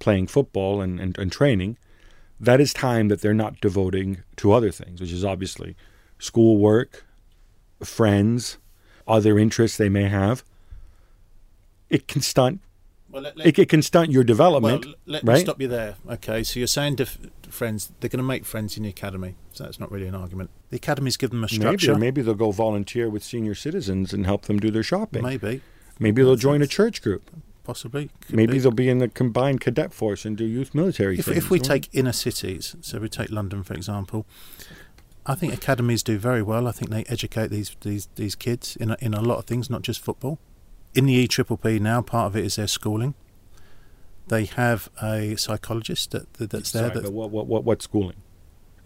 playing 0.00 0.26
football 0.26 0.80
and, 0.82 1.00
and, 1.00 1.16
and 1.18 1.32
training, 1.32 1.78
that 2.38 2.60
is 2.60 2.72
time 2.74 3.08
that 3.08 3.20
they're 3.22 3.32
not 3.34 3.60
devoting 3.60 4.22
to 4.36 4.52
other 4.52 4.70
things, 4.70 5.00
which 5.00 5.12
is 5.12 5.24
obviously 5.24 5.74
schoolwork, 6.18 7.04
friends, 7.82 8.58
other 9.10 9.38
interests 9.38 9.76
they 9.76 9.88
may 9.88 10.08
have. 10.08 10.44
It 11.88 12.06
can 12.08 12.20
stunt. 12.22 12.60
Well, 13.10 13.22
let, 13.22 13.34
It, 13.44 13.58
it 13.58 13.68
can 13.68 13.82
stunt 13.82 14.10
your 14.12 14.22
development, 14.22 14.86
Well, 14.86 14.94
let 15.06 15.24
me 15.24 15.40
stop 15.40 15.60
you 15.60 15.66
there. 15.66 15.96
Okay, 16.08 16.44
so 16.44 16.60
you're 16.60 16.68
saying 16.68 16.94
dif- 16.94 17.18
friends, 17.48 17.90
they're 17.98 18.08
going 18.08 18.18
to 18.18 18.22
make 18.22 18.44
friends 18.44 18.76
in 18.76 18.84
the 18.84 18.88
academy. 18.88 19.34
So 19.52 19.64
that's 19.64 19.80
not 19.80 19.90
really 19.90 20.06
an 20.06 20.14
argument. 20.14 20.50
The 20.70 20.76
academies 20.76 21.16
give 21.16 21.30
them 21.30 21.40
a 21.40 21.48
Maybe, 21.50 21.56
structure. 21.56 21.92
or 21.94 21.98
maybe 21.98 22.22
they'll 22.22 22.34
go 22.34 22.52
volunteer 22.52 23.10
with 23.10 23.24
senior 23.24 23.56
citizens 23.56 24.12
and 24.12 24.24
help 24.26 24.42
them 24.42 24.60
do 24.60 24.70
their 24.70 24.84
shopping. 24.84 25.22
Maybe, 25.24 25.60
Maybe 25.98 26.22
they'll 26.22 26.36
join 26.36 26.62
a 26.62 26.68
church 26.68 27.02
group. 27.02 27.28
possibly. 27.64 28.10
could 28.20 28.36
Maybe 28.36 28.52
be. 28.52 28.58
they'll 28.60 28.70
be 28.70 28.88
in 28.88 28.98
the 28.98 29.08
combined 29.08 29.60
cadet 29.60 29.92
force 29.92 30.24
and 30.24 30.36
do 30.36 30.44
youth 30.44 30.72
military 30.72 31.18
If, 31.18 31.24
things. 31.24 31.36
if 31.36 31.50
we 31.50 31.58
right? 31.58 31.64
take 31.64 31.88
inner 31.92 32.12
cities, 32.12 32.76
so 32.80 33.00
we 33.00 33.08
take 33.08 33.30
London 33.30 33.64
for 33.64 33.74
example, 33.74 34.24
I 35.26 35.34
think 35.34 35.52
academies 35.52 36.02
do 36.02 36.18
very 36.18 36.42
well. 36.42 36.66
I 36.66 36.72
think 36.72 36.90
they 36.90 37.04
educate 37.04 37.48
these 37.48 37.76
these, 37.82 38.08
these 38.16 38.34
kids 38.34 38.76
in 38.76 38.90
a, 38.90 38.96
in 39.00 39.14
a 39.14 39.20
lot 39.20 39.38
of 39.38 39.44
things, 39.44 39.68
not 39.70 39.82
just 39.82 40.00
football. 40.00 40.38
In 40.94 41.06
the 41.06 41.26
EPPP 41.28 41.78
now, 41.80 42.02
part 42.02 42.26
of 42.26 42.36
it 42.36 42.44
is 42.44 42.56
their 42.56 42.66
schooling. 42.66 43.14
They 44.28 44.44
have 44.46 44.88
a 45.02 45.36
psychologist 45.36 46.12
that, 46.12 46.32
that 46.34 46.50
that's 46.50 46.72
there. 46.72 46.90
That, 46.90 47.02
but 47.04 47.12
what, 47.12 47.30
what, 47.30 47.46
what, 47.46 47.64
what 47.64 47.82
schooling? 47.82 48.16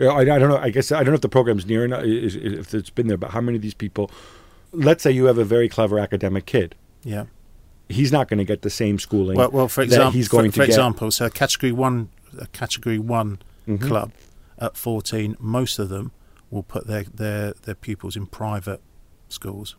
I, 0.01 0.07
I 0.07 0.25
don't 0.25 0.49
know. 0.49 0.57
I 0.59 0.70
guess 0.70 0.90
I 0.90 0.99
don't 0.99 1.09
know 1.09 1.14
if 1.14 1.20
the 1.20 1.29
program's 1.29 1.66
near 1.66 1.85
enough, 1.85 2.03
if 2.05 2.75
it's 2.75 2.90
been 2.90 3.07
there, 3.07 3.16
but 3.16 3.31
how 3.31 3.40
many 3.40 3.57
of 3.57 3.62
these 3.62 3.75
people, 3.75 4.11
let's 4.73 5.03
say 5.03 5.11
you 5.11 5.27
have 5.27 5.38
a 5.38 5.44
very 5.44 5.68
clever 5.68 5.99
academic 5.99 6.47
kid, 6.47 6.75
yeah. 7.05 7.25
he's 7.88 8.11
not 8.11 8.29
going 8.29 8.38
to 8.38 8.44
get 8.44 8.62
the 8.62 8.70
same 8.70 8.99
schooling. 8.99 9.37
Well, 9.37 9.51
well, 9.51 9.68
for 9.68 9.83
that 9.83 9.92
example, 9.92 10.12
he's 10.12 10.29
going 10.29 10.51
for, 10.51 10.57
for 10.57 10.62
to 10.62 10.66
get. 10.66 10.73
example, 10.73 11.11
so 11.11 11.27
a 11.27 11.31
category 11.31 11.73
one, 11.73 12.09
a 12.38 12.47
category 12.49 12.99
one 12.99 13.38
Mhm. 13.68 13.81
club 13.81 14.12
at 14.59 14.77
fourteen, 14.77 15.37
most 15.38 15.79
of 15.79 15.88
them 15.88 16.12
will 16.50 16.62
put 16.62 16.87
their, 16.87 17.04
their, 17.04 17.52
their 17.52 17.74
pupils 17.74 18.16
in 18.16 18.26
private 18.26 18.80
schools, 19.28 19.76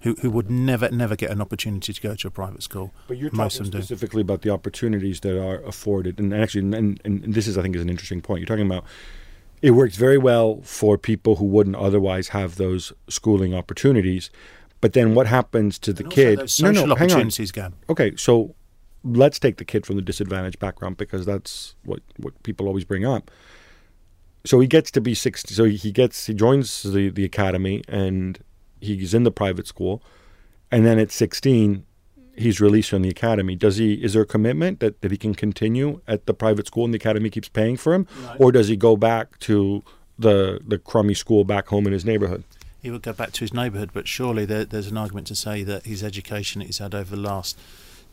who 0.00 0.14
who 0.20 0.30
would 0.30 0.50
never 0.50 0.90
never 0.90 1.16
get 1.16 1.30
an 1.30 1.40
opportunity 1.40 1.92
to 1.92 2.00
go 2.00 2.14
to 2.14 2.28
a 2.28 2.30
private 2.30 2.62
school. 2.62 2.92
But 3.08 3.18
you're 3.18 3.30
most 3.32 3.56
talking 3.56 3.70
them 3.70 3.80
do. 3.80 3.84
specifically 3.84 4.20
about 4.22 4.42
the 4.42 4.50
opportunities 4.50 5.20
that 5.20 5.40
are 5.40 5.62
afforded, 5.64 6.18
and 6.18 6.34
actually, 6.34 6.76
and, 6.76 7.00
and 7.04 7.34
this 7.34 7.46
is, 7.46 7.56
I 7.58 7.62
think, 7.62 7.76
is 7.76 7.82
an 7.82 7.88
interesting 7.88 8.20
point. 8.20 8.40
You're 8.40 8.46
talking 8.46 8.66
about 8.66 8.84
it 9.62 9.70
works 9.70 9.96
very 9.96 10.18
well 10.18 10.60
for 10.62 10.98
people 10.98 11.36
who 11.36 11.46
wouldn't 11.46 11.76
otherwise 11.76 12.28
have 12.28 12.56
those 12.56 12.92
schooling 13.08 13.54
opportunities. 13.54 14.30
But 14.82 14.92
then, 14.92 15.14
what 15.14 15.26
happens 15.26 15.78
to 15.78 15.94
the 15.94 16.04
kid? 16.04 16.50
no, 16.60 16.70
no, 16.70 16.94
hang 16.94 17.10
on. 17.12 17.22
opportunities. 17.22 17.52
Okay, 17.88 18.14
so 18.16 18.54
let's 19.02 19.38
take 19.38 19.56
the 19.56 19.64
kid 19.64 19.86
from 19.86 19.96
the 19.96 20.02
disadvantaged 20.02 20.58
background 20.58 20.98
because 20.98 21.24
that's 21.24 21.76
what 21.84 22.00
what 22.18 22.42
people 22.42 22.66
always 22.66 22.84
bring 22.84 23.06
up. 23.06 23.30
So 24.44 24.60
he 24.60 24.66
gets 24.66 24.90
to 24.92 25.00
be 25.00 25.14
sixty. 25.14 25.54
So 25.54 25.64
he 25.64 25.92
gets 25.92 26.26
he 26.26 26.34
joins 26.34 26.82
the 26.82 27.10
the 27.10 27.24
academy 27.24 27.82
and 27.88 28.38
he's 28.80 29.14
in 29.14 29.24
the 29.24 29.30
private 29.30 29.66
school, 29.66 30.02
and 30.70 30.84
then 30.84 30.98
at 30.98 31.10
sixteen 31.10 31.86
he's 32.36 32.60
released 32.60 32.90
from 32.90 33.02
the 33.02 33.08
academy. 33.08 33.56
Does 33.56 33.76
he? 33.76 33.94
Is 33.94 34.12
there 34.12 34.22
a 34.22 34.26
commitment 34.26 34.80
that, 34.80 35.00
that 35.02 35.10
he 35.10 35.16
can 35.16 35.34
continue 35.34 36.00
at 36.06 36.26
the 36.26 36.34
private 36.34 36.66
school 36.66 36.84
and 36.84 36.92
the 36.92 36.96
academy 36.96 37.30
keeps 37.30 37.48
paying 37.48 37.76
for 37.76 37.94
him, 37.94 38.06
or 38.38 38.52
does 38.52 38.68
he 38.68 38.76
go 38.76 38.96
back 38.96 39.38
to 39.40 39.82
the 40.18 40.60
the 40.66 40.78
crummy 40.78 41.14
school 41.14 41.44
back 41.44 41.68
home 41.68 41.86
in 41.86 41.92
his 41.92 42.04
neighborhood? 42.04 42.44
He 42.82 42.90
would 42.90 43.02
go 43.02 43.14
back 43.14 43.32
to 43.32 43.40
his 43.40 43.54
neighbourhood, 43.54 43.90
but 43.94 44.06
surely 44.06 44.44
there, 44.44 44.66
there's 44.66 44.88
an 44.88 44.98
argument 44.98 45.26
to 45.28 45.34
say 45.34 45.62
that 45.62 45.86
his 45.86 46.02
education 46.04 46.58
that 46.58 46.66
he's 46.66 46.78
had 46.78 46.94
over 46.94 47.16
the 47.16 47.22
last 47.22 47.58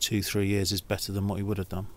two 0.00 0.22
three 0.22 0.46
years 0.46 0.72
is 0.72 0.80
better 0.80 1.12
than 1.12 1.28
what 1.28 1.36
he 1.36 1.42
would 1.42 1.58
have 1.58 1.68
done. 1.68 1.88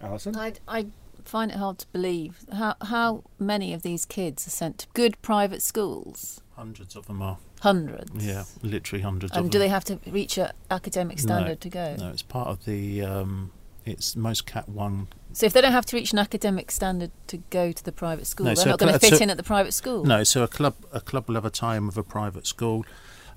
Alyson, 0.00 0.36
I, 0.36 0.52
I 0.68 0.86
find 1.28 1.50
it 1.50 1.56
hard 1.58 1.78
to 1.78 1.86
believe 1.92 2.38
how 2.52 2.74
how 2.82 3.24
many 3.38 3.72
of 3.74 3.82
these 3.82 4.04
kids 4.04 4.46
are 4.46 4.50
sent 4.50 4.78
to 4.78 4.86
good 4.94 5.20
private 5.22 5.62
schools. 5.62 6.40
Hundreds 6.56 6.96
of 6.96 7.06
them 7.06 7.22
are. 7.22 7.38
Hundreds. 7.60 8.24
Yeah, 8.24 8.44
literally 8.62 9.02
hundreds 9.02 9.32
of 9.32 9.36
And 9.38 9.46
them. 9.46 9.50
do 9.50 9.58
they 9.58 9.68
have 9.68 9.84
to 9.84 9.98
reach 10.06 10.36
an 10.38 10.50
academic 10.70 11.18
No, 11.18 11.22
standard 11.22 11.60
to 11.60 11.68
go? 11.68 11.96
No, 11.98 12.08
it's 12.10 12.22
part 12.22 12.48
of 12.48 12.64
the. 12.64 13.02
Um, 13.02 13.52
it's 13.84 14.14
most 14.14 14.46
Cat 14.46 14.68
One. 14.68 15.08
So 15.32 15.46
if 15.46 15.52
they 15.52 15.60
don't 15.60 15.72
have 15.72 15.86
to 15.86 15.96
reach 15.96 16.12
an 16.12 16.18
academic 16.18 16.70
standard 16.70 17.10
to 17.28 17.38
go 17.50 17.72
to 17.72 17.82
the 17.84 17.90
private 17.92 18.26
school, 18.26 18.44
No, 18.44 18.50
they're 18.50 18.64
so 18.64 18.70
not 18.70 18.78
going 18.78 18.92
to 18.92 18.98
fit 18.98 19.14
so- 19.16 19.22
in 19.22 19.30
at 19.30 19.36
the 19.36 19.42
private 19.42 19.72
school. 19.74 20.04
No, 20.04 20.22
so 20.24 20.42
a 20.42 20.48
club 20.48 20.74
a 20.92 21.00
club 21.00 21.26
will 21.28 21.34
have 21.36 21.44
a 21.44 21.50
tie-in 21.50 21.86
with 21.86 21.96
a 21.96 22.02
private 22.02 22.46
school. 22.46 22.84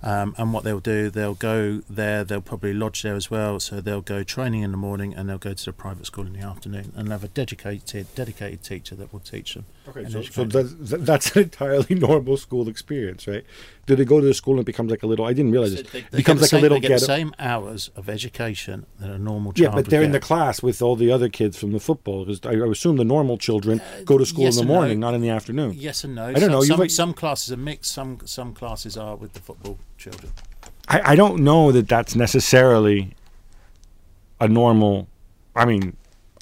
Um, 0.04 0.36
and 0.38 0.54
what 0.54 0.64
they'll 0.64 0.80
do, 0.80 1.10
they'll 1.10 1.34
go 1.34 1.82
there, 1.90 2.24
they'll 2.24 2.42
probably 2.42 2.74
lodge 2.74 3.02
there 3.02 3.16
as 3.16 3.32
well. 3.32 3.60
So 3.60 3.82
they'll 3.82 4.02
go 4.02 4.24
training 4.24 4.62
in 4.62 4.72
the 4.72 4.78
morning 4.78 5.14
and 5.14 5.30
they'll 5.30 5.38
go 5.38 5.54
to 5.54 5.66
the 5.66 5.74
private 5.74 6.06
school 6.06 6.28
in 6.28 6.34
the 6.34 6.42
afternoon 6.42 6.92
and 6.96 7.10
have 7.10 7.24
a 7.24 7.30
dedicated 7.30 8.14
dedicated 8.16 8.64
teacher 8.64 8.96
that 8.96 9.12
will 9.12 9.20
teach 9.20 9.56
them. 9.56 9.66
Okay, 9.88 10.04
and 10.04 10.12
so, 10.12 10.22
so 10.24 10.44
them. 10.46 10.78
that's, 10.80 11.04
that's 11.06 11.36
an 11.36 11.44
entirely 11.44 11.94
normal 12.10 12.38
school 12.38 12.68
experience, 12.68 13.28
right? 13.28 13.44
Do 13.86 13.96
they 13.96 14.04
go 14.06 14.20
to 14.20 14.26
the 14.26 14.34
school 14.34 14.54
and 14.56 14.62
it 14.62 14.66
becomes 14.66 14.90
like 14.90 15.04
a 15.04 15.08
little? 15.08 15.26
I 15.26 15.34
didn't 15.34 15.52
realize 15.52 15.76
So 15.76 15.84
this. 15.84 15.92
they- 15.92 16.00
It 16.00 16.06
they 16.12 16.18
becomes 16.18 16.42
like 16.42 16.50
same, 16.50 16.58
a 16.60 16.62
little 16.64 16.78
they 16.78 16.82
get 16.82 16.88
ghetto. 16.90 17.00
the 17.02 17.06
same 17.06 17.36
hours 17.38 17.92
of 17.96 18.10
education 18.10 18.86
that 19.00 19.12
a 19.12 19.20
normal 19.20 19.54
child 19.54 19.60
Yeah, 19.64 19.70
but 19.70 19.76
would 19.76 19.86
they're 19.88 20.02
in 20.02 20.12
the 20.12 20.20
class 20.20 20.64
with 20.64 20.82
all 20.82 20.96
the 20.96 21.12
other 21.12 21.30
kids 21.30 21.58
from 21.58 21.72
the 21.72 21.80
football. 21.80 22.26
Because 22.26 22.40
I, 22.46 22.52
I 22.66 22.68
assume 22.70 22.98
the 22.98 23.04
normal 23.06 23.38
children 23.38 23.80
go 24.06 24.18
to 24.18 24.26
school 24.26 24.44
Uh, 24.44 24.46
yes 24.48 24.58
in 24.58 24.58
the 24.58 24.62
and 24.64 24.70
no. 24.70 24.74
morning, 24.80 25.00
not 25.00 25.14
in 25.14 25.22
the 25.22 25.30
afternoon. 25.30 25.74
Yes 25.78 26.04
and 26.04 26.16
no. 26.16 26.26
I 26.26 26.34
don't 26.34 26.42
some, 26.42 26.52
know, 26.52 26.62
Some, 26.64 26.80
like- 26.80 26.90
some 26.90 27.14
classes 27.14 27.52
are 27.52 27.58
mixed. 27.58 27.92
Some 27.92 28.20
some 28.26 28.54
classes 28.54 28.98
are 28.98 29.16
with 29.16 29.34
the 29.34 29.40
football 29.40 29.78
children. 29.98 30.32
I, 30.88 31.12
I 31.14 31.16
don't 31.16 31.44
know 31.44 31.72
that 31.72 31.88
that's 31.88 32.16
necessarily 32.16 33.14
a 34.40 34.48
normal. 34.48 35.08
I 35.56 35.66
mean, 35.66 35.96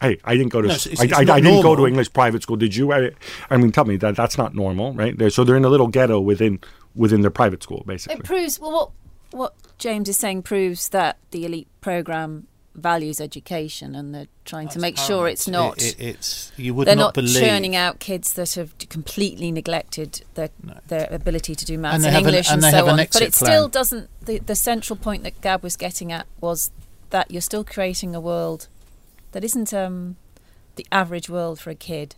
hey, 0.03 0.19
I 0.23 0.35
didn't 0.37 0.51
go 0.51 0.61
to. 0.61 0.67
No, 0.67 0.73
s- 0.75 0.85
it's- 0.85 1.01
I, 1.01 1.03
it's 1.05 1.13
I- 1.31 1.35
I 1.37 1.39
didn't 1.41 1.61
go 1.63 1.75
to. 1.75 1.87
English 1.87 2.11
private 2.13 2.41
school. 2.43 2.57
Did 2.57 2.75
you? 2.75 2.93
I, 2.93 3.11
I 3.49 3.57
mean, 3.57 3.71
tell 3.71 3.85
me 3.85 3.97
that 3.97 4.15
that's 4.15 4.37
not 4.37 4.53
normal, 4.53 4.93
right? 4.93 5.17
They're, 5.17 5.29
so 5.31 5.43
they're 5.43 5.57
in 5.57 5.65
a 5.65 5.69
little 5.69 5.87
ghetto 5.87 6.19
within 6.19 6.59
within 6.95 7.21
their 7.21 7.31
private 7.41 7.63
school, 7.63 7.83
basically. 7.87 8.17
It 8.19 8.23
proves 8.23 8.59
well 8.59 8.71
what 8.71 8.89
what 9.31 9.53
James 9.79 10.07
is 10.09 10.17
saying 10.17 10.43
proves 10.43 10.89
that 10.89 11.17
the 11.31 11.45
elite 11.45 11.67
program 11.81 12.47
values 12.75 13.21
education 13.21 13.93
and 13.95 14.15
they're 14.15 14.27
trying 14.45 14.67
to 14.67 14.79
make 14.79 14.97
sure 14.97 15.27
it's 15.27 15.47
not 15.47 15.77
It, 15.77 15.93
it, 15.99 16.01
it's 16.15 16.51
you 16.57 16.73
would 16.73 16.87
they're 16.87 16.95
not 16.95 17.07
not, 17.09 17.13
believe. 17.13 17.37
churning 17.43 17.75
out 17.75 17.99
kids 17.99 18.33
that 18.33 18.53
have 18.55 18.75
completely 18.89 19.51
neglected 19.51 20.23
their 20.33 20.49
their 20.87 21.07
ability 21.11 21.53
to 21.53 21.65
do 21.65 21.77
maths 21.77 21.95
And 21.97 22.05
and, 22.05 22.09
they 22.09 22.17
have 22.17 22.23
an- 22.23 22.29
English 22.33 22.49
and 22.51 22.63
and, 22.63 22.71
so 22.75 22.83
an 22.85 22.89
on. 22.89 22.97
But 22.97 23.01
exit 23.01 23.21
it 23.29 23.33
still 23.35 23.67
doesn't. 23.67 24.09
The, 24.25 24.39
the 24.39 24.55
central 24.55 24.97
point 24.97 25.21
that 25.23 25.39
Gab 25.41 25.61
was 25.61 25.75
getting 25.77 26.11
at 26.11 26.25
was 26.41 26.71
that 27.11 27.29
you're 27.29 27.41
still 27.41 27.63
creating 27.63 28.15
a 28.15 28.19
world 28.19 28.67
that 29.33 29.43
isn't 29.43 29.73
um, 29.73 30.15
the 30.75 30.85
average 30.91 31.29
world 31.29 31.59
for 31.59 31.69
a 31.69 31.75
kid, 31.75 32.15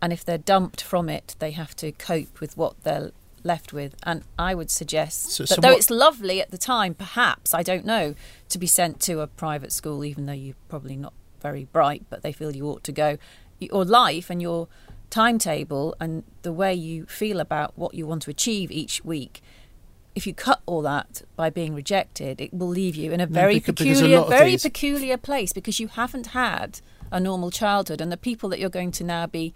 and 0.00 0.12
if 0.12 0.24
they're 0.24 0.38
dumped 0.38 0.80
from 0.82 1.08
it, 1.08 1.34
they 1.40 1.50
have 1.52 1.74
to 1.76 1.90
cope 1.92 2.38
with 2.40 2.56
what 2.56 2.74
they're 2.84 3.10
left 3.42 3.72
with. 3.72 3.94
And 4.02 4.22
I 4.38 4.54
would 4.54 4.70
suggest 4.70 5.30
So- 5.30 5.44
that 5.44 5.48
so 5.54 5.60
though 5.60 5.68
what- 5.70 5.78
it's 5.78 5.90
lovely 5.90 6.40
at 6.40 6.50
the 6.50 6.58
time, 6.58 6.94
perhaps 6.94 7.54
I 7.54 7.62
don't 7.62 7.84
know, 7.86 8.14
to 8.50 8.58
be 8.58 8.66
sent 8.66 9.00
to 9.02 9.20
a 9.20 9.26
private 9.26 9.72
school, 9.72 10.04
even 10.04 10.26
though 10.26 10.32
you're 10.32 10.56
probably 10.68 10.96
not 10.96 11.14
very 11.40 11.64
bright, 11.64 12.04
but 12.10 12.22
they 12.22 12.32
feel 12.32 12.54
you 12.54 12.66
ought 12.68 12.84
to 12.84 12.92
go. 12.92 13.16
Your 13.60 13.84
life 13.84 14.28
and 14.30 14.40
your 14.42 14.68
timetable 15.10 15.94
and 15.98 16.22
the 16.42 16.52
way 16.52 16.74
you 16.74 17.06
feel 17.06 17.40
about 17.40 17.72
what 17.78 17.94
you 17.94 18.06
want 18.06 18.22
to 18.22 18.30
achieve 18.30 18.70
each 18.70 19.04
week. 19.04 19.40
If 20.18 20.26
you 20.26 20.34
cut 20.34 20.60
all 20.66 20.82
that 20.82 21.22
by 21.36 21.48
being 21.48 21.74
rejected, 21.76 22.40
it 22.40 22.52
will 22.52 22.66
leave 22.66 22.96
you 22.96 23.12
in 23.12 23.20
a 23.20 23.26
very 23.26 23.54
because- 23.60 23.76
because 23.76 23.98
peculiar, 24.00 24.18
lot 24.18 24.24
of 24.24 24.30
very 24.30 24.50
these- 24.50 24.62
peculiar 24.64 25.16
place 25.16 25.52
because 25.52 25.78
you 25.78 25.86
haven't 25.86 26.28
had 26.44 26.80
a 27.12 27.20
normal 27.20 27.52
childhood, 27.52 28.00
and 28.00 28.10
the 28.10 28.16
people 28.16 28.48
that 28.48 28.58
you're 28.58 28.68
going 28.80 28.90
to 28.90 29.04
now 29.04 29.26
be 29.28 29.54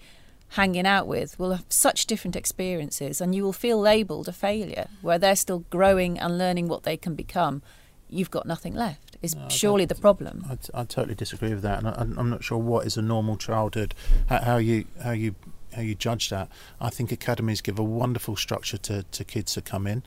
hanging 0.51 0.87
out 0.87 1.09
with 1.09 1.37
will 1.37 1.51
have 1.51 1.65
such 1.69 2.07
different 2.07 2.37
experiences, 2.37 3.21
and 3.21 3.35
you 3.35 3.43
will 3.43 3.53
feel 3.53 3.81
labelled 3.81 4.29
a 4.29 4.33
failure 4.33 4.87
where 5.01 5.19
they're 5.19 5.35
still 5.35 5.65
growing 5.69 6.17
and 6.17 6.39
learning 6.39 6.69
what 6.69 6.85
they 6.85 6.97
can 6.97 7.17
become. 7.17 7.61
You've 8.09 8.31
got 8.31 8.47
nothing 8.47 8.75
left. 8.75 9.17
Is 9.21 9.35
surely 9.49 9.85
the 9.85 9.97
problem. 9.97 10.45
I, 10.49 10.57
I 10.81 10.85
totally 10.85 11.17
disagree 11.17 11.53
with 11.55 11.63
that, 11.63 11.79
and 11.81 11.89
I, 11.89 12.21
I'm 12.21 12.31
not 12.31 12.45
sure 12.45 12.59
what 12.59 12.87
is 12.87 12.97
a 12.97 13.03
normal 13.03 13.37
childhood. 13.37 13.95
How, 14.29 14.39
how 14.43 14.57
you 14.59 14.85
how 15.03 15.11
you 15.13 15.35
how 15.75 15.83
you 15.83 15.95
judge 15.97 16.29
that. 16.31 16.49
I 16.81 16.91
think 16.91 17.11
academies 17.11 17.61
give 17.63 17.79
a 17.81 17.85
wonderful 17.85 18.37
structure 18.37 18.79
to, 18.79 19.03
to 19.05 19.25
kids 19.25 19.55
that 19.57 19.65
come 19.65 19.87
in. 19.87 20.03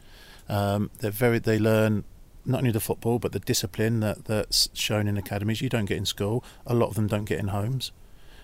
Um, 0.48 0.92
they're 1.00 1.12
very 1.12 1.40
they 1.40 1.60
learn 1.60 2.04
not 2.46 2.60
only 2.60 2.72
the 2.72 2.80
football 2.80 3.18
but 3.18 3.32
the 3.32 3.40
discipline 3.40 4.00
that 4.02 4.26
that's 4.26 4.70
shown 4.74 5.08
in 5.08 5.18
academies. 5.18 5.62
You 5.62 5.70
don't 5.70 5.86
get 5.86 5.98
in 5.98 6.06
school. 6.06 6.44
A 6.66 6.74
lot 6.74 6.90
of 6.90 6.96
them 6.96 7.08
don't 7.08 7.26
get 7.26 7.40
in 7.40 7.50
homes. 7.50 7.92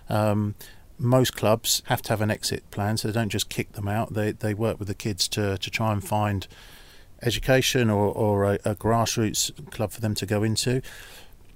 Um, 0.10 0.56
most 0.98 1.36
clubs 1.36 1.82
have 1.86 2.02
to 2.04 2.10
have 2.10 2.22
an 2.22 2.30
exit 2.30 2.70
plan, 2.70 2.98
so 2.98 3.08
they 3.08 3.14
don't 3.14 3.30
just 3.30 3.50
kick 3.50 3.74
them 3.74 3.88
out. 3.88 4.14
They 4.14 4.32
they 4.32 4.54
work 4.54 4.80
with 4.80 4.88
the 4.88 4.96
kids 4.96 5.28
to, 5.30 5.58
to 5.58 5.70
try 5.70 5.92
and 5.94 6.06
find 6.06 6.48
education 7.22 7.90
or, 7.90 8.12
or 8.12 8.46
a, 8.46 8.54
a 8.66 8.76
grassroots 8.76 9.52
club 9.72 9.92
for 9.92 10.02
them 10.02 10.16
to 10.16 10.26
go 10.26 10.44
into. 10.44 10.82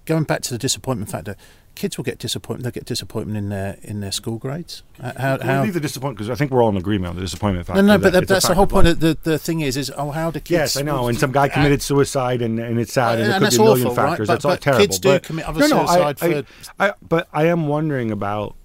Going 0.06 0.24
back 0.24 0.42
to 0.44 0.52
the 0.52 0.60
disappointment 0.60 1.10
factor, 1.10 1.36
kids 1.76 1.98
will 1.98 2.04
get 2.04 2.18
disappointment. 2.18 2.64
They'll 2.64 2.72
get 2.72 2.86
disappointment 2.86 3.38
in 3.38 3.50
their 3.50 3.78
in 3.84 4.00
their 4.00 4.12
school 4.12 4.38
grades. 4.38 4.84
Uh, 5.02 5.12
How, 5.18 5.38
We'll 5.38 5.46
how, 5.46 5.64
leave 5.64 5.74
the 5.74 5.80
disappointment 5.80 6.18
because 6.18 6.30
I 6.30 6.36
think 6.36 6.52
we're 6.52 6.64
all 6.64 6.70
in 6.70 6.78
agreement 6.78 7.10
on 7.12 7.16
the 7.16 7.22
disappointment 7.22 7.68
factor. 7.68 7.82
no, 7.82 7.98
no, 7.98 8.02
but 8.02 8.14
that, 8.14 8.28
that's 8.28 8.48
the 8.48 8.56
whole 8.56 8.68
point. 8.68 8.88
Of 8.88 9.00
the 9.00 9.18
the 9.24 9.38
thing 9.38 9.62
is, 9.62 9.78
is 9.78 9.92
oh, 9.96 10.12
how 10.12 10.32
do 10.32 10.40
kids? 10.40 10.52
Yes, 10.52 10.78
I 10.78 10.82
know. 10.82 11.08
And 11.08 11.18
some 11.18 11.32
guy 11.32 11.50
committed 11.50 11.82
suicide, 11.82 12.42
and, 12.42 12.60
and 12.60 12.80
it's 12.80 12.94
sad, 12.94 13.20
and, 13.20 13.32
And 13.34 13.44
there 13.44 13.50
could 13.50 13.58
be 13.58 13.62
a 13.62 13.66
million 13.66 13.88
awful, 13.88 14.04
right? 14.04 14.10
factors. 14.10 14.28
But- 14.28 14.34
That's 14.34 14.46
all 14.46 14.58
terrible. 14.58 14.82
kids 14.86 15.00
do 15.00 15.10
but, 15.10 15.24
commit 15.24 15.46
other 15.46 15.60
no, 15.60 15.68
no, 15.68 15.82
I- 15.82 15.86
suicide 15.86 16.18
I, 16.22 16.42
for- 16.42 16.46
I, 16.80 16.94
but 17.08 17.28
I 17.34 17.46
am 17.46 17.68
wondering 17.68 18.12
about 18.12 18.56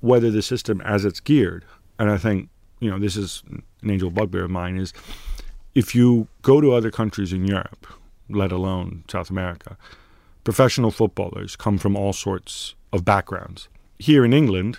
whether 0.00 0.30
the 0.30 0.42
system, 0.42 0.80
as 0.82 1.04
it's 1.04 1.20
geared, 1.20 1.64
and 1.98 2.10
I 2.10 2.16
think 2.16 2.48
you 2.78 2.90
know 2.90 2.98
this 2.98 3.16
is 3.16 3.42
an 3.82 3.90
angel 3.90 4.10
bugbear 4.10 4.44
of 4.44 4.50
mine, 4.50 4.78
is 4.78 4.92
if 5.74 5.94
you 5.94 6.28
go 6.42 6.60
to 6.60 6.72
other 6.72 6.90
countries 6.90 7.32
in 7.32 7.44
Europe, 7.46 7.86
let 8.28 8.52
alone 8.52 9.04
South 9.08 9.30
America, 9.30 9.76
professional 10.44 10.90
footballers 10.90 11.56
come 11.56 11.78
from 11.78 11.96
all 11.96 12.12
sorts 12.12 12.74
of 12.92 13.04
backgrounds. 13.04 13.68
Here 13.98 14.24
in 14.24 14.32
England, 14.32 14.78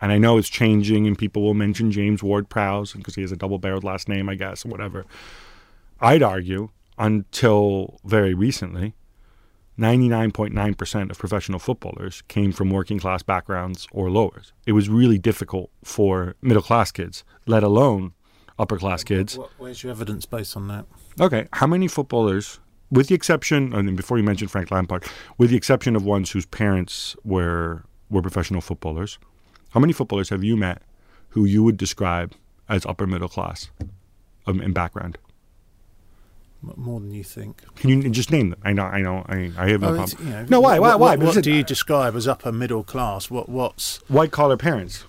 and 0.00 0.10
I 0.10 0.18
know 0.18 0.38
it's 0.38 0.48
changing, 0.48 1.06
and 1.06 1.16
people 1.16 1.42
will 1.42 1.54
mention 1.54 1.92
James 1.92 2.22
Ward 2.22 2.48
Prowse 2.48 2.92
because 2.92 3.14
he 3.14 3.20
has 3.20 3.32
a 3.32 3.36
double-barreled 3.36 3.84
last 3.84 4.08
name, 4.08 4.28
I 4.28 4.34
guess, 4.34 4.64
or 4.64 4.68
whatever. 4.68 5.04
I'd 6.00 6.22
argue 6.22 6.70
until 6.98 8.00
very 8.04 8.34
recently, 8.34 8.94
99.9% 9.78 11.10
of 11.10 11.18
professional 11.18 11.58
footballers 11.58 12.22
came 12.28 12.52
from 12.52 12.70
working 12.70 12.98
class 12.98 13.22
backgrounds 13.22 13.86
or 13.92 14.10
lowers. 14.10 14.52
It 14.66 14.72
was 14.72 14.88
really 14.88 15.18
difficult 15.18 15.70
for 15.82 16.34
middle 16.42 16.62
class 16.62 16.92
kids, 16.92 17.24
let 17.46 17.62
alone 17.62 18.12
upper 18.58 18.76
class 18.76 19.02
kids. 19.02 19.38
Where's 19.58 19.82
your 19.82 19.92
evidence 19.92 20.26
based 20.26 20.56
on 20.56 20.68
that? 20.68 20.84
Okay, 21.20 21.48
how 21.54 21.66
many 21.66 21.88
footballers, 21.88 22.60
with 22.92 23.08
the 23.08 23.14
exception, 23.14 23.74
I 23.74 23.80
mean, 23.82 23.96
before 23.96 24.18
you 24.18 24.22
mentioned 24.24 24.50
Frank 24.50 24.70
Lampard, 24.70 25.02
with 25.38 25.50
the 25.50 25.56
exception 25.56 25.96
of 25.96 26.04
ones 26.04 26.30
whose 26.30 26.46
parents 26.46 27.16
were 27.24 27.82
were 28.10 28.22
professional 28.22 28.60
footballers, 28.60 29.18
how 29.70 29.80
many 29.80 29.92
footballers 29.94 30.28
have 30.28 30.44
you 30.44 30.56
met 30.56 30.82
who 31.30 31.44
you 31.46 31.62
would 31.64 31.78
describe 31.78 32.32
as 32.68 32.84
upper 32.86 33.06
middle 33.06 33.28
class 33.28 33.70
um, 34.46 34.60
in 34.60 34.72
background? 34.74 35.16
More 36.76 37.00
than 37.00 37.10
you 37.10 37.24
think. 37.24 37.60
Can 37.74 37.90
you 37.90 38.08
just 38.10 38.30
name 38.30 38.50
them? 38.50 38.60
I 38.62 38.72
know, 38.72 38.84
I 38.84 39.00
know, 39.00 39.24
I, 39.28 39.50
I 39.58 39.70
have 39.70 39.80
no 39.80 39.88
Oh, 39.88 39.96
problem. 39.96 40.26
you 40.26 40.30
know, 40.32 40.46
no, 40.48 40.60
why, 40.60 40.78
why, 40.78 40.90
what, 40.90 41.00
why? 41.00 41.16
What, 41.16 41.34
what 41.36 41.42
do 41.44 41.50
you 41.52 41.64
describe 41.64 42.14
as 42.14 42.28
upper 42.28 42.52
middle 42.52 42.84
class? 42.84 43.28
What 43.30 43.48
what's 43.48 43.96
white 44.08 44.30
collar 44.30 44.56
parents, 44.56 45.04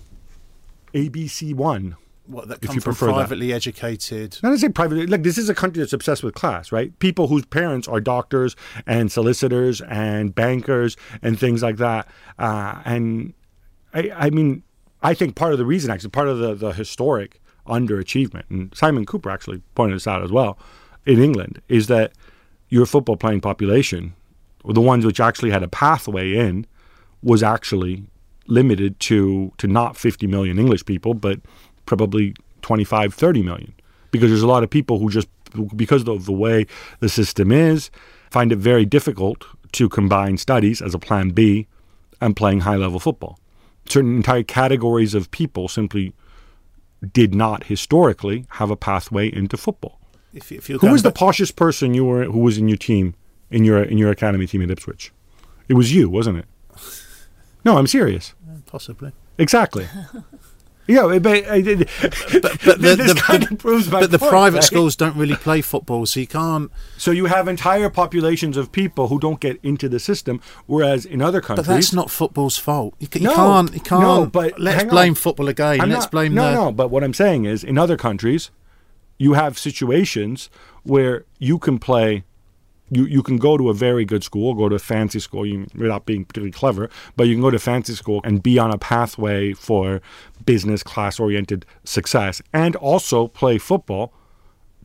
ABC 0.94 1.54
one. 1.54 1.96
What 2.26 2.48
that 2.48 2.58
If 2.62 2.68
come 2.68 2.74
you 2.76 2.80
from 2.80 2.92
prefer 2.94 3.06
that. 3.08 3.12
privately 3.12 3.52
educated? 3.52 4.38
Not 4.42 4.50
to 4.50 4.58
say 4.58 4.68
privately. 4.70 5.06
Like 5.06 5.22
this 5.22 5.36
is 5.36 5.48
a 5.50 5.54
country 5.54 5.80
that's 5.82 5.92
obsessed 5.92 6.22
with 6.22 6.34
class, 6.34 6.72
right? 6.72 6.98
People 6.98 7.28
whose 7.28 7.44
parents 7.44 7.86
are 7.86 8.00
doctors 8.00 8.56
and 8.86 9.12
solicitors 9.12 9.82
and 9.82 10.34
bankers 10.34 10.96
and 11.22 11.38
things 11.38 11.62
like 11.62 11.76
that. 11.76 12.08
Uh, 12.38 12.80
and 12.86 13.34
I, 13.92 14.10
I 14.14 14.30
mean, 14.30 14.62
I 15.02 15.12
think 15.12 15.34
part 15.34 15.52
of 15.52 15.58
the 15.58 15.66
reason, 15.66 15.90
actually, 15.90 16.10
part 16.10 16.28
of 16.28 16.38
the 16.38 16.54
the 16.54 16.72
historic 16.72 17.40
underachievement, 17.66 18.44
and 18.50 18.74
Simon 18.74 19.04
Kuper 19.06 19.32
actually 19.32 19.62
pointed 19.74 19.96
this 19.96 20.06
out 20.06 20.22
as 20.22 20.30
well, 20.32 20.58
in 21.06 21.22
England, 21.22 21.60
is 21.68 21.86
that 21.88 22.12
your 22.68 22.86
football 22.86 23.16
playing 23.16 23.40
population, 23.42 24.14
the 24.64 24.80
ones 24.80 25.04
which 25.04 25.20
actually 25.20 25.50
had 25.50 25.62
a 25.62 25.68
pathway 25.68 26.34
in, 26.34 26.66
was 27.22 27.42
actually 27.42 28.04
limited 28.46 28.98
to 29.00 29.52
to 29.58 29.66
not 29.66 29.96
50 29.96 30.26
million 30.26 30.58
English 30.58 30.84
people, 30.86 31.12
but 31.14 31.40
probably 31.86 32.34
25, 32.62 33.14
30 33.14 33.42
million, 33.42 33.74
because 34.10 34.30
there's 34.30 34.42
a 34.42 34.46
lot 34.46 34.62
of 34.62 34.70
people 34.70 34.98
who 34.98 35.10
just 35.10 35.28
because 35.76 36.06
of 36.08 36.26
the 36.26 36.32
way 36.32 36.66
the 37.00 37.08
system 37.08 37.52
is, 37.52 37.90
find 38.30 38.52
it 38.52 38.56
very 38.56 38.84
difficult 38.84 39.44
to 39.72 39.88
combine 39.88 40.36
studies 40.36 40.82
as 40.82 40.94
a 40.94 40.98
plan 40.98 41.30
B 41.30 41.66
and 42.20 42.34
playing 42.36 42.60
high 42.60 42.76
level 42.76 42.98
football. 42.98 43.38
Certain 43.88 44.16
entire 44.16 44.42
categories 44.42 45.14
of 45.14 45.30
people 45.30 45.68
simply 45.68 46.14
did 47.12 47.34
not 47.34 47.64
historically 47.64 48.46
have 48.50 48.70
a 48.70 48.76
pathway 48.76 49.32
into 49.32 49.56
football. 49.56 50.00
If, 50.32 50.50
if 50.50 50.66
Who 50.66 50.90
was 50.90 51.02
the 51.02 51.12
poshest 51.12 51.54
person 51.54 51.94
you 51.94 52.04
were 52.04 52.24
who 52.24 52.40
was 52.40 52.58
in 52.58 52.66
your 52.66 52.78
team 52.78 53.14
in 53.50 53.64
your 53.64 53.82
in 53.82 53.98
your 53.98 54.10
academy 54.10 54.46
team 54.46 54.62
at 54.62 54.70
Ipswich? 54.70 55.12
It 55.68 55.74
was 55.74 55.94
you, 55.94 56.08
wasn't 56.08 56.38
it? 56.38 56.46
No, 57.66 57.78
I'm 57.78 57.86
serious. 57.86 58.34
possibly? 58.66 59.12
Exactly. 59.38 59.88
yeah, 60.86 61.18
but, 61.18 61.44
uh, 61.46 61.54
But, 62.42 62.60
but 62.64 62.80
the, 62.80 62.94
this 62.96 63.14
the- 63.14 63.20
kind 63.20 63.42
the- 63.42 63.52
of 63.52 63.58
proves 63.58 63.90
my 63.90 64.00
but 64.00 64.10
the 64.10 64.18
point, 64.18 64.30
private 64.30 64.56
right? 64.58 64.64
schools 64.64 64.96
don't 64.96 65.16
really 65.16 65.36
play 65.36 65.60
football, 65.62 66.06
so 66.06 66.20
you 66.20 66.26
can't. 66.26 66.70
So 66.98 67.10
you 67.10 67.26
have 67.26 67.48
entire 67.48 67.88
populations 67.90 68.56
of 68.56 68.70
people 68.72 69.08
who 69.08 69.18
don't 69.18 69.40
get 69.40 69.58
into 69.62 69.88
the 69.88 69.98
system, 69.98 70.40
whereas 70.66 71.04
in 71.06 71.22
other 71.22 71.40
countries, 71.40 71.66
But 71.66 71.72
that's 71.74 71.92
not 71.92 72.10
football's 72.10 72.58
fault. 72.58 72.94
You, 72.98 73.08
you 73.14 73.20
No, 73.22 73.34
can't. 73.34 73.74
You 73.74 73.80
can't. 73.80 74.02
no, 74.02 74.26
but 74.26 74.58
let's 74.60 74.84
blame 74.84 75.10
on. 75.12 75.14
football 75.14 75.48
again. 75.48 75.80
I'm 75.80 75.88
let's 75.90 76.04
not- 76.04 76.10
blame 76.10 76.34
no, 76.34 76.52
no. 76.54 76.72
But 76.72 76.88
what 76.90 77.02
I'm 77.04 77.14
saying 77.14 77.44
is, 77.46 77.64
in 77.64 77.78
other 77.78 77.96
countries, 77.96 78.50
you 79.18 79.34
have 79.34 79.58
situations 79.58 80.50
where 80.82 81.24
you 81.38 81.58
can 81.58 81.78
play. 81.78 82.24
You, 82.90 83.06
you 83.06 83.22
can 83.22 83.38
go 83.38 83.56
to 83.56 83.70
a 83.70 83.74
very 83.74 84.04
good 84.04 84.22
school, 84.22 84.54
go 84.54 84.68
to 84.68 84.74
a 84.74 84.78
fancy 84.78 85.18
school 85.18 85.46
you, 85.46 85.66
without 85.74 86.04
being 86.04 86.24
particularly 86.24 86.52
clever, 86.52 86.90
but 87.16 87.26
you 87.26 87.34
can 87.34 87.42
go 87.42 87.50
to 87.50 87.58
fancy 87.58 87.94
school 87.94 88.20
and 88.24 88.42
be 88.42 88.58
on 88.58 88.70
a 88.70 88.78
pathway 88.78 89.52
for 89.54 90.02
business 90.44 90.82
class 90.82 91.18
oriented 91.18 91.64
success 91.84 92.42
and 92.52 92.76
also 92.76 93.28
play 93.28 93.58
football 93.58 94.12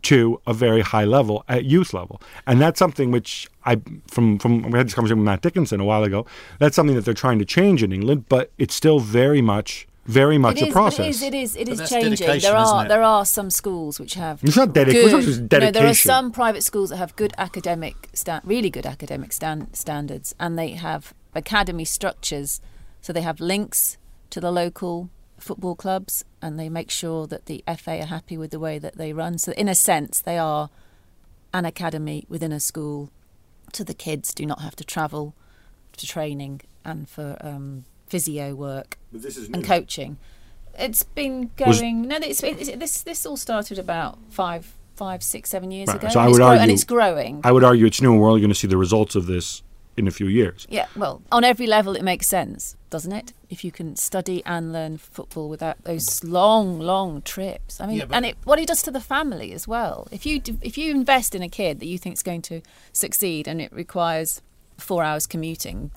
to 0.02 0.42
a 0.48 0.54
very 0.54 0.82
high 0.82 1.04
level 1.04 1.44
at 1.48 1.66
youth 1.66 1.94
level. 1.94 2.22
And 2.48 2.62
that's 2.62 2.80
something 2.80 3.12
which 3.12 3.50
I 3.66 3.82
from 4.08 4.40
from 4.40 4.62
we 4.64 4.78
had 4.78 4.88
this 4.88 4.94
conversation 4.94 5.20
with 5.20 5.26
Matt 5.26 5.42
Dickinson 5.42 5.80
a 5.80 5.86
while 5.86 6.04
ago. 6.04 6.26
That's 6.60 6.76
something 6.76 6.96
that 6.96 7.06
they're 7.06 7.14
trying 7.14 7.40
to 7.40 7.46
change 7.46 7.84
in 7.84 7.92
England, 7.92 8.26
but 8.30 8.52
it's 8.58 8.74
still 8.74 9.00
very 9.00 9.42
much 9.42 9.88
very 10.06 10.38
much 10.38 10.58
It 10.58 10.64
a 10.64 10.68
is, 10.68 10.74
process. 10.74 11.00
It 11.00 11.10
is. 11.10 11.24
It 11.24 11.34
is. 11.34 11.56
It 11.56 11.66
But 11.66 11.72
is 11.74 11.78
that's 11.80 11.92
changing. 11.92 12.42
There 12.42 12.56
are 12.56 12.88
there 12.88 13.04
are 13.04 13.26
some 13.26 13.50
schools 13.50 14.00
which 14.00 14.16
have. 14.16 14.44
It's 14.44 14.56
not 14.58 14.70
dedica- 14.70 14.92
good- 14.94 15.04
it's 15.06 15.12
not 15.14 15.22
just 15.24 15.42
No, 15.52 15.72
there 15.72 15.88
are 15.88 15.94
some 15.94 16.32
private 16.32 16.64
schools 16.64 16.90
that 16.90 16.98
have 16.98 17.16
good 17.16 17.34
academic, 17.38 18.10
sta- 18.14 18.42
really 18.44 18.70
good 18.70 18.86
academic 18.86 19.34
stan- 19.34 19.74
standards, 19.74 20.34
and 20.40 20.58
they 20.58 20.70
have 20.72 21.14
academy 21.36 21.86
structures. 21.86 22.60
So 23.02 23.14
they 23.14 23.22
have 23.22 23.40
links 23.40 23.98
to 24.32 24.40
the 24.42 24.52
local 24.52 25.10
football 25.38 25.76
clubs, 25.76 26.26
and 26.42 26.60
they 26.60 26.70
make 26.70 26.90
sure 26.92 27.28
that 27.28 27.46
the 27.46 27.64
FA 27.68 28.02
are 28.02 28.06
happy 28.08 28.38
with 28.38 28.52
the 28.52 28.60
way 28.60 28.78
that 28.80 28.98
they 28.98 29.14
run. 29.14 29.38
So 29.38 29.52
in 29.54 29.68
a 29.70 29.76
sense, 29.76 30.20
they 30.22 30.38
are 30.38 30.70
an 31.54 31.66
academy 31.66 32.26
within 32.28 32.52
a 32.52 32.60
school. 32.60 33.10
So 33.74 33.84
the 33.84 33.94
kids 33.94 34.34
do 34.34 34.46
not 34.46 34.62
have 34.62 34.76
to 34.78 34.84
travel 34.84 35.34
to 35.98 36.06
training 36.08 36.62
and 36.84 37.08
for 37.08 37.38
um, 37.42 37.86
physio 38.10 38.56
work 38.56 38.98
But 39.12 39.22
this 39.22 39.38
is 39.38 39.48
and 39.50 39.64
coaching. 39.64 40.18
It's 40.78 41.04
been 41.04 41.52
Was- 41.66 41.80
going. 41.80 42.04
no, 42.04 42.18
it's, 42.22 42.42
it's, 42.44 42.72
this 42.76 43.02
this 43.04 43.26
all 43.26 43.38
started 43.38 43.78
about 43.80 44.18
five, 44.30 44.74
five, 44.96 45.22
six, 45.24 45.50
seven 45.50 45.72
years 45.72 45.88
Right, 45.88 45.98
ago. 45.98 46.10
so 46.10 46.20
I 46.20 46.24
and, 46.24 46.32
would 46.32 46.36
it's 46.36 46.40
grow- 46.40 46.48
argue- 46.48 46.62
and 46.64 46.72
it's 46.72 46.84
growing. 46.84 47.42
I 47.44 47.52
would 47.52 47.64
argue 47.64 47.86
it's 47.86 48.02
new 48.02 48.12
and 48.14 48.22
we're 48.22 48.30
only 48.30 48.42
going 48.42 48.50
to 48.50 48.56
see 48.56 48.68
the 48.68 48.78
results 48.78 49.16
of 49.16 49.26
this 49.26 49.62
in 49.98 50.08
a 50.08 50.12
few 50.12 50.28
years. 50.28 50.66
yeah, 50.70 50.86
well, 50.96 51.22
on 51.30 51.44
every 51.44 51.68
level, 51.68 51.94
it 51.94 52.04
makes 52.04 52.26
sense, 52.26 52.78
doesn't 52.90 53.12
it? 53.12 53.34
If 53.50 53.66
you 53.66 53.72
can 53.72 53.98
study 53.98 54.42
and 54.46 54.72
learn 54.72 54.98
football 54.98 55.50
without 55.50 55.84
those 55.84 56.24
long, 56.24 56.80
long 56.80 57.22
trips. 57.24 57.82
I 57.82 57.88
mean, 57.88 57.98
Yeah, 57.98 58.06
but- 58.06 58.16
and 58.16 58.26
it, 58.28 58.38
what 58.46 58.60
it 58.60 58.68
does 58.68 58.82
to 58.84 58.92
the 58.92 59.02
family 59.02 59.52
as 59.52 59.68
well. 59.68 60.08
If 60.10 60.26
you 60.26 60.40
do, 60.40 60.58
if 60.62 60.78
you 60.78 60.92
invest 60.92 61.36
in 61.36 61.42
a 61.44 61.50
kid 61.50 61.82
that 61.82 61.88
you 61.88 61.98
think 61.98 62.14
is 62.16 62.24
going 62.24 62.44
to 62.44 62.62
succeed, 62.94 63.46
and 63.46 63.60
it 63.60 63.74
requires 63.74 64.42
four 64.78 65.04
hours 65.04 65.28
commuting, 65.28 65.92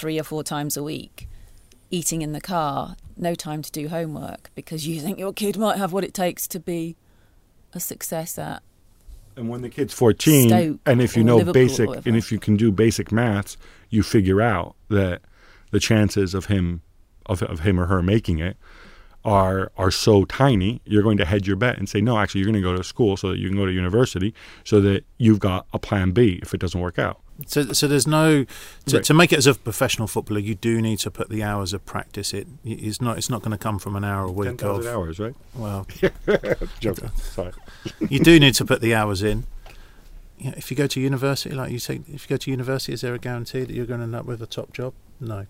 three 0.00 0.18
or 0.18 0.22
four 0.22 0.42
times 0.42 0.78
a 0.78 0.82
week, 0.82 1.28
eating 1.90 2.22
in 2.22 2.32
the 2.32 2.40
car, 2.40 2.96
no 3.18 3.34
time 3.34 3.60
to 3.60 3.70
do 3.70 3.88
homework 3.88 4.50
because 4.54 4.86
you 4.86 4.98
think 4.98 5.18
your 5.18 5.32
kid 5.32 5.58
might 5.58 5.76
have 5.76 5.92
what 5.92 6.02
it 6.02 6.14
takes 6.14 6.48
to 6.48 6.58
be 6.58 6.96
a 7.74 7.80
success 7.80 8.38
at. 8.38 8.62
And 9.36 9.50
when 9.50 9.60
the 9.60 9.68
kid's 9.68 9.92
14, 9.92 10.48
Stoke 10.48 10.80
and 10.86 11.02
if 11.02 11.16
you 11.16 11.22
know 11.22 11.36
Liverpool 11.36 11.52
basic, 11.52 12.06
and 12.06 12.16
if 12.16 12.32
you 12.32 12.38
can 12.38 12.56
do 12.56 12.72
basic 12.72 13.12
maths, 13.12 13.58
you 13.90 14.02
figure 14.02 14.40
out 14.40 14.74
that 14.88 15.20
the 15.70 15.78
chances 15.78 16.34
of 16.34 16.46
him, 16.46 16.80
of, 17.26 17.42
of 17.42 17.60
him 17.60 17.78
or 17.78 17.86
her 17.86 18.02
making 18.02 18.38
it, 18.38 18.56
are 19.22 19.70
are 19.76 19.90
so 19.90 20.24
tiny. 20.24 20.80
You're 20.86 21.02
going 21.02 21.18
to 21.18 21.26
hedge 21.26 21.46
your 21.46 21.56
bet 21.56 21.78
and 21.78 21.88
say, 21.88 22.00
no, 22.00 22.18
actually, 22.18 22.40
you're 22.40 22.50
going 22.50 22.62
to 22.62 22.68
go 22.68 22.74
to 22.74 22.82
school 22.82 23.18
so 23.18 23.28
that 23.28 23.38
you 23.38 23.48
can 23.48 23.56
go 23.56 23.66
to 23.66 23.72
university, 23.72 24.34
so 24.64 24.80
that 24.80 25.04
you've 25.18 25.40
got 25.40 25.66
a 25.74 25.78
plan 25.78 26.12
B 26.12 26.40
if 26.42 26.54
it 26.54 26.58
doesn't 26.58 26.80
work 26.80 26.98
out. 26.98 27.20
So, 27.46 27.72
so 27.72 27.86
there's 27.88 28.06
no 28.06 28.44
to, 28.86 28.96
Right. 28.96 29.04
to 29.04 29.14
make 29.14 29.32
it 29.32 29.38
as 29.38 29.46
a 29.46 29.54
professional 29.54 30.06
footballer. 30.08 30.40
You 30.40 30.54
do 30.54 30.80
need 30.82 30.98
to 31.00 31.10
put 31.10 31.28
the 31.28 31.42
hours 31.42 31.72
of 31.72 31.84
practice. 31.86 32.32
It 32.34 32.46
it's 32.64 33.00
not 33.00 33.18
it's 33.18 33.30
not 33.30 33.40
going 33.42 33.52
to 33.52 33.58
come 33.58 33.78
from 33.78 33.96
an 33.96 34.04
hour 34.04 34.24
a 34.26 34.30
week 34.32 34.48
Ten 34.48 34.56
thousand 34.56 34.86
of 34.90 34.94
hours, 34.96 35.18
right? 35.18 35.34
well. 35.54 35.86
Joking. 36.80 37.10
Sorry. 37.16 37.52
you 38.08 38.20
do 38.20 38.38
need 38.40 38.54
to 38.54 38.64
put 38.64 38.80
the 38.80 38.94
hours 38.94 39.22
in. 39.22 39.44
You 40.38 40.46
know, 40.50 40.54
if 40.56 40.70
you 40.70 40.76
go 40.76 40.86
to 40.86 41.00
university, 41.00 41.54
like 41.54 41.70
you 41.70 41.78
say, 41.78 42.00
if 42.12 42.24
you 42.24 42.28
go 42.34 42.36
to 42.38 42.50
university, 42.50 42.92
is 42.94 43.02
there 43.02 43.14
a 43.14 43.18
guarantee 43.18 43.60
that 43.64 43.70
you're 43.74 43.84
going 43.86 44.00
to 44.00 44.04
end 44.04 44.14
up 44.16 44.24
with 44.24 44.40
a 44.42 44.46
top 44.46 44.72
job? 44.72 44.94
No. 45.20 45.46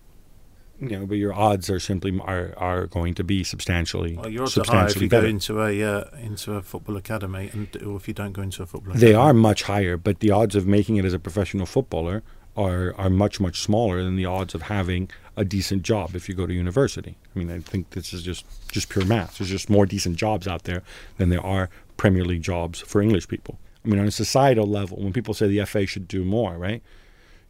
You 0.81 0.89
know, 0.89 1.05
but 1.05 1.15
your 1.15 1.31
odds 1.31 1.69
are 1.69 1.79
simply 1.79 2.19
are 2.19 2.53
are 2.57 2.87
going 2.87 3.13
to 3.13 3.23
be 3.23 3.43
substantially 3.43 4.17
Well, 4.17 4.29
your 4.29 4.43
odds 4.43 4.57
are 4.57 4.65
higher 4.65 4.87
if 4.87 4.99
you 4.99 5.07
go 5.07 5.23
into 5.23 5.61
a 5.61 5.83
uh, 5.83 6.05
into 6.19 6.53
a 6.53 6.63
football 6.63 6.97
academy, 6.97 7.51
and 7.53 7.67
or 7.83 7.97
if 7.97 8.07
you 8.07 8.15
don't 8.15 8.33
go 8.33 8.41
into 8.41 8.63
a 8.63 8.65
football. 8.65 8.95
They 8.95 9.11
academy. 9.11 9.29
are 9.29 9.33
much 9.35 9.63
higher, 9.63 9.95
but 9.95 10.21
the 10.21 10.31
odds 10.31 10.55
of 10.55 10.65
making 10.65 10.97
it 10.97 11.05
as 11.05 11.13
a 11.13 11.19
professional 11.19 11.67
footballer 11.67 12.23
are 12.57 12.95
are 12.97 13.11
much 13.11 13.39
much 13.39 13.61
smaller 13.61 14.03
than 14.03 14.15
the 14.15 14.25
odds 14.25 14.55
of 14.55 14.63
having 14.63 15.09
a 15.37 15.45
decent 15.45 15.83
job 15.83 16.15
if 16.15 16.27
you 16.27 16.33
go 16.33 16.47
to 16.47 16.53
university. 16.53 17.15
I 17.35 17.39
mean, 17.39 17.51
I 17.51 17.59
think 17.59 17.91
this 17.91 18.11
is 18.11 18.23
just 18.23 18.45
just 18.71 18.89
pure 18.89 19.05
math. 19.05 19.37
There's 19.37 19.51
just 19.51 19.69
more 19.69 19.85
decent 19.85 20.15
jobs 20.17 20.47
out 20.47 20.63
there 20.63 20.81
than 21.17 21.29
there 21.29 21.45
are 21.45 21.69
Premier 21.95 22.25
League 22.25 22.41
jobs 22.41 22.79
for 22.79 23.01
English 23.01 23.27
people. 23.27 23.59
I 23.85 23.87
mean, 23.87 23.99
on 23.99 24.07
a 24.07 24.11
societal 24.11 24.67
level, 24.67 24.97
when 24.97 25.13
people 25.13 25.33
say 25.33 25.47
the 25.47 25.63
FA 25.65 25.85
should 25.85 26.07
do 26.07 26.23
more, 26.23 26.57
right? 26.57 26.81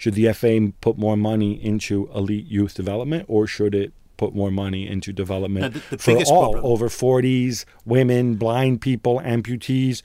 Should 0.02 0.16
the 0.16 0.34
FA 0.34 0.74
put 0.82 0.98
more 0.98 1.16
money 1.16 1.64
into 1.64 2.10
elite 2.16 2.48
youth 2.48 2.74
development, 2.74 3.26
or 3.28 3.46
should 3.46 3.76
it 3.76 3.94
put 4.18 4.34
more 4.34 4.50
money 4.50 4.88
into 4.88 5.14
development 5.14 5.76
the- 5.76 5.80
the 5.92 5.98
for 6.00 6.18
all 6.34 6.54
problem- 6.54 6.66
over 6.66 6.90
40s, 6.90 7.66
women, 7.86 8.34
blind 8.36 8.82
people, 8.82 9.22
amputees, 9.24 10.02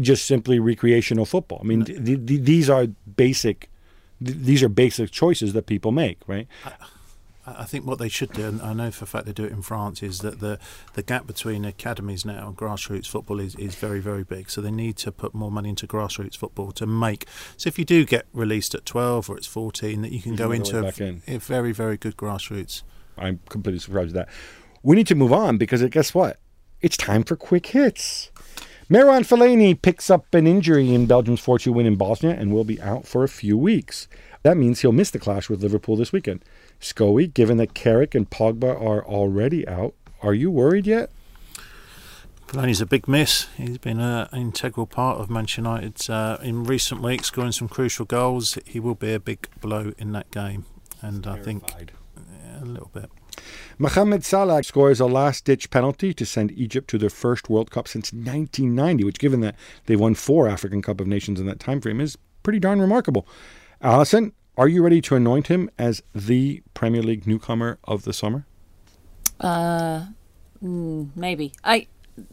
just 0.00 0.24
simply 0.24 0.58
recreational 0.58 1.26
football. 1.26 1.60
I 1.62 1.66
mean, 1.66 1.84
th- 1.84 2.02
th- 2.26 2.40
these 2.44 2.70
are 2.70 2.86
basic. 3.16 3.68
th- 4.24 4.38
These 4.38 4.62
are 4.62 4.70
basic 4.70 5.10
choices 5.10 5.52
that 5.52 5.66
people 5.66 5.92
make, 5.92 6.16
right? 6.26 6.46
I 6.64 6.70
I 7.46 7.64
think 7.64 7.86
what 7.86 7.98
they 7.98 8.08
should 8.08 8.32
do, 8.32 8.44
and 8.46 8.60
I 8.60 8.72
know 8.72 8.90
for 8.90 9.04
a 9.04 9.06
fact 9.06 9.26
they 9.26 9.32
do 9.32 9.44
it 9.44 9.52
in 9.52 9.62
France, 9.62 10.02
is 10.02 10.18
that 10.20 10.40
the 10.40 10.58
the 10.94 11.02
gap 11.02 11.26
between 11.26 11.64
academies 11.64 12.24
now 12.24 12.48
and 12.48 12.56
grassroots 12.56 13.06
football 13.06 13.38
is, 13.40 13.54
is 13.56 13.74
very 13.76 14.00
very 14.00 14.24
big. 14.24 14.50
So 14.50 14.60
they 14.60 14.70
need 14.70 14.96
to 14.98 15.12
put 15.12 15.34
more 15.34 15.50
money 15.50 15.68
into 15.68 15.86
grassroots 15.86 16.36
football 16.36 16.72
to 16.72 16.86
make. 16.86 17.26
So 17.56 17.68
if 17.68 17.78
you 17.78 17.84
do 17.84 18.04
get 18.04 18.26
released 18.32 18.74
at 18.74 18.84
twelve 18.84 19.30
or 19.30 19.36
it's 19.36 19.46
fourteen, 19.46 20.02
that 20.02 20.12
you 20.12 20.20
can 20.20 20.32
You 20.32 20.38
go 20.38 20.50
into 20.50 20.80
a, 20.80 20.92
in. 21.02 21.22
a 21.28 21.38
very 21.38 21.72
very 21.72 21.96
good 21.96 22.16
grassroots. 22.16 22.82
I'm 23.16 23.40
completely 23.48 23.78
surprised 23.78 24.16
at 24.16 24.26
that. 24.26 24.34
We 24.82 24.96
need 24.96 25.06
to 25.08 25.14
move 25.14 25.32
on 25.32 25.56
because 25.56 25.82
guess 25.90 26.14
what? 26.14 26.38
It's 26.80 26.96
time 26.96 27.22
for 27.22 27.36
quick 27.36 27.66
hits. 27.66 28.30
Marouane 28.90 29.26
Fellaini 29.26 29.80
picks 29.80 30.10
up 30.10 30.32
an 30.32 30.46
injury 30.46 30.94
in 30.94 31.06
Belgium's 31.06 31.40
4 31.40 31.58
2 31.58 31.72
win 31.72 31.86
in 31.86 31.96
Bosnia 31.96 32.32
and 32.38 32.52
will 32.52 32.62
be 32.64 32.80
out 32.80 33.04
for 33.04 33.24
a 33.24 33.28
few 33.28 33.56
weeks. 33.58 34.06
That 34.44 34.56
means 34.56 34.80
he'll 34.80 34.92
miss 34.92 35.10
the 35.10 35.18
clash 35.18 35.48
with 35.48 35.60
Liverpool 35.60 35.96
this 35.96 36.12
weekend. 36.12 36.44
Scoey, 36.80 37.32
given 37.32 37.56
that 37.58 37.74
Carrick 37.74 38.14
and 38.14 38.28
Pogba 38.28 38.80
are 38.80 39.04
already 39.04 39.66
out, 39.66 39.94
are 40.22 40.34
you 40.34 40.50
worried 40.50 40.86
yet? 40.86 41.10
Fellaini's 42.46 42.80
a 42.80 42.86
big 42.86 43.08
miss. 43.08 43.48
He's 43.56 43.78
been 43.78 43.98
an 43.98 44.28
integral 44.32 44.86
part 44.86 45.18
of 45.18 45.28
Manchester 45.28 45.62
United 45.62 46.08
uh, 46.08 46.38
in 46.42 46.64
recent 46.64 47.02
weeks, 47.02 47.26
scoring 47.26 47.52
some 47.52 47.68
crucial 47.68 48.04
goals. 48.04 48.56
He 48.64 48.78
will 48.78 48.94
be 48.94 49.12
a 49.12 49.20
big 49.20 49.48
blow 49.60 49.92
in 49.98 50.12
that 50.12 50.30
game, 50.30 50.64
and 51.02 51.26
I 51.26 51.38
think 51.40 51.64
yeah, 52.16 52.62
a 52.62 52.64
little 52.64 52.90
bit. 52.94 53.10
Mohamed 53.78 54.24
Salah 54.24 54.62
scores 54.62 55.00
a 55.00 55.06
last 55.06 55.44
ditch 55.44 55.70
penalty 55.70 56.14
to 56.14 56.24
send 56.24 56.52
Egypt 56.52 56.88
to 56.90 56.98
their 56.98 57.10
first 57.10 57.50
World 57.50 57.70
Cup 57.70 57.88
since 57.88 58.12
1990, 58.12 59.04
which, 59.04 59.18
given 59.18 59.40
that 59.40 59.56
they 59.86 59.96
won 59.96 60.14
four 60.14 60.48
African 60.48 60.82
Cup 60.82 61.00
of 61.00 61.06
Nations 61.06 61.40
in 61.40 61.46
that 61.46 61.60
time 61.60 61.80
frame, 61.80 62.00
is 62.00 62.16
pretty 62.42 62.60
darn 62.60 62.80
remarkable. 62.80 63.26
Alyson, 63.82 64.32
are 64.56 64.68
you 64.68 64.82
ready 64.82 65.00
to 65.02 65.16
anoint 65.16 65.48
him 65.48 65.70
as 65.78 66.02
the 66.14 66.62
Premier 66.74 67.02
League 67.02 67.26
newcomer 67.26 67.78
of 67.84 68.02
the 68.04 68.12
summer? 68.12 68.46
Uh, 69.40 70.06
mm, 70.62 71.10
maybe 71.14 71.52
I. 71.64 71.78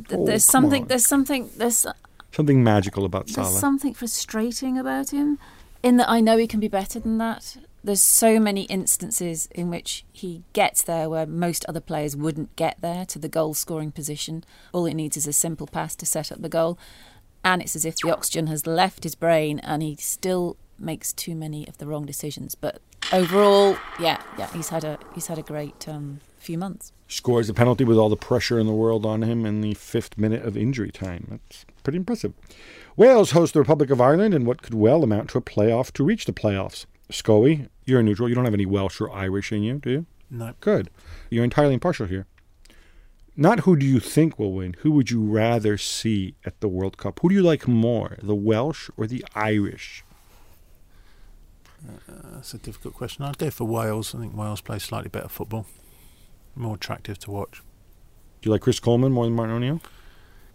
Th- 0.08 0.20
Oh, 0.20 0.26
there's 0.26 0.46
something. 0.46 0.84
on. 0.84 0.88
There's 0.88 1.06
something. 1.06 1.50
There's 1.58 1.86
Something 2.32 2.64
magical 2.64 3.06
about 3.06 3.30
Salah. 3.30 3.48
there's 3.50 3.60
something 3.60 3.94
frustrating 3.94 4.78
about 4.80 5.12
him, 5.12 5.38
in 5.84 5.98
that 5.98 6.10
I 6.10 6.20
know 6.22 6.38
he 6.38 6.48
can 6.48 6.60
be 6.60 6.68
better 6.70 7.00
than 7.00 7.18
that. 7.20 7.58
There's 7.84 8.02
so 8.02 8.40
many 8.40 8.64
instances 8.64 9.48
in 9.52 9.70
which 9.70 10.06
he 10.14 10.42
gets 10.54 10.82
there 10.82 11.10
where 11.10 11.26
most 11.28 11.66
other 11.68 11.82
players 11.82 12.16
wouldn't 12.16 12.56
get 12.56 12.78
there 12.80 13.06
to 13.08 13.20
the 13.20 13.28
goal 13.28 13.54
scoring 13.54 13.92
position. 13.92 14.46
All 14.72 14.86
it 14.86 14.94
needs 14.94 15.18
is 15.18 15.28
a 15.28 15.34
simple 15.34 15.68
pass 15.68 15.96
to 15.98 16.06
set 16.06 16.32
up 16.32 16.42
the 16.42 16.48
goal. 16.50 16.80
And 17.44 17.62
it's 17.62 17.76
as 17.76 17.84
if 17.84 17.98
the 17.98 18.10
oxygen 18.10 18.48
has 18.48 18.66
left 18.66 19.04
his 19.04 19.16
brain 19.16 19.60
and 19.60 19.84
he 19.84 19.98
still 19.98 20.56
makes 20.84 21.14
too 21.14 21.36
many 21.36 21.68
of 21.68 21.78
the 21.78 21.88
wrong 21.88 22.06
decisions. 22.06 22.56
But 22.56 22.82
overall, 23.12 23.78
yeah, 24.00 24.22
yeah, 24.38 24.48
he's 24.54 24.70
had 24.70 24.84
a 24.84 25.00
he's 25.16 25.28
had 25.28 25.38
a 25.38 25.44
great 25.44 25.88
um, 25.88 26.20
few 26.38 26.58
months. 26.58 26.92
Scores 27.08 27.50
a 27.50 27.54
penalty 27.54 27.84
with 27.84 27.98
all 27.98 28.10
the 28.10 28.16
pressure 28.16 28.60
in 28.60 28.68
the 28.68 28.74
world 28.74 29.06
on 29.06 29.22
him 29.22 29.46
in 29.46 29.62
the 29.62 29.74
fifth 29.76 30.18
minute 30.18 30.44
of 30.44 30.58
injury 30.58 30.92
time. 30.92 31.28
That's 31.30 31.66
pretty 31.84 31.98
impressive. 31.98 32.34
Wales 32.96 33.32
host 33.32 33.54
the 33.54 33.60
Republic 33.60 33.90
of 33.90 34.02
Ireland 34.02 34.34
in 34.34 34.46
what 34.46 34.62
could 34.62 34.74
well 34.74 35.04
amount 35.04 35.30
to 35.32 35.38
a 35.38 35.42
playoff 35.42 35.92
to 35.94 36.04
reach 36.04 36.26
the 36.26 36.34
playoffs. 36.34 36.86
Scoey, 37.12 37.70
you're 37.86 38.00
a 38.00 38.04
neutral. 38.04 38.30
You 38.30 38.36
don't 38.36 38.46
have 38.46 38.54
any 38.54 38.66
Welsh 38.66 39.02
or 39.02 39.12
Irish 39.12 39.52
in 39.52 39.64
you, 39.64 39.80
do 39.80 39.90
you? 39.90 40.06
No. 40.30 40.54
Good. 40.60 40.90
You're 41.30 41.44
entirely 41.44 41.76
impartial 41.76 42.08
here. 42.08 42.26
Not 43.36 43.62
who 43.62 43.76
do 43.76 43.86
you 43.86 44.00
think 44.00 44.38
will 44.38 44.54
win, 44.54 44.76
who 44.80 44.92
would 44.92 45.10
you 45.10 45.24
rather 45.24 45.76
see 45.76 46.36
at 46.46 46.60
the 46.60 46.68
World 46.68 46.98
Cup? 46.98 47.20
Who 47.22 47.30
do 47.30 47.36
you 47.36 47.42
like 47.42 47.68
more, 47.68 48.18
the 48.22 48.36
Welsh 48.36 48.92
or 48.96 49.08
the 49.08 49.26
Irish? 49.34 50.04
That's 52.08 52.54
a 52.54 52.58
difficult 52.58 52.94
question. 52.94 53.26
I'd 53.26 53.38
go 53.38 53.50
for 53.50 53.66
Wales. 53.66 54.16
I 54.16 54.20
think 54.20 54.36
Wales 54.36 54.62
play 54.62 54.80
slightly 54.80 55.10
better 55.10 55.28
football, 55.30 55.66
more 56.56 56.76
attractive 56.76 57.20
to 57.20 57.32
watch. 57.32 57.62
Do 58.42 58.50
you 58.50 58.52
like 58.52 58.62
Chris 58.62 58.80
Coleman 58.80 59.12
more 59.12 59.26
than 59.26 59.34
Martin 59.34 59.56
O'Neill? 59.56 59.82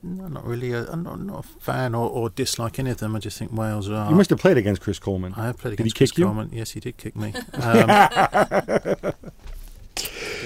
No, 0.02 0.28
not 0.28 0.44
really. 0.44 0.72
A, 0.72 0.84
I'm 0.90 1.02
not, 1.02 1.20
not 1.20 1.44
a 1.44 1.48
fan 1.60 1.94
or, 1.94 2.08
or 2.08 2.30
dislike 2.30 2.78
any 2.78 2.90
of 2.90 2.98
them. 2.98 3.16
I 3.16 3.18
just 3.18 3.38
think 3.38 3.52
Wales 3.52 3.88
are. 3.90 4.08
You 4.08 4.16
must 4.16 4.30
have 4.30 4.38
played 4.38 4.56
against 4.56 4.80
Chris 4.80 4.98
Coleman. 4.98 5.34
I 5.36 5.46
have 5.46 5.58
played 5.58 5.70
Did 5.72 5.78
he 5.78 5.82
against 5.82 5.96
Chris 5.96 6.10
kick 6.12 6.18
you? 6.18 6.24
Coleman. 6.26 6.50
Yes, 6.52 6.70
he 6.72 6.80
did 6.80 6.96
kick 6.96 7.16
me. 7.16 7.34
Um, 7.54 9.12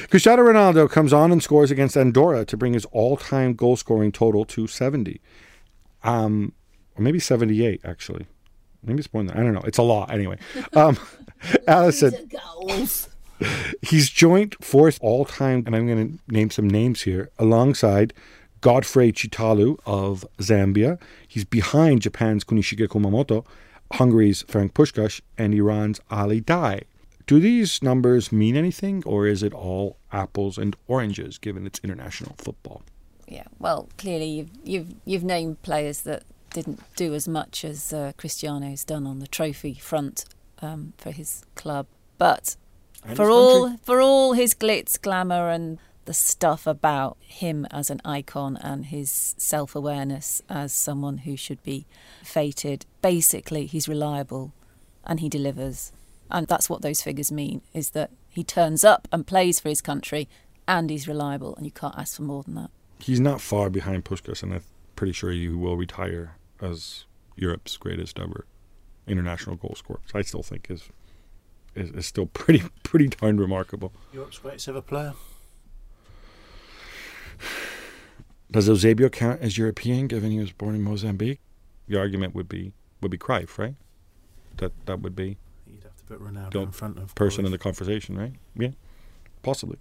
Cristiano 0.09 0.43
Ronaldo 0.43 0.91
comes 0.91 1.13
on 1.13 1.33
and 1.33 1.43
scores 1.43 1.71
against 1.71 1.97
Andorra 1.97 2.45
to 2.47 2.57
bring 2.57 2.73
his 2.75 2.85
all-time 2.87 3.55
goal-scoring 3.55 4.13
total 4.13 4.45
to 4.47 4.67
70. 4.67 5.21
Um, 6.03 6.53
or 6.97 7.03
maybe 7.03 7.19
78, 7.19 7.81
actually. 7.85 8.27
Maybe 8.85 8.99
it's 9.01 9.13
more 9.13 9.23
than 9.23 9.29
that. 9.29 9.39
I 9.39 9.43
don't 9.43 9.55
know. 9.55 9.63
It's 9.65 9.79
a 9.79 9.83
lot 9.83 10.13
anyway. 10.13 10.39
Um, 10.75 10.99
Alyson, 11.69 12.31
he's 13.83 14.11
joint 14.11 14.63
fourth 14.65 14.99
all-time, 15.01 15.65
and 15.67 15.75
I'm 15.75 15.87
going 15.87 16.19
to 16.19 16.33
name 16.33 16.51
some 16.51 16.69
names 16.69 17.03
here, 17.03 17.31
alongside 17.39 18.13
Godfrey 18.61 19.13
Chitalu 19.13 19.79
of 19.87 20.25
Zambia. 20.39 21.01
He's 21.27 21.45
behind 21.45 22.03
Japan's 22.03 22.45
Kunishige 22.45 22.87
Kamamoto, 22.89 23.45
Hungary's 23.93 24.43
Ferenc 24.45 24.73
Puskás, 24.73 25.21
and 25.37 25.55
Iran's 25.55 26.01
Ali 26.11 26.41
Daei. 26.41 26.83
Do 27.27 27.41
these 27.41 27.83
numbers 27.83 28.33
mean 28.33 28.57
anything, 28.57 29.03
or 29.07 29.27
is 29.27 29.43
it 29.43 29.53
all 29.53 29.97
apples 30.13 30.59
and 30.59 30.77
oranges 30.89 31.39
given 31.39 31.67
it's 31.67 31.81
international 31.83 32.35
football? 32.39 32.83
Yeah, 33.29 33.45
well, 33.59 33.89
clearly 33.97 34.27
you've 34.27 34.51
you've 34.65 34.95
you've 35.05 35.25
named 35.25 35.63
players 35.63 36.03
that 36.03 36.25
didn't 36.53 36.81
do 36.97 37.15
as 37.15 37.27
much 37.27 37.65
as 37.65 37.93
uh, 37.93 38.13
Cristiano's 38.17 38.85
done 38.85 39.07
on 39.07 39.19
the 39.19 39.27
trophy 39.27 39.75
front 39.75 40.25
um, 40.61 40.93
for 40.97 41.11
his 41.11 41.45
club, 41.55 41.87
but 42.19 42.57
And 43.05 43.17
for 43.17 43.31
all 43.31 43.69
country. 43.69 43.81
for 43.85 44.01
all 44.01 44.33
his 44.35 44.55
glitz, 44.55 45.01
glamour, 45.01 45.49
and 45.51 45.79
the 46.05 46.15
stuff 46.15 46.67
about 46.67 47.17
him 47.21 47.65
as 47.71 47.89
an 47.91 48.01
icon 48.05 48.57
and 48.57 48.87
his 48.87 49.35
self 49.39 49.75
awareness 49.75 50.43
as 50.49 50.73
someone 50.73 51.19
who 51.19 51.37
should 51.37 51.63
be 51.63 51.87
fated. 52.25 52.87
Basically, 53.03 53.67
he's 53.67 53.89
reliable 53.89 54.53
and 55.05 55.21
he 55.21 55.29
delivers, 55.29 55.93
and 56.31 56.47
that's 56.47 56.71
what 56.71 56.83
those 56.83 57.03
figures 57.03 57.33
mean: 57.33 57.63
is 57.73 57.91
that 57.91 58.11
he 58.29 58.45
turns 58.45 58.85
up 58.85 59.09
and 59.13 59.27
plays 59.27 59.59
for 59.61 59.69
his 59.69 59.81
country, 59.81 60.29
and 60.69 60.91
he's 60.91 61.09
reliable, 61.09 61.55
and 61.57 61.67
you 61.67 61.73
can't 61.73 61.99
ask 61.99 62.17
for 62.17 62.23
more 62.23 62.43
than 62.45 62.55
that. 62.55 62.71
He's 62.99 63.21
not 63.21 63.41
far 63.41 63.69
behind 63.69 64.05
Puskás, 64.05 64.43
and 64.45 64.55
I'm 64.55 64.63
pretty 64.95 65.13
sure 65.13 65.33
he 65.33 65.49
will 65.49 65.77
retire 65.77 66.37
as 66.63 67.05
Europe's 67.37 67.77
greatest 67.77 68.19
ever 68.19 68.47
international 69.07 69.57
goal 69.57 69.75
scorer. 69.77 69.99
which 70.05 70.15
I 70.15 70.23
still 70.23 70.43
think 70.43 70.71
is 70.71 70.89
is, 71.75 71.91
is 71.91 72.07
still 72.07 72.27
pretty 72.43 72.63
pretty 72.83 73.09
darn 73.09 73.39
remarkable. 73.39 73.93
Europe's 74.13 74.39
greatest 74.39 74.69
ever 74.69 74.81
player. 74.81 75.15
Does 78.51 78.69
Eusebio 78.69 79.09
count 79.09 79.41
as 79.41 79.57
European, 79.57 80.07
given 80.07 80.31
he 80.31 80.39
was 80.39 80.53
born 80.53 80.75
in 80.75 80.83
Mozambique? 80.83 81.41
The 81.89 81.99
argument 81.99 82.35
would 82.35 82.49
be 82.49 82.73
would 83.01 83.11
be 83.11 83.19
Cruyff, 83.19 83.59
right? 83.59 83.75
That 84.59 84.73
that 84.87 85.01
would 85.01 85.17
be 85.17 85.39
You'd 85.67 85.83
have 85.85 85.97
to 85.97 86.05
put 86.05 86.21
Ronaldo 86.21 86.63
in 86.63 86.71
front 86.71 86.99
of 86.99 87.15
person 87.15 87.43
Cruyff. 87.43 87.47
in 87.47 87.53
the 87.53 87.59
conversation, 87.59 88.17
right? 88.19 88.35
Yeah, 88.55 88.71
possibly. 89.43 89.79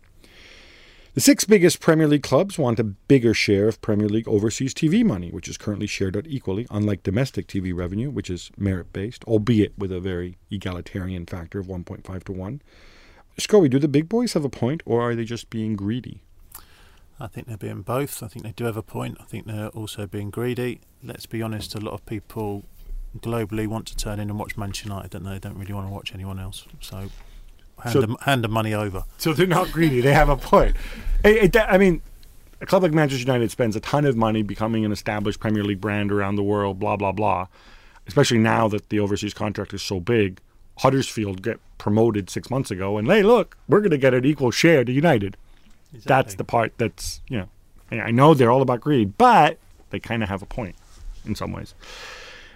The 1.13 1.19
six 1.19 1.43
biggest 1.43 1.81
Premier 1.81 2.07
League 2.07 2.23
clubs 2.23 2.57
want 2.57 2.79
a 2.79 2.85
bigger 2.85 3.33
share 3.33 3.67
of 3.67 3.81
Premier 3.81 4.07
League 4.07 4.29
overseas 4.29 4.73
TV 4.73 5.03
money, 5.03 5.29
which 5.29 5.49
is 5.49 5.57
currently 5.57 5.85
shared 5.85 6.15
out 6.15 6.25
equally, 6.25 6.65
unlike 6.71 7.03
domestic 7.03 7.47
TV 7.47 7.75
revenue, 7.75 8.09
which 8.09 8.29
is 8.29 8.49
merit 8.57 8.93
based, 8.93 9.25
albeit 9.25 9.77
with 9.77 9.91
a 9.91 9.99
very 9.99 10.37
egalitarian 10.49 11.25
factor 11.25 11.59
of 11.59 11.67
1.5 11.67 12.23
to 12.23 12.31
1. 12.31 12.61
Scoey, 13.37 13.69
do 13.69 13.77
the 13.77 13.89
big 13.89 14.07
boys 14.07 14.31
have 14.33 14.45
a 14.45 14.49
point, 14.49 14.83
or 14.85 15.01
are 15.01 15.13
they 15.13 15.25
just 15.25 15.49
being 15.49 15.75
greedy? 15.75 16.21
I 17.19 17.27
think 17.27 17.45
they're 17.45 17.57
being 17.57 17.81
both. 17.81 18.23
I 18.23 18.27
think 18.29 18.45
they 18.45 18.53
do 18.53 18.63
have 18.63 18.77
a 18.77 18.81
point. 18.81 19.17
I 19.19 19.25
think 19.25 19.47
they're 19.47 19.67
also 19.67 20.07
being 20.07 20.29
greedy. 20.29 20.79
Let's 21.03 21.25
be 21.25 21.41
honest, 21.41 21.75
a 21.75 21.81
lot 21.81 21.93
of 21.93 22.05
people 22.05 22.63
globally 23.19 23.67
want 23.67 23.85
to 23.87 23.97
turn 23.97 24.21
in 24.21 24.29
and 24.29 24.39
watch 24.39 24.55
Manchester 24.55 24.87
United, 24.87 25.11
don't 25.11 25.25
they? 25.25 25.31
They 25.31 25.39
don't 25.39 25.57
really 25.57 25.73
want 25.73 25.87
to 25.87 25.93
watch 25.93 26.13
anyone 26.13 26.39
else. 26.39 26.65
So 26.79 27.09
hand, 27.81 27.93
So- 27.93 28.01
them, 28.01 28.17
hand 28.21 28.43
the 28.43 28.47
money 28.47 28.73
over. 28.73 29.03
So 29.17 29.33
they're 29.33 29.47
not 29.47 29.71
greedy. 29.71 30.01
They 30.01 30.13
have 30.13 30.29
a 30.29 30.37
point. 30.37 30.75
It, 31.23 31.55
it, 31.55 31.57
I 31.57 31.77
mean, 31.77 32.01
a 32.61 32.65
club 32.65 32.83
like 32.83 32.93
Manchester 32.93 33.21
United 33.25 33.51
spends 33.51 33.75
a 33.75 33.79
ton 33.79 34.05
of 34.05 34.15
money 34.15 34.41
becoming 34.43 34.85
an 34.85 34.91
established 34.91 35.39
Premier 35.39 35.63
League 35.63 35.81
brand 35.81 36.11
around 36.11 36.35
the 36.35 36.43
world, 36.43 36.79
blah, 36.79 36.95
blah, 36.95 37.11
blah. 37.11 37.47
Especially 38.07 38.39
now 38.39 38.67
that 38.67 38.89
the 38.89 38.99
overseas 38.99 39.33
contract 39.33 39.73
is 39.73 39.81
so 39.83 39.99
big. 39.99 40.39
Huddersfield 40.79 41.41
get 41.43 41.59
promoted 41.77 42.29
six 42.29 42.49
months 42.49 42.71
ago, 42.71 42.97
and 42.97 43.07
hey, 43.07 43.21
look, 43.23 43.57
we're 43.67 43.81
going 43.81 43.91
to 43.91 43.97
get 43.97 44.13
an 44.13 44.25
equal 44.25 44.49
share 44.51 44.83
to 44.83 44.91
United. 44.91 45.37
That's 46.05 46.35
the 46.35 46.43
part 46.43 46.73
that's, 46.77 47.21
you 47.27 47.37
know, 47.39 47.49
I 48.01 48.09
know 48.11 48.33
they're 48.33 48.49
all 48.49 48.61
about 48.61 48.81
greed, 48.81 49.17
but 49.17 49.57
they 49.89 49.99
kind 49.99 50.23
of 50.23 50.29
have 50.29 50.41
a 50.41 50.45
point 50.45 50.75
in 51.25 51.35
some 51.35 51.51
ways. 51.51 51.75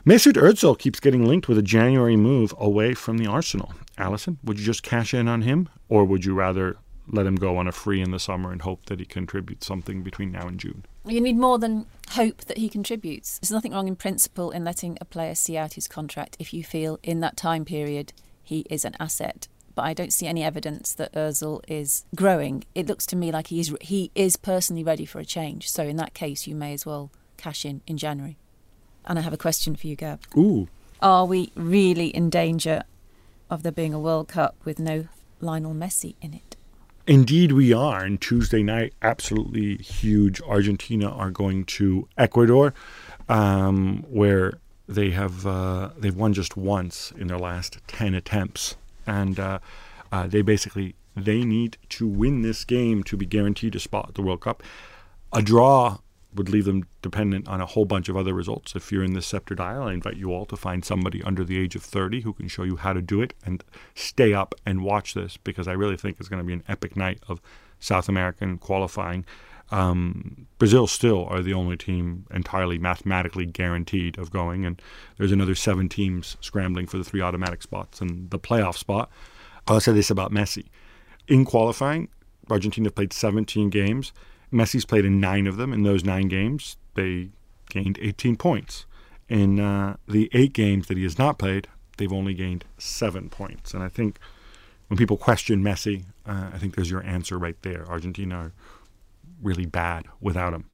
Mesut 0.06 0.34
Ozil 0.34 0.78
keeps 0.78 1.00
getting 1.00 1.26
linked 1.26 1.48
with 1.48 1.58
a 1.58 1.64
January 1.64 2.16
move 2.16 2.54
away 2.60 2.94
from 2.94 3.18
the 3.18 3.26
Arsenal. 3.26 3.74
Alyson, 3.98 4.38
would 4.44 4.60
you 4.60 4.64
just 4.64 4.84
cash 4.84 5.16
in 5.16 5.28
on 5.28 5.42
him, 5.42 5.68
or 5.90 6.06
would 6.06 6.24
you 6.24 6.36
rather 6.36 6.78
let 7.08 7.26
him 7.26 7.36
go 7.36 7.58
on 7.58 7.68
a 7.68 7.72
free 7.72 8.02
in 8.02 8.12
the 8.12 8.20
summer 8.20 8.52
and 8.52 8.62
hope 8.62 8.86
that 8.86 9.00
he 9.00 9.06
contributes 9.08 9.66
something 9.66 10.04
between 10.04 10.32
now 10.32 10.48
and 10.48 10.60
June? 10.60 10.86
You 11.08 11.20
need 11.22 11.38
more 11.38 11.58
than 11.58 11.88
hope 12.10 12.46
that 12.46 12.60
he 12.60 12.70
contributes. 12.70 13.40
There's 13.40 13.50
nothing 13.50 13.72
wrong 13.72 13.88
in 13.88 13.96
principle 13.96 14.52
in 14.52 14.64
letting 14.64 14.96
a 15.02 15.06
player 15.06 15.34
see 15.34 15.58
out 15.58 15.74
his 15.74 15.88
contract 15.88 16.38
if 16.38 16.54
you 16.54 16.64
feel 16.64 17.00
in 17.02 17.22
that 17.22 17.36
time 17.36 17.66
period 17.66 18.14
he 18.44 18.60
is 18.70 18.86
an 18.86 18.96
asset. 19.00 19.48
But 19.74 19.86
I 19.86 19.96
don't 19.96 20.14
see 20.14 20.28
any 20.28 20.44
evidence 20.44 20.94
that 20.94 21.14
Özil 21.14 21.62
is 21.68 22.06
growing. 22.16 22.64
It 22.76 22.86
looks 22.86 23.08
to 23.08 23.16
me 23.16 23.32
like 23.32 23.48
he 23.48 23.60
is 23.60 23.76
he 23.82 24.12
is 24.14 24.38
personally 24.38 24.84
ready 24.84 25.06
for 25.08 25.18
a 25.18 25.26
change. 25.26 25.68
So 25.68 25.82
in 25.82 25.96
that 25.96 26.14
case, 26.14 26.46
you 26.46 26.54
may 26.54 26.74
as 26.74 26.86
well 26.86 27.12
cash 27.38 27.66
in 27.66 27.82
in 27.88 27.98
January. 27.98 28.38
And 29.06 29.20
I 29.20 29.22
have 29.22 29.34
a 29.34 29.38
question 29.38 29.76
for 29.76 29.88
you, 29.88 29.96
Gab. 29.96 30.20
Ooh, 30.36 30.68
Are 31.02 31.26
we 31.26 31.52
really 31.56 32.08
in 32.08 32.30
danger 32.30 32.84
of 33.50 33.64
there 33.64 33.72
being 33.72 33.94
a 33.94 34.00
World 34.00 34.28
Cup 34.28 34.56
with 34.66 34.80
no 34.80 35.08
Lionel 35.42 35.74
Messi 35.74 36.16
in 36.22 36.34
it? 36.34 36.56
Indeed, 37.08 37.52
we 37.52 37.72
are. 37.72 38.04
And 38.04 38.20
Tuesday 38.20 38.64
night, 38.64 38.94
absolutely 39.04 39.78
huge. 39.78 40.42
Argentina 40.42 41.08
are 41.10 41.30
going 41.30 41.66
to 41.66 42.08
Ecuador, 42.18 42.74
um, 43.30 44.04
where 44.10 44.54
they 44.88 45.12
have 45.12 45.46
uh, 45.46 45.90
they've 45.98 46.16
won 46.16 46.34
just 46.34 46.58
once 46.58 47.12
in 47.18 47.28
their 47.28 47.38
last 47.38 47.78
ten 47.88 48.16
attempts, 48.16 48.76
and 49.06 49.40
uh, 49.40 49.60
uh, 50.12 50.26
they 50.26 50.42
basically 50.42 50.96
they 51.16 51.44
need 51.44 51.78
to 51.90 52.08
win 52.08 52.42
this 52.42 52.66
game 52.66 53.04
to 53.04 53.16
be 53.16 53.26
guaranteed 53.26 53.76
a 53.76 53.80
spot 53.80 54.10
at 54.10 54.16
the 54.16 54.22
World 54.24 54.42
Cup. 54.42 54.64
A 55.32 55.42
draw 55.44 56.00
would 56.36 56.50
leave 56.50 56.66
them 56.66 56.88
dependent 57.02 57.48
on 57.48 57.62
a 57.62 57.66
whole 57.66 57.86
bunch 57.86 58.10
of 58.10 58.18
other 58.18 58.34
results. 58.34 58.76
If 58.76 58.92
you're 58.92 59.04
in 59.04 59.14
the 59.14 59.22
scepter 59.22 59.56
dial, 59.56 59.84
I 59.84 59.94
invite 59.94 60.18
you 60.18 60.34
all 60.34 60.46
to 60.48 60.58
find 60.58 60.84
somebody 60.84 61.24
under 61.24 61.44
the 61.44 61.58
age 61.58 61.76
of 61.76 61.84
30 61.84 62.22
who 62.22 62.34
can 62.34 62.48
show 62.48 62.64
you 62.64 62.76
how 62.76 62.94
to 62.94 63.02
do 63.02 63.22
it 63.22 63.34
and 63.46 63.64
stay 63.94 64.34
up 64.34 64.56
and 64.66 64.84
watch 64.84 65.14
this 65.14 65.38
because 65.38 65.68
I 65.68 65.74
really 65.74 65.98
think 65.98 66.18
it's 66.20 66.30
going 66.30 66.42
to 66.42 66.46
be 66.46 66.54
an 66.54 66.64
epic 66.68 66.96
night 66.96 67.20
of 67.28 67.42
South 67.80 68.10
American 68.10 68.58
qualifying. 68.58 69.26
Um, 69.72 70.48
Brazil 70.60 70.88
still 70.88 71.26
are 71.26 71.42
the 71.42 71.54
only 71.54 71.78
team 71.78 72.26
entirely 72.32 72.78
mathematically 72.78 73.46
guaranteed 73.46 74.18
of 74.18 74.32
going, 74.32 74.66
and 74.66 74.82
there's 75.18 75.32
another 75.32 75.56
seven 75.56 75.90
teams 75.90 76.38
scrambling 76.40 76.86
for 76.86 76.98
the 76.98 77.04
three 77.04 77.22
automatic 77.22 77.64
spots 77.64 78.00
and 78.00 78.30
the 78.30 78.40
playoff 78.40 78.78
spot. 78.78 79.10
I'll 79.68 79.80
say 79.80 79.94
this 79.94 80.12
about 80.12 80.32
Messi. 80.32 80.66
In 81.28 81.46
qualifying, 81.46 82.10
Argentina 82.50 82.92
played 82.92 83.12
17 83.12 83.70
games. 83.70 84.14
Messi's 84.52 84.86
played 84.86 85.06
in 85.06 85.20
nine 85.20 85.48
of 85.48 85.58
them. 85.58 85.74
In 85.74 85.84
those 85.84 86.04
nine 86.04 86.28
games, 86.28 86.78
they 86.96 87.30
gained 87.70 87.98
18 88.02 88.36
points. 88.38 88.86
In 89.28 89.60
uh, 89.60 89.98
the 90.08 90.30
eight 90.34 90.54
games 90.54 90.88
that 90.88 90.98
he 90.98 91.04
has 91.04 91.18
not 91.18 91.40
played, 91.40 91.68
they've 91.98 92.14
only 92.14 92.34
gained 92.34 92.66
seven 92.78 93.30
points. 93.30 93.74
And 93.74 93.84
I 93.84 93.90
think 93.90 94.20
when 94.88 94.98
people 94.98 95.18
question 95.18 95.64
Messi, 95.64 96.04
uh, 96.26 96.52
I 96.54 96.58
think 96.58 96.76
there's 96.76 96.92
your 96.92 97.04
answer 97.04 97.38
right 97.38 97.60
there. 97.64 97.86
Argentina 97.90 98.36
are 98.36 98.52
really 99.42 99.66
bad 99.66 100.06
without 100.22 100.54
him. 100.54 100.70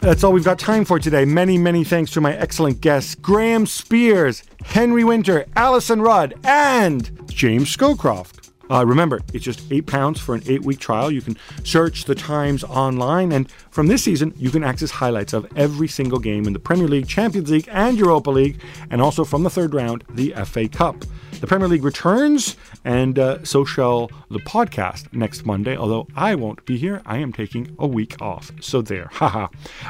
That's 0.00 0.24
all 0.24 0.32
we've 0.32 0.44
got 0.44 0.58
time 0.58 0.84
for 0.84 0.98
today. 0.98 1.24
Many, 1.24 1.58
many 1.58 1.84
thanks 1.84 2.10
to 2.12 2.20
my 2.20 2.34
excellent 2.34 2.80
guests 2.80 3.14
Graham 3.14 3.66
Spiers, 3.66 4.42
Henry 4.64 5.04
Winter, 5.04 5.44
Alyson 5.54 6.02
Rudd, 6.02 6.34
and 6.42 7.08
James 7.28 7.74
Scowcroft. 7.76 8.41
Uh, 8.70 8.84
remember, 8.86 9.20
it's 9.32 9.44
just 9.44 9.70
eight 9.70 9.86
pounds 9.86 10.20
for 10.20 10.34
an 10.34 10.42
eight 10.46 10.62
week 10.62 10.78
trial. 10.78 11.10
You 11.10 11.22
can 11.22 11.36
search 11.64 12.04
the 12.04 12.14
times 12.14 12.64
online, 12.64 13.32
and 13.32 13.50
from 13.70 13.86
this 13.86 14.02
season, 14.04 14.32
you 14.36 14.50
can 14.50 14.64
access 14.64 14.90
highlights 14.90 15.32
of 15.32 15.46
every 15.56 15.88
single 15.88 16.18
game 16.18 16.46
in 16.46 16.52
the 16.52 16.58
Premier 16.58 16.88
League, 16.88 17.08
Champions 17.08 17.50
League, 17.50 17.68
and 17.70 17.98
Europa 17.98 18.30
League, 18.30 18.60
and 18.90 19.02
also 19.02 19.24
from 19.24 19.42
the 19.42 19.50
third 19.50 19.74
round, 19.74 20.04
the 20.10 20.32
FA 20.44 20.68
Cup. 20.68 21.04
The 21.40 21.48
Premier 21.48 21.66
League 21.66 21.82
returns, 21.82 22.56
and 22.84 23.18
uh, 23.18 23.42
so 23.44 23.64
shall 23.64 24.12
the 24.30 24.38
podcast 24.38 25.12
next 25.12 25.44
Monday. 25.44 25.76
Although 25.76 26.06
I 26.14 26.36
won't 26.36 26.64
be 26.66 26.78
here, 26.78 27.02
I 27.04 27.18
am 27.18 27.32
taking 27.32 27.74
a 27.80 27.86
week 27.86 28.22
off. 28.22 28.52
So 28.60 28.80
there, 28.80 29.08
haha. 29.12 29.48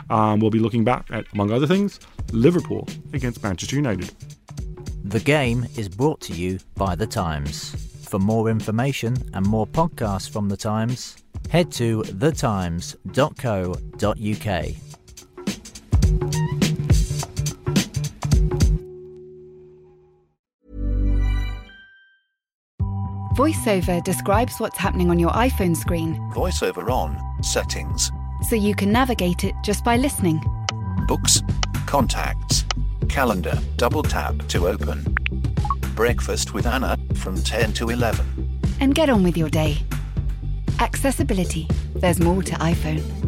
Um, 0.09 0.41
we'll 0.41 0.51
be 0.51 0.59
looking 0.59 0.83
back 0.83 1.07
at, 1.11 1.27
among 1.35 1.53
other 1.53 1.67
things, 1.67 2.01
Liverpool 2.33 2.89
against 3.13 3.43
Manchester 3.43 3.77
United. 3.77 4.13
The 5.05 5.21
game 5.21 5.67
is 5.77 5.91
brought 5.91 6.23
to 6.23 6.33
you 6.33 6.59
by 6.75 6.95
The 6.95 7.07
Times. 7.07 7.92
For 8.13 8.19
more 8.19 8.51
information 8.51 9.17
and 9.33 9.47
more 9.47 9.67
podcasts 9.67 10.29
from 10.29 10.51
The 10.51 10.57
Times, 10.59 11.17
Head 11.49 11.73
to 11.73 12.03
thetimes.co.uk. 12.03 13.09
VoiceOver 23.35 24.05
describes 24.05 24.61
what's 24.61 24.77
happening 24.77 25.09
on 25.09 25.19
your 25.19 25.31
iPhone 25.31 25.75
screen 25.75 26.17
VoiceOver 26.35 26.91
on. 26.91 27.19
Settings. 27.43 28.11
so 28.47 28.57
you 28.57 28.75
can 28.75 28.93
navigate 28.93 29.45
it 29.45 29.55
just 29.65 29.83
by 29.87 29.97
listening. 29.97 30.39
Books. 31.09 31.41
Contacts. 31.87 32.67
Calendar. 33.09 33.59
Double 33.79 34.03
tap 34.03 34.37
to 34.49 34.69
open. 34.69 35.42
Breakfast 35.95 36.55
with 36.55 36.67
Anna 36.67 36.97
from 37.17 37.37
10 37.37 37.75
to 37.75 37.91
11. 37.91 38.25
And 38.81 38.95
get 38.95 39.11
on 39.11 39.23
with 39.23 39.37
your 39.37 39.51
day. 39.51 39.77
Accessibility. 40.81 41.69
There's 41.95 42.19
more 42.19 42.43
to 42.43 42.55
iPhone. 42.55 43.22